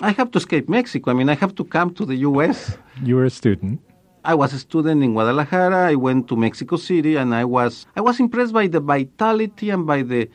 I 0.00 0.10
have 0.10 0.32
to 0.32 0.38
escape 0.38 0.68
Mexico. 0.68 1.12
I 1.12 1.14
mean, 1.14 1.28
I 1.28 1.36
have 1.36 1.54
to 1.54 1.64
come 1.64 1.94
to 1.94 2.04
the 2.04 2.16
U.S. 2.28 2.76
You 3.04 3.14
were 3.14 3.24
a 3.24 3.30
student. 3.30 3.80
I 4.24 4.34
was 4.34 4.52
a 4.52 4.58
student 4.58 5.04
in 5.04 5.12
Guadalajara. 5.12 5.90
I 5.90 5.94
went 5.94 6.26
to 6.28 6.34
Mexico 6.36 6.76
City, 6.76 7.14
and 7.14 7.32
I 7.32 7.44
was 7.44 7.86
I 7.94 8.00
was 8.00 8.18
impressed 8.18 8.52
by 8.52 8.66
the 8.66 8.80
vitality 8.80 9.70
and 9.70 9.86
by 9.86 10.02
the 10.02 10.28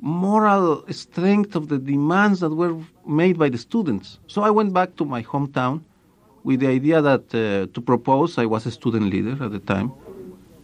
moral 0.00 0.84
strength 0.90 1.56
of 1.56 1.68
the 1.68 1.78
demands 1.78 2.40
that 2.40 2.50
were 2.50 2.76
made 3.06 3.38
by 3.38 3.48
the 3.48 3.56
students. 3.56 4.18
So 4.26 4.42
I 4.42 4.50
went 4.50 4.74
back 4.74 4.96
to 4.96 5.06
my 5.06 5.22
hometown 5.22 5.80
with 6.42 6.60
the 6.60 6.68
idea 6.68 7.00
that 7.00 7.24
uh, 7.34 7.72
to 7.72 7.80
propose. 7.80 8.36
I 8.36 8.44
was 8.44 8.66
a 8.66 8.70
student 8.70 9.06
leader 9.08 9.42
at 9.42 9.50
the 9.50 9.60
time 9.60 9.92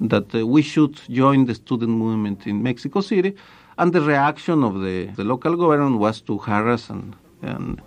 that 0.00 0.34
uh, 0.34 0.46
we 0.46 0.60
should 0.60 1.00
join 1.08 1.46
the 1.46 1.54
student 1.54 1.92
movement 1.92 2.46
in 2.46 2.62
Mexico 2.62 3.00
City, 3.00 3.34
and 3.80 3.94
the 3.94 4.02
reaction 4.02 4.62
of 4.62 4.82
the, 4.82 5.06
the 5.16 5.24
local 5.24 5.56
government 5.56 5.98
was 5.98 6.20
to 6.20 6.36
harass 6.36 6.90
and 6.90 7.16
and 7.42 7.80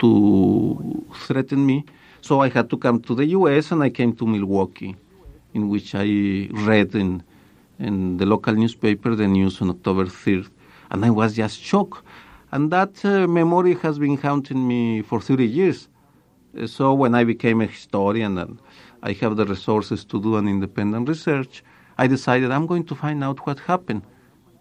to 0.00 1.06
threaten 1.26 1.64
me. 1.64 1.84
So 2.20 2.40
I 2.40 2.48
had 2.48 2.68
to 2.70 2.76
come 2.76 3.00
to 3.02 3.14
the 3.14 3.26
U.S. 3.38 3.70
and 3.70 3.84
I 3.84 3.90
came 3.90 4.12
to 4.16 4.26
Milwaukee, 4.26 4.96
in 5.54 5.68
which 5.68 5.94
I 5.94 6.06
read 6.70 6.96
in 6.96 7.22
in 7.78 8.16
the 8.16 8.26
local 8.26 8.54
newspaper 8.54 9.14
the 9.14 9.28
news 9.28 9.60
on 9.62 9.70
October 9.70 10.06
3rd, 10.06 10.50
and 10.90 11.04
I 11.04 11.10
was 11.10 11.36
just 11.36 11.60
shocked. 11.60 12.02
And 12.50 12.72
that 12.72 13.04
uh, 13.04 13.28
memory 13.28 13.74
has 13.84 13.98
been 14.00 14.16
haunting 14.16 14.66
me 14.66 15.02
for 15.02 15.20
30 15.20 15.46
years. 15.46 15.88
So 16.66 16.94
when 16.94 17.14
I 17.14 17.22
became 17.22 17.60
a 17.60 17.66
historian 17.66 18.38
and 18.38 18.58
I 19.02 19.12
have 19.20 19.36
the 19.36 19.46
resources 19.46 20.04
to 20.06 20.20
do 20.20 20.36
an 20.36 20.48
independent 20.48 21.08
research, 21.08 21.62
I 21.96 22.06
decided 22.08 22.50
I'm 22.50 22.66
going 22.66 22.86
to 22.86 22.94
find 22.94 23.22
out 23.22 23.46
what 23.46 23.58
happened 23.60 24.02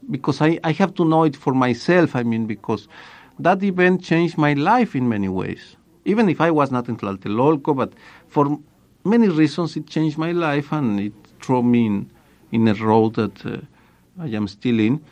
because 0.09 0.41
I, 0.41 0.59
I 0.63 0.71
have 0.73 0.93
to 0.95 1.05
know 1.05 1.23
it 1.23 1.35
for 1.35 1.53
myself. 1.53 2.15
I 2.15 2.23
mean, 2.23 2.45
because 2.45 2.87
that 3.39 3.63
event 3.63 4.03
changed 4.03 4.37
my 4.37 4.53
life 4.53 4.95
in 4.95 5.09
many 5.09 5.29
ways. 5.29 5.75
Even 6.05 6.29
if 6.29 6.39
I 6.39 6.51
was 6.51 6.71
not 6.71 6.87
in 6.87 6.97
Tlatelolco, 6.97 7.75
but 7.75 7.93
for 8.27 8.59
many 9.03 9.27
reasons 9.27 9.75
it 9.75 9.87
changed 9.87 10.17
my 10.17 10.31
life 10.31 10.71
and 10.71 10.99
it 10.99 11.13
threw 11.41 11.63
me 11.63 11.85
in, 11.85 12.11
in 12.51 12.67
a 12.67 12.73
road 12.75 13.15
that 13.15 13.45
uh, 13.45 13.57
I 14.19 14.27
am 14.27 14.47
still 14.47 14.79
in. 14.79 15.03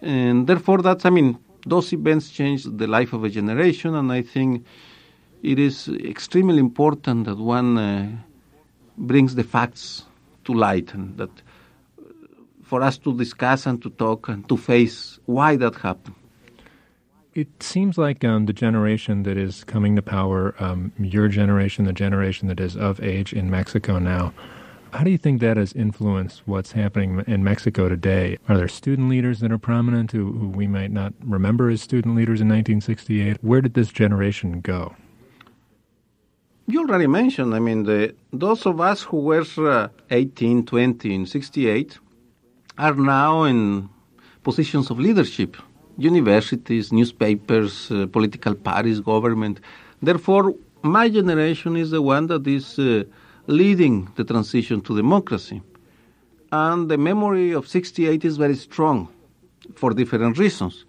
And 0.00 0.46
therefore, 0.46 0.82
that's, 0.82 1.04
I 1.04 1.10
mean, 1.10 1.38
those 1.66 1.92
events 1.92 2.30
changed 2.30 2.78
the 2.78 2.86
life 2.86 3.12
of 3.12 3.24
a 3.24 3.30
generation, 3.30 3.94
and 3.94 4.12
I 4.12 4.22
think 4.22 4.64
it 5.42 5.58
is 5.58 5.88
extremely 5.88 6.58
important 6.58 7.24
that 7.24 7.38
one 7.38 7.78
uh, 7.78 8.08
brings 8.98 9.34
the 9.34 9.44
facts 9.44 10.04
to 10.44 10.52
light 10.52 10.92
and 10.94 11.16
that 11.16 11.30
for 12.74 12.82
us 12.82 12.98
to 12.98 13.16
discuss 13.16 13.66
and 13.66 13.80
to 13.80 13.88
talk 13.90 14.28
and 14.28 14.48
to 14.48 14.56
face 14.56 15.20
why 15.26 15.54
that 15.54 15.76
happened. 15.76 16.16
It 17.32 17.62
seems 17.62 17.96
like 17.96 18.24
um, 18.24 18.46
the 18.46 18.52
generation 18.52 19.22
that 19.22 19.36
is 19.36 19.62
coming 19.62 19.94
to 19.94 20.02
power, 20.02 20.56
um, 20.58 20.90
your 20.98 21.28
generation, 21.28 21.84
the 21.84 21.92
generation 21.92 22.48
that 22.48 22.58
is 22.58 22.76
of 22.76 23.00
age 23.00 23.32
in 23.32 23.48
Mexico 23.48 24.00
now, 24.00 24.34
how 24.92 25.04
do 25.04 25.10
you 25.12 25.18
think 25.18 25.40
that 25.40 25.56
has 25.56 25.72
influenced 25.72 26.42
what's 26.46 26.72
happening 26.72 27.22
in 27.28 27.44
Mexico 27.44 27.88
today? 27.88 28.38
Are 28.48 28.56
there 28.56 28.66
student 28.66 29.08
leaders 29.08 29.38
that 29.38 29.52
are 29.52 29.58
prominent 29.72 30.10
who, 30.10 30.32
who 30.32 30.48
we 30.48 30.66
might 30.66 30.90
not 30.90 31.14
remember 31.24 31.70
as 31.70 31.80
student 31.80 32.16
leaders 32.16 32.40
in 32.40 32.48
1968? 32.48 33.36
Where 33.40 33.60
did 33.60 33.74
this 33.74 33.90
generation 33.92 34.60
go? 34.60 34.96
You 36.66 36.80
already 36.80 37.06
mentioned, 37.06 37.54
I 37.54 37.60
mean, 37.60 37.84
the, 37.84 38.16
those 38.32 38.66
of 38.66 38.80
us 38.80 39.02
who 39.02 39.18
were 39.18 39.44
uh, 39.58 39.88
18, 40.10 40.66
20, 40.66 41.14
and 41.14 41.28
68 41.28 41.98
are 42.78 42.94
now 42.94 43.44
in 43.44 43.88
positions 44.42 44.90
of 44.90 44.98
leadership 44.98 45.56
universities, 45.96 46.92
newspapers, 46.92 47.90
uh, 47.90 48.06
political 48.06 48.54
parties, 48.54 49.00
government. 49.00 49.60
Therefore, 50.02 50.54
my 50.82 51.08
generation 51.08 51.76
is 51.76 51.90
the 51.90 52.02
one 52.02 52.26
that 52.26 52.46
is 52.46 52.78
uh, 52.78 53.04
leading 53.46 54.08
the 54.16 54.24
transition 54.24 54.80
to 54.82 54.96
democracy. 54.96 55.62
And 56.52 56.90
the 56.90 56.98
memory 56.98 57.52
of 57.52 57.68
68 57.68 58.24
is 58.24 58.36
very 58.36 58.56
strong 58.56 59.08
for 59.74 59.92
different 59.92 60.38
reasons. 60.38 60.84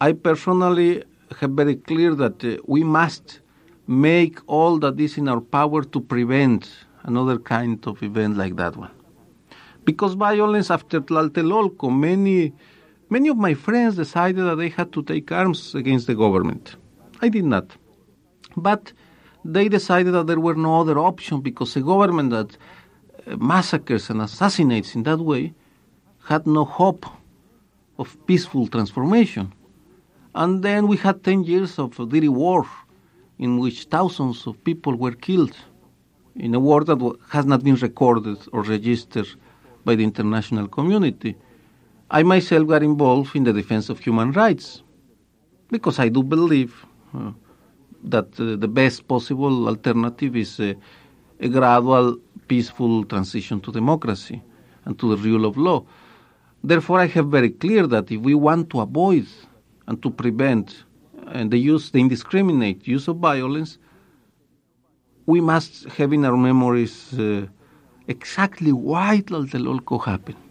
I 0.00 0.12
personally 0.12 1.04
have 1.38 1.50
very 1.50 1.76
clear 1.76 2.14
that 2.14 2.44
uh, 2.44 2.56
we 2.66 2.82
must 2.82 3.40
make 3.86 4.38
all 4.46 4.78
that 4.78 4.98
is 5.00 5.18
in 5.18 5.28
our 5.28 5.40
power 5.40 5.82
to 5.82 6.00
prevent 6.00 6.70
another 7.02 7.38
kind 7.38 7.86
of 7.86 8.02
event 8.02 8.36
like 8.36 8.56
that 8.56 8.76
one. 8.76 8.90
Because 9.84 10.14
violence 10.14 10.70
after 10.70 11.00
Tlatelolco, 11.00 11.90
many 11.90 12.52
Many 13.12 13.28
of 13.28 13.38
my 13.38 13.54
friends 13.54 13.96
decided 13.96 14.44
that 14.44 14.54
they 14.54 14.68
had 14.68 14.92
to 14.92 15.02
take 15.02 15.32
arms 15.32 15.74
against 15.74 16.06
the 16.06 16.14
government. 16.14 16.76
I 17.20 17.28
did 17.28 17.44
not. 17.44 17.76
But 18.56 18.92
they 19.44 19.68
decided 19.68 20.14
that 20.14 20.28
there 20.28 20.38
were 20.38 20.54
no 20.54 20.80
other 20.80 20.96
option 20.96 21.40
because 21.40 21.74
a 21.74 21.80
government 21.80 22.30
that 22.30 22.56
uh, 23.26 23.36
massacres 23.36 24.10
and 24.10 24.20
assassinates 24.20 24.94
in 24.94 25.02
that 25.02 25.18
way 25.18 25.54
had 26.28 26.46
no 26.46 26.64
hope 26.64 27.04
of 27.98 28.16
peaceful 28.28 28.68
transformation. 28.68 29.52
And 30.36 30.62
then 30.62 30.86
we 30.86 30.96
had 30.96 31.24
10 31.24 31.42
years 31.42 31.80
of 31.80 31.96
dirty 31.96 32.28
war 32.28 32.64
in 33.40 33.58
which 33.58 33.86
thousands 33.86 34.46
of 34.46 34.62
people 34.62 34.94
were 34.94 35.14
killed 35.14 35.56
in 36.36 36.54
a 36.54 36.60
war 36.60 36.84
that 36.84 37.18
has 37.30 37.44
not 37.44 37.64
been 37.64 37.74
recorded 37.74 38.38
or 38.52 38.62
registered 38.62 39.26
by 39.84 39.94
the 39.94 40.04
international 40.04 40.68
community. 40.68 41.36
I 42.10 42.22
myself 42.22 42.66
got 42.66 42.82
involved 42.82 43.36
in 43.36 43.44
the 43.44 43.52
defense 43.52 43.88
of 43.88 44.00
human 44.00 44.32
rights 44.32 44.82
because 45.70 45.98
I 45.98 46.08
do 46.08 46.22
believe 46.22 46.84
uh, 47.14 47.32
that 48.04 48.28
uh, 48.40 48.56
the 48.56 48.68
best 48.68 49.06
possible 49.06 49.68
alternative 49.68 50.36
is 50.36 50.58
a, 50.60 50.76
gradual, 51.48 52.18
peaceful 52.48 53.04
transition 53.04 53.60
to 53.60 53.72
democracy 53.72 54.42
and 54.84 54.98
to 54.98 55.14
the 55.14 55.22
rule 55.22 55.46
of 55.46 55.56
law. 55.56 55.84
Therefore, 56.62 57.00
I 57.00 57.06
have 57.06 57.28
very 57.28 57.50
clear 57.50 57.86
that 57.86 58.10
if 58.10 58.20
we 58.20 58.34
want 58.34 58.70
to 58.70 58.80
avoid 58.80 59.26
and 59.86 60.02
to 60.02 60.10
prevent 60.10 60.84
and 61.28 61.48
uh, 61.48 61.50
the 61.50 61.58
use, 61.58 61.90
the 61.90 62.00
indiscriminate 62.00 62.86
use 62.86 63.06
of 63.08 63.16
violence, 63.16 63.78
we 65.26 65.40
must 65.40 65.84
have 65.90 66.12
in 66.12 66.24
our 66.24 66.36
memories 66.36 67.18
uh, 67.18 67.46
exactly 68.10 68.72
why 68.72 69.22
Tlatelolco 69.26 70.04
happened. 70.04 70.42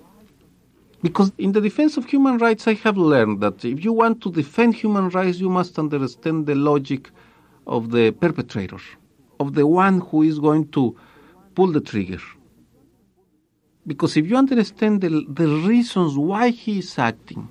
Because 1.02 1.32
in 1.38 1.52
the 1.52 1.62
defense 1.62 1.98
of 1.98 2.06
human 2.06 2.38
rights, 2.38 2.68
I 2.68 2.74
have 2.86 2.98
learned 2.98 3.42
that 3.42 3.64
if 3.64 3.84
you 3.86 3.94
want 3.94 4.22
to 4.24 4.32
defend 4.32 4.76
human 4.76 5.10
rights, 5.10 5.40
you 5.40 5.50
must 5.50 5.80
understand 5.80 6.46
the 6.46 6.56
logic 6.56 7.10
of 7.68 7.92
the 7.92 8.12
perpetrator, 8.12 8.82
of 9.40 9.54
the 9.54 9.66
one 9.68 10.02
who 10.02 10.24
is 10.24 10.40
going 10.40 10.68
to 10.70 10.98
pull 11.56 11.72
the 11.72 11.82
trigger. 11.82 12.22
Because 13.88 14.18
if 14.18 14.28
you 14.30 14.36
understand 14.36 15.02
the, 15.02 15.10
the 15.30 15.48
reasons 15.48 16.18
why 16.18 16.50
he 16.50 16.80
is 16.80 17.00
acting, 17.00 17.48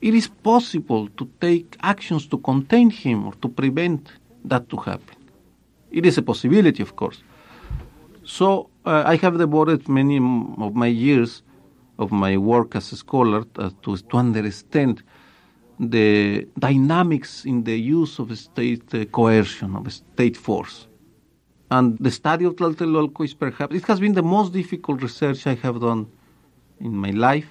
it 0.00 0.14
is 0.14 0.28
possible 0.28 1.08
to 1.18 1.28
take 1.40 1.76
actions 1.82 2.26
to 2.28 2.38
contain 2.38 2.90
him 2.90 3.26
or 3.26 3.34
to 3.42 3.48
prevent 3.48 4.12
that 4.44 4.68
to 4.70 4.76
happen. 4.76 5.16
It 5.90 6.06
is 6.06 6.16
a 6.16 6.22
possibility, 6.22 6.82
of 6.82 6.96
course. 6.96 7.22
So 8.24 8.69
uh, 8.84 9.02
I 9.06 9.16
have 9.16 9.38
devoted 9.38 9.88
many 9.88 10.16
of 10.16 10.74
my 10.74 10.86
years 10.86 11.42
of 11.98 12.10
my 12.10 12.36
work 12.36 12.74
as 12.76 12.92
a 12.92 12.96
scholar 12.96 13.44
uh, 13.56 13.70
to, 13.82 13.96
to 13.96 14.16
understand 14.16 15.02
the 15.78 16.46
dynamics 16.58 17.44
in 17.44 17.64
the 17.64 17.78
use 17.78 18.18
of 18.18 18.36
state 18.38 18.94
uh, 18.94 19.04
coercion, 19.06 19.76
of 19.76 19.92
state 19.92 20.36
force. 20.36 20.86
And 21.70 21.96
the 21.98 22.10
study 22.10 22.44
of 22.44 22.56
Tlatelolco 22.56 23.24
is 23.24 23.34
perhaps, 23.34 23.74
it 23.74 23.84
has 23.84 24.00
been 24.00 24.14
the 24.14 24.22
most 24.22 24.52
difficult 24.52 25.02
research 25.02 25.46
I 25.46 25.54
have 25.54 25.80
done 25.80 26.06
in 26.80 26.94
my 26.96 27.10
life. 27.10 27.46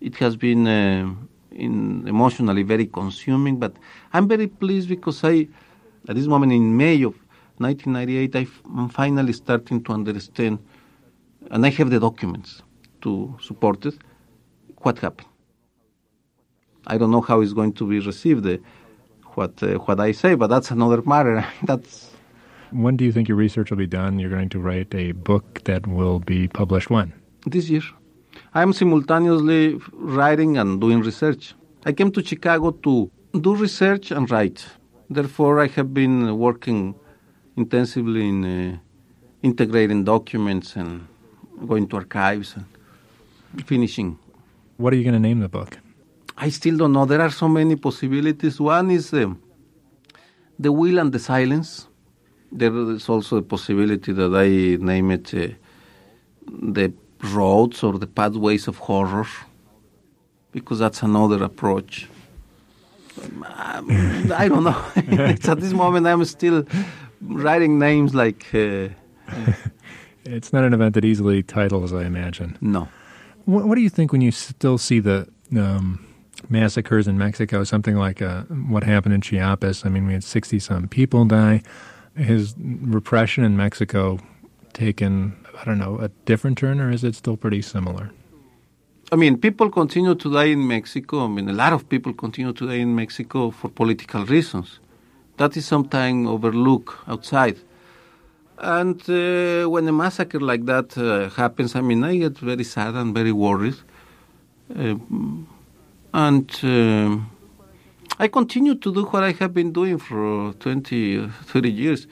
It 0.00 0.16
has 0.16 0.36
been 0.36 0.66
uh, 0.66 1.12
in 1.50 2.06
emotionally 2.08 2.62
very 2.62 2.86
consuming, 2.86 3.58
but 3.58 3.76
I'm 4.12 4.26
very 4.26 4.46
pleased 4.46 4.88
because 4.88 5.22
I, 5.22 5.48
at 6.08 6.16
this 6.16 6.26
moment 6.26 6.52
in 6.52 6.76
May 6.76 7.02
of 7.02 7.14
1998, 7.62 8.48
I'm 8.76 8.88
finally 8.88 9.32
starting 9.32 9.82
to 9.84 9.92
understand, 9.92 10.58
and 11.50 11.64
I 11.64 11.70
have 11.70 11.90
the 11.90 12.00
documents 12.00 12.62
to 13.02 13.36
support 13.40 13.86
it, 13.86 13.94
what 14.78 14.98
happened? 14.98 15.28
I 16.86 16.98
don't 16.98 17.10
know 17.10 17.20
how 17.20 17.40
it's 17.40 17.52
going 17.52 17.72
to 17.74 17.88
be 17.88 18.00
received, 18.00 18.46
uh, 18.46 18.56
what 19.34 19.62
uh, 19.62 19.74
what 19.86 20.00
I 20.00 20.12
say, 20.12 20.34
but 20.34 20.48
that's 20.48 20.70
another 20.70 21.00
matter. 21.02 21.44
that's 21.62 22.10
When 22.72 22.96
do 22.96 23.04
you 23.04 23.12
think 23.12 23.28
your 23.28 23.36
research 23.36 23.70
will 23.70 23.78
be 23.78 23.86
done? 23.86 24.18
You're 24.18 24.30
going 24.30 24.48
to 24.50 24.58
write 24.58 24.94
a 24.94 25.12
book 25.12 25.62
that 25.64 25.86
will 25.86 26.18
be 26.18 26.48
published 26.48 26.90
when? 26.90 27.12
This 27.46 27.68
year. 27.68 27.82
I'm 28.54 28.72
simultaneously 28.72 29.78
writing 29.92 30.56
and 30.58 30.80
doing 30.80 31.00
research. 31.00 31.54
I 31.84 31.92
came 31.92 32.10
to 32.12 32.24
Chicago 32.24 32.70
to 32.70 33.10
do 33.40 33.54
research 33.54 34.10
and 34.10 34.30
write. 34.30 34.66
Therefore, 35.10 35.60
I 35.60 35.68
have 35.68 35.92
been 35.92 36.38
working 36.38 36.94
intensively 37.56 38.28
in 38.28 38.44
uh, 38.44 38.78
integrating 39.42 40.04
documents 40.04 40.76
and 40.76 41.06
going 41.66 41.86
to 41.88 41.96
archives 41.96 42.56
and 42.56 43.66
finishing. 43.66 44.18
What 44.76 44.92
are 44.92 44.96
you 44.96 45.04
going 45.04 45.14
to 45.14 45.20
name 45.20 45.40
the 45.40 45.48
book? 45.48 45.78
I 46.36 46.48
still 46.48 46.76
don't 46.76 46.92
know. 46.92 47.04
There 47.04 47.20
are 47.20 47.30
so 47.30 47.48
many 47.48 47.76
possibilities. 47.76 48.60
One 48.60 48.90
is 48.90 49.12
uh, 49.12 49.32
The 50.58 50.72
Will 50.72 50.98
and 50.98 51.12
the 51.12 51.18
Silence. 51.18 51.86
There 52.50 52.74
is 52.90 53.08
also 53.08 53.36
a 53.36 53.42
possibility 53.42 54.12
that 54.12 54.34
I 54.34 54.82
name 54.84 55.10
it 55.10 55.32
uh, 55.34 55.48
The 56.46 56.92
Roads 57.22 57.82
or 57.82 57.98
the 57.98 58.06
Pathways 58.06 58.66
of 58.66 58.78
Horror, 58.78 59.26
because 60.50 60.80
that's 60.80 61.02
another 61.02 61.44
approach. 61.44 62.08
Um, 63.22 64.32
I 64.32 64.48
don't 64.48 64.64
know. 64.64 64.84
at 64.96 65.60
this 65.60 65.72
moment, 65.72 66.06
I'm 66.06 66.24
still 66.24 66.66
writing 67.22 67.78
names 67.78 68.14
like. 68.14 68.46
Uh, 68.54 68.88
it's 70.24 70.52
not 70.52 70.64
an 70.64 70.74
event 70.74 70.94
that 70.94 71.04
easily 71.04 71.42
titles, 71.42 71.92
I 71.92 72.04
imagine. 72.04 72.56
No. 72.60 72.88
What, 73.44 73.66
what 73.66 73.74
do 73.74 73.80
you 73.80 73.90
think 73.90 74.12
when 74.12 74.20
you 74.20 74.30
still 74.30 74.78
see 74.78 75.00
the 75.00 75.28
um, 75.56 76.06
massacres 76.48 77.08
in 77.08 77.18
Mexico, 77.18 77.64
something 77.64 77.96
like 77.96 78.22
uh, 78.22 78.42
what 78.42 78.84
happened 78.84 79.14
in 79.14 79.20
Chiapas? 79.20 79.84
I 79.84 79.88
mean, 79.88 80.06
we 80.06 80.12
had 80.12 80.24
60 80.24 80.58
some 80.58 80.88
people 80.88 81.24
die. 81.24 81.62
Has 82.16 82.54
repression 82.58 83.42
in 83.42 83.56
Mexico 83.56 84.18
taken, 84.74 85.34
I 85.58 85.64
don't 85.64 85.78
know, 85.78 85.98
a 85.98 86.08
different 86.26 86.58
turn, 86.58 86.80
or 86.80 86.90
is 86.90 87.04
it 87.04 87.14
still 87.14 87.36
pretty 87.36 87.62
similar? 87.62 88.10
I 89.10 89.16
mean, 89.16 89.38
people 89.38 89.70
continue 89.70 90.14
to 90.14 90.32
die 90.32 90.52
in 90.52 90.66
Mexico. 90.66 91.24
I 91.24 91.28
mean, 91.28 91.48
a 91.48 91.52
lot 91.52 91.72
of 91.72 91.88
people 91.88 92.12
continue 92.12 92.52
to 92.52 92.66
die 92.66 92.76
in 92.76 92.94
Mexico 92.94 93.50
for 93.50 93.68
political 93.68 94.24
reasons. 94.24 94.78
That 95.42 95.56
is 95.56 95.66
sometimes 95.66 96.28
overlooked 96.28 96.94
outside. 97.08 97.58
And 98.58 99.00
uh, 99.10 99.68
when 99.68 99.88
a 99.88 99.92
massacre 99.92 100.38
like 100.38 100.66
that 100.66 100.96
uh, 100.96 101.30
happens, 101.30 101.74
I 101.74 101.80
mean, 101.80 102.04
I 102.04 102.16
get 102.16 102.38
very 102.38 102.62
sad 102.62 102.94
and 102.94 103.12
very 103.12 103.32
worried. 103.32 103.74
Uh, 104.70 104.94
and 106.14 106.48
uh, 106.62 107.18
I 108.20 108.28
continue 108.28 108.76
to 108.76 108.94
do 108.94 109.04
what 109.06 109.24
I 109.24 109.32
have 109.32 109.52
been 109.52 109.72
doing 109.72 109.98
for 109.98 110.52
20, 110.60 111.26
30 111.26 111.70
years 111.72 112.06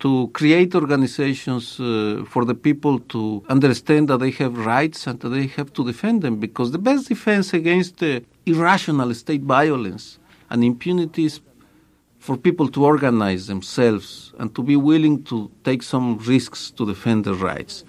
to 0.00 0.28
create 0.34 0.74
organizations 0.74 1.80
uh, 1.80 2.24
for 2.28 2.44
the 2.44 2.54
people 2.54 2.98
to 3.14 3.42
understand 3.48 4.08
that 4.08 4.18
they 4.18 4.32
have 4.32 4.66
rights 4.66 5.06
and 5.06 5.18
that 5.20 5.30
they 5.30 5.46
have 5.46 5.72
to 5.72 5.82
defend 5.82 6.20
them 6.20 6.36
because 6.36 6.72
the 6.72 6.78
best 6.78 7.08
defense 7.08 7.54
against 7.54 8.02
irrational 8.44 9.14
state 9.14 9.44
violence 9.44 10.18
and 10.50 10.62
impunity 10.62 11.24
is 11.24 11.40
for 12.18 12.36
people 12.36 12.68
to 12.68 12.84
organize 12.84 13.46
themselves 13.46 14.32
and 14.38 14.54
to 14.54 14.62
be 14.62 14.76
willing 14.76 15.22
to 15.24 15.50
take 15.64 15.82
some 15.82 16.18
risks 16.18 16.70
to 16.72 16.84
defend 16.84 17.24
their 17.24 17.34
rights. 17.34 17.84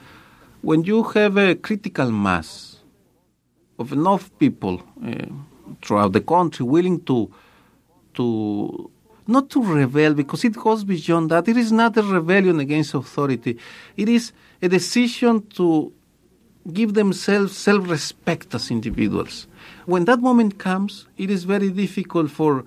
When 0.62 0.84
you 0.84 1.04
have 1.04 1.38
a 1.38 1.56
critical 1.56 2.12
mass 2.12 2.78
of 3.80 3.94
enough 3.94 4.30
people 4.38 4.84
uh, 5.06 5.26
throughout 5.82 6.14
the 6.14 6.22
country 6.22 6.66
willing 6.66 7.02
to 7.06 7.32
to 8.16 8.92
not 9.30 9.50
to 9.52 9.64
rebel 9.64 10.14
because 10.14 10.44
it 10.44 10.56
goes 10.56 10.84
beyond 10.84 11.30
that. 11.30 11.48
It 11.48 11.56
is 11.56 11.72
not 11.72 11.96
a 11.98 12.02
rebellion 12.02 12.60
against 12.60 12.96
authority. 12.96 13.58
It 13.96 14.10
is 14.10 14.34
a 14.62 14.68
decision 14.68 15.46
to 15.52 15.94
give 16.74 16.96
themselves 16.96 17.56
self-respect 17.56 18.56
as 18.56 18.72
individuals. 18.72 19.48
When 19.86 20.06
that 20.06 20.20
moment 20.20 20.58
comes, 20.58 21.08
it 21.18 21.30
is 21.30 21.44
very 21.44 21.70
difficult 21.70 22.32
for 22.32 22.66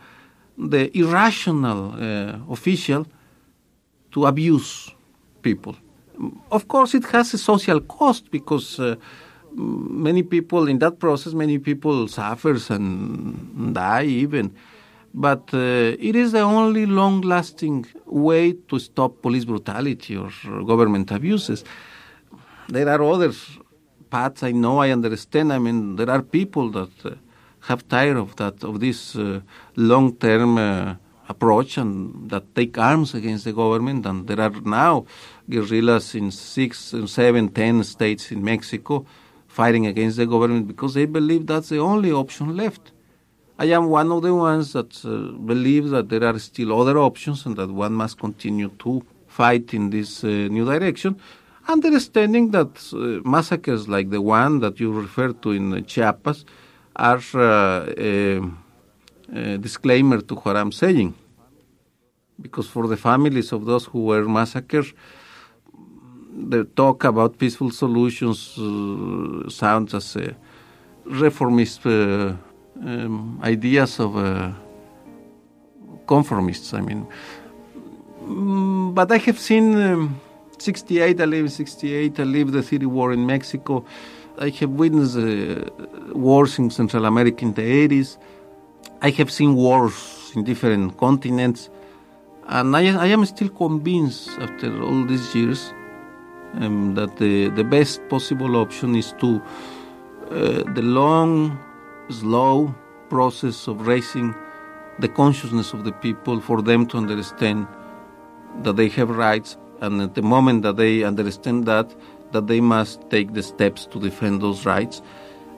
the 0.59 0.97
irrational 0.97 1.95
uh, 1.95 2.53
official 2.53 3.07
to 4.13 4.27
abuse 4.27 4.91
people. 5.43 5.77
Of 6.51 6.69
course, 6.69 6.95
it 6.95 7.05
has 7.07 7.35
a 7.35 7.39
social 7.39 7.81
cost 7.81 8.31
because 8.31 8.79
uh, 8.79 8.97
many 9.55 10.23
people 10.23 10.69
in 10.69 10.79
that 10.79 10.99
process, 10.99 11.33
many 11.33 11.59
people 11.59 12.09
suffers 12.09 12.71
and 12.71 13.75
die 13.75 14.05
even. 14.05 14.55
But 15.15 15.53
uh, 15.53 15.97
it 15.99 16.17
is 16.17 16.33
the 16.33 16.41
only 16.41 16.87
long-lasting 16.87 17.87
way 18.07 18.53
to 18.69 18.79
stop 18.79 19.21
police 19.21 19.45
brutality 19.45 20.17
or 20.17 20.31
government 20.65 21.11
abuses. 21.11 21.65
There 22.69 22.89
are 22.89 23.03
other 23.03 23.33
paths. 24.09 24.43
I 24.43 24.53
know. 24.53 24.79
I 24.79 24.91
understand. 24.91 25.53
I 25.53 25.59
mean, 25.59 25.97
there 25.97 26.09
are 26.09 26.23
people 26.23 26.71
that 26.71 26.91
uh, 27.05 27.11
have 27.69 27.87
tired 27.89 28.17
of 28.17 28.37
that 28.37 28.65
of 28.65 28.81
this 28.81 29.17
uh, 29.17 29.41
long-term 29.77 30.59
uh, 30.59 30.95
approach 31.29 31.79
and 31.79 32.31
that 32.31 32.55
take 32.55 32.77
arms 32.79 33.15
against 33.15 33.45
the 33.45 33.53
government. 33.53 34.07
And 34.07 34.27
there 34.27 34.41
are 34.41 34.51
now 34.51 35.07
guerrillas 35.49 36.15
in 36.15 36.31
six, 36.31 36.95
seven, 37.07 37.49
ten 37.51 37.85
states 37.85 38.33
in 38.33 38.43
Mexico 38.43 39.07
fighting 39.47 39.87
against 39.87 40.17
the 40.17 40.27
government 40.27 40.67
because 40.67 40.95
they 40.95 41.05
believe 41.05 41.47
that's 41.47 41.69
the 41.69 41.79
only 41.79 42.11
option 42.11 42.57
left. 42.57 42.93
I 43.59 43.67
am 43.67 43.91
one 43.91 44.11
of 44.11 44.23
the 44.23 44.35
ones 44.35 44.73
that 44.73 45.05
uh, 45.05 45.37
believe 45.53 45.91
that 45.91 46.09
there 46.09 46.25
are 46.25 46.39
still 46.39 46.81
other 46.81 46.99
options 46.99 47.45
and 47.47 47.55
that 47.57 47.71
one 47.71 47.93
must 47.93 48.19
continue 48.19 48.71
to 48.81 49.05
fight 49.29 49.73
in 49.75 49.91
this 49.91 50.25
uh, 50.25 50.29
new 50.29 50.65
direction, 50.65 51.21
understanding 51.69 52.51
that 52.51 52.73
uh, 52.93 53.29
massacres 53.29 53.89
like 53.89 54.11
the 54.11 54.21
one 54.21 54.61
that 54.61 54.81
you 54.81 54.91
referred 54.91 55.41
to 55.43 55.53
in 55.53 55.85
Chiapas 55.85 56.45
are 56.97 57.23
uh, 57.35 57.93
a, 57.97 58.41
a 59.33 59.59
disclaimer 59.59 60.21
to 60.21 60.35
what 60.35 60.57
I'm 60.57 60.73
saying. 60.73 61.15
Because 62.41 62.67
for 62.67 62.87
the 62.89 62.97
families 62.97 63.53
of 63.53 63.65
those 63.65 63.85
who 63.85 64.05
were 64.05 64.25
massacred, 64.29 64.87
the 66.35 66.65
talk 66.65 67.05
about 67.05 67.39
peaceful 67.39 67.71
solutions 67.71 68.59
uh, 68.59 69.49
sounds 69.49 69.95
as 69.95 70.17
a 70.17 70.35
reformist 71.05 71.87
uh, 71.87 72.35
um, 72.83 73.41
ideas 73.43 74.01
of 74.01 74.17
uh, 74.17 74.53
conformists. 76.07 76.75
I 76.75 76.81
mean, 76.81 77.07
mm, 78.23 78.95
but 78.95 79.13
I 79.13 79.19
have 79.19 79.39
seen 79.39 79.81
um, 79.81 80.21
68. 80.59 81.21
I 81.21 81.25
live 81.25 81.45
in 81.45 81.51
68. 81.51 82.21
I 82.21 82.23
lived 82.23 82.53
the 82.53 82.63
civil 82.63 82.89
war 82.89 83.13
in 83.13 83.27
Mexico. 83.27 83.85
I 84.39 84.49
have 84.49 84.71
witnessed 84.71 85.17
uh, 85.17 85.71
wars 86.15 86.59
in 86.59 86.71
Central 86.71 87.05
America 87.05 87.45
in 87.45 87.53
the 87.53 87.89
80s. 87.89 88.17
I 89.03 89.11
have 89.11 89.31
seen 89.31 89.55
wars 89.55 90.33
in 90.35 90.45
different 90.45 90.97
continents. 90.97 91.69
And 92.47 92.75
I, 92.77 92.97
I 92.97 93.07
am 93.07 93.25
still 93.27 93.51
convinced 93.51 94.31
after 94.41 94.83
all 94.83 95.05
these 95.05 95.35
years 95.35 95.73
um, 96.55 96.95
that 96.95 97.17
the, 97.17 97.49
the 97.51 97.65
best 97.65 98.01
possible 98.09 98.57
option 98.57 98.97
is 98.97 99.15
to 99.21 99.41
uh, 100.31 100.73
the 100.75 100.83
long, 100.83 101.59
slow 102.09 102.75
process 103.09 103.69
of 103.69 103.87
raising 103.87 104.35
the 104.99 105.09
consciousness 105.09 105.73
of 105.73 105.85
the 105.85 105.93
people 105.93 106.41
for 106.41 106.63
them 106.63 106.87
to 106.87 106.97
understand 106.97 107.67
that 108.63 108.77
they 108.77 108.89
have 108.89 109.11
rights. 109.11 109.57
And 109.81 110.01
at 110.01 110.15
the 110.15 110.23
moment 110.23 110.63
that 110.63 110.77
they 110.77 111.03
understand 111.03 111.67
that, 111.67 111.95
that 112.33 112.47
they 112.47 112.61
must 112.61 113.09
take 113.11 113.33
the 113.35 113.43
steps 113.43 113.87
to 113.87 114.01
defend 114.01 114.43
those 114.43 114.67
rights. 114.67 115.03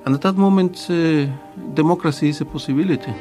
And 0.04 0.14
at 0.14 0.22
that 0.22 0.36
moment, 0.36 0.86
uh, 0.90 1.26
democracy 1.74 2.28
is 2.28 2.40
a 2.40 2.44
possibility. 2.44 3.14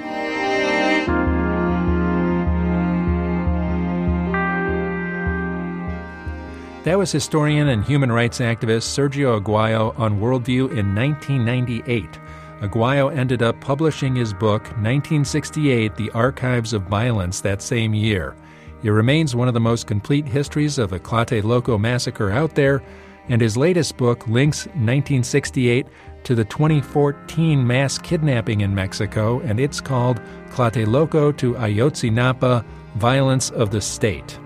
That 6.84 6.98
was 6.98 7.14
historian 7.14 7.70
and 7.70 7.86
human 7.86 8.12
rights 8.12 8.40
activist 8.40 8.92
Sergio 8.92 9.40
Aguayo 9.40 9.98
on 9.98 10.20
Worldview 10.20 10.78
in 10.78 10.94
1998. 10.94 12.20
Aguayo 12.60 13.16
ended 13.16 13.42
up 13.42 13.60
publishing 13.62 14.16
his 14.16 14.34
book, 14.34 14.64
1968 14.64 15.96
The 15.96 16.12
Archives 16.12 16.74
of 16.74 16.84
Violence, 16.84 17.40
that 17.40 17.62
same 17.62 17.94
year. 17.94 18.36
It 18.84 18.90
remains 18.90 19.34
one 19.34 19.48
of 19.48 19.54
the 19.54 19.62
most 19.62 19.88
complete 19.88 20.28
histories 20.28 20.78
of 20.78 20.90
the 20.90 21.00
Tlatelolco 21.00 21.80
massacre 21.80 22.32
out 22.32 22.56
there, 22.56 22.84
and 23.30 23.42
his 23.42 23.58
latest 23.58 23.98
book 23.98 24.28
links 24.28 24.66
1968 24.68 25.88
to 26.24 26.36
the 26.36 26.46
2014 26.46 27.66
mass 27.66 27.98
kidnapping 27.98 28.62
in 28.62 28.74
Mexico, 28.74 29.40
and 29.42 29.60
it's 29.60 29.82
called 29.82 30.22
Tlatelolco 30.50 31.36
to 31.38 31.54
Ayotzinapa 31.54 32.66
Violence 32.96 33.50
of 33.52 33.72
the 33.72 33.82
State. 33.82 34.40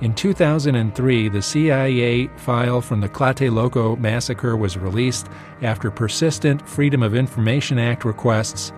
In 0.00 0.14
2003, 0.14 1.28
the 1.28 1.42
CIA 1.42 2.28
file 2.36 2.80
from 2.80 3.00
the 3.00 3.08
Tlatelolco 3.08 3.98
massacre 3.98 4.56
was 4.56 4.78
released 4.78 5.28
after 5.60 5.90
persistent 5.90 6.66
Freedom 6.66 7.02
of 7.02 7.14
Information 7.14 7.78
Act 7.78 8.06
requests. 8.06 8.72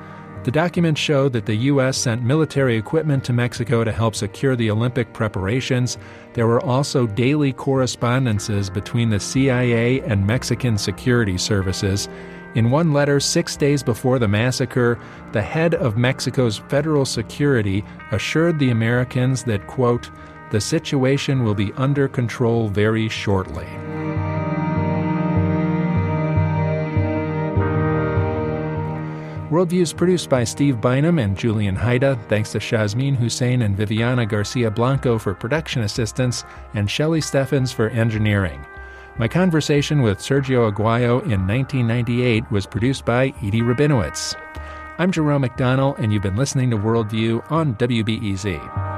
The 0.45 0.51
documents 0.51 1.01
show 1.01 1.29
that 1.29 1.47
the 1.47 1.55
U.S. 1.55 1.97
sent 1.97 2.25
military 2.25 2.77
equipment 2.77 3.23
to 3.25 3.33
Mexico 3.33 3.85
to 3.85 3.93
help 3.93 4.17
secure 4.17 4.57
the 4.57 4.73
Olympic 4.73 5.13
preparations. 5.13 5.99
There 6.35 6.49
were 6.49 6.61
also 6.61 7.07
daily 7.07 7.53
correspondences 7.53 8.69
between 8.69 9.11
the 9.11 9.21
CIA 9.21 10.01
and 10.01 10.27
Mexican 10.27 10.79
security 10.79 11.39
services. 11.39 12.09
In 12.57 12.73
one 12.73 12.93
letter, 12.93 13.21
six 13.21 13.57
days 13.57 13.85
before 13.85 14.19
the 14.19 14.27
massacre, 14.27 14.99
the 15.31 15.43
head 15.43 15.77
of 15.77 15.97
Mexico's 15.97 16.59
federal 16.59 17.05
security 17.05 17.85
assured 18.11 18.59
the 18.59 18.71
Americans 18.71 19.45
that, 19.45 19.69
quote, 19.69 20.11
the 20.51 20.61
situation 20.61 21.45
will 21.45 21.55
be 21.55 21.73
under 21.77 22.09
control 22.09 22.69
very 22.69 23.09
shortly. 23.09 23.69
Worldview 29.53 29.83
is 29.83 29.93
produced 29.93 30.31
by 30.31 30.45
Steve 30.45 30.81
Bynum 30.81 31.19
and 31.19 31.37
Julian 31.37 31.77
Hayda. 31.77 32.19
Thanks 32.31 32.53
to 32.53 32.59
Shazmin 32.59 33.15
Hussein 33.15 33.61
and 33.61 33.77
Viviana 33.77 34.25
Garcia 34.25 34.71
Blanco 34.71 35.19
for 35.19 35.35
production 35.35 35.83
assistance 35.83 36.43
and 36.73 36.91
Shelley 36.91 37.21
Steffens 37.21 37.71
for 37.71 37.91
engineering. 37.91 38.65
My 39.19 39.29
conversation 39.29 40.01
with 40.01 40.21
Sergio 40.21 40.73
Aguayo 40.73 41.23
in 41.25 41.47
1998 41.47 42.51
was 42.51 42.65
produced 42.65 43.05
by 43.05 43.35
Edie 43.43 43.61
Rabinowitz. 43.61 44.35
I'm 44.97 45.13
Jerome 45.13 45.43
McDonnell, 45.43 45.99
and 45.99 46.15
you've 46.15 46.23
been 46.23 46.37
listening 46.37 46.71
to 46.71 46.79
Worldview 46.79 47.53
on 47.53 47.75
WBEZ. 47.75 48.92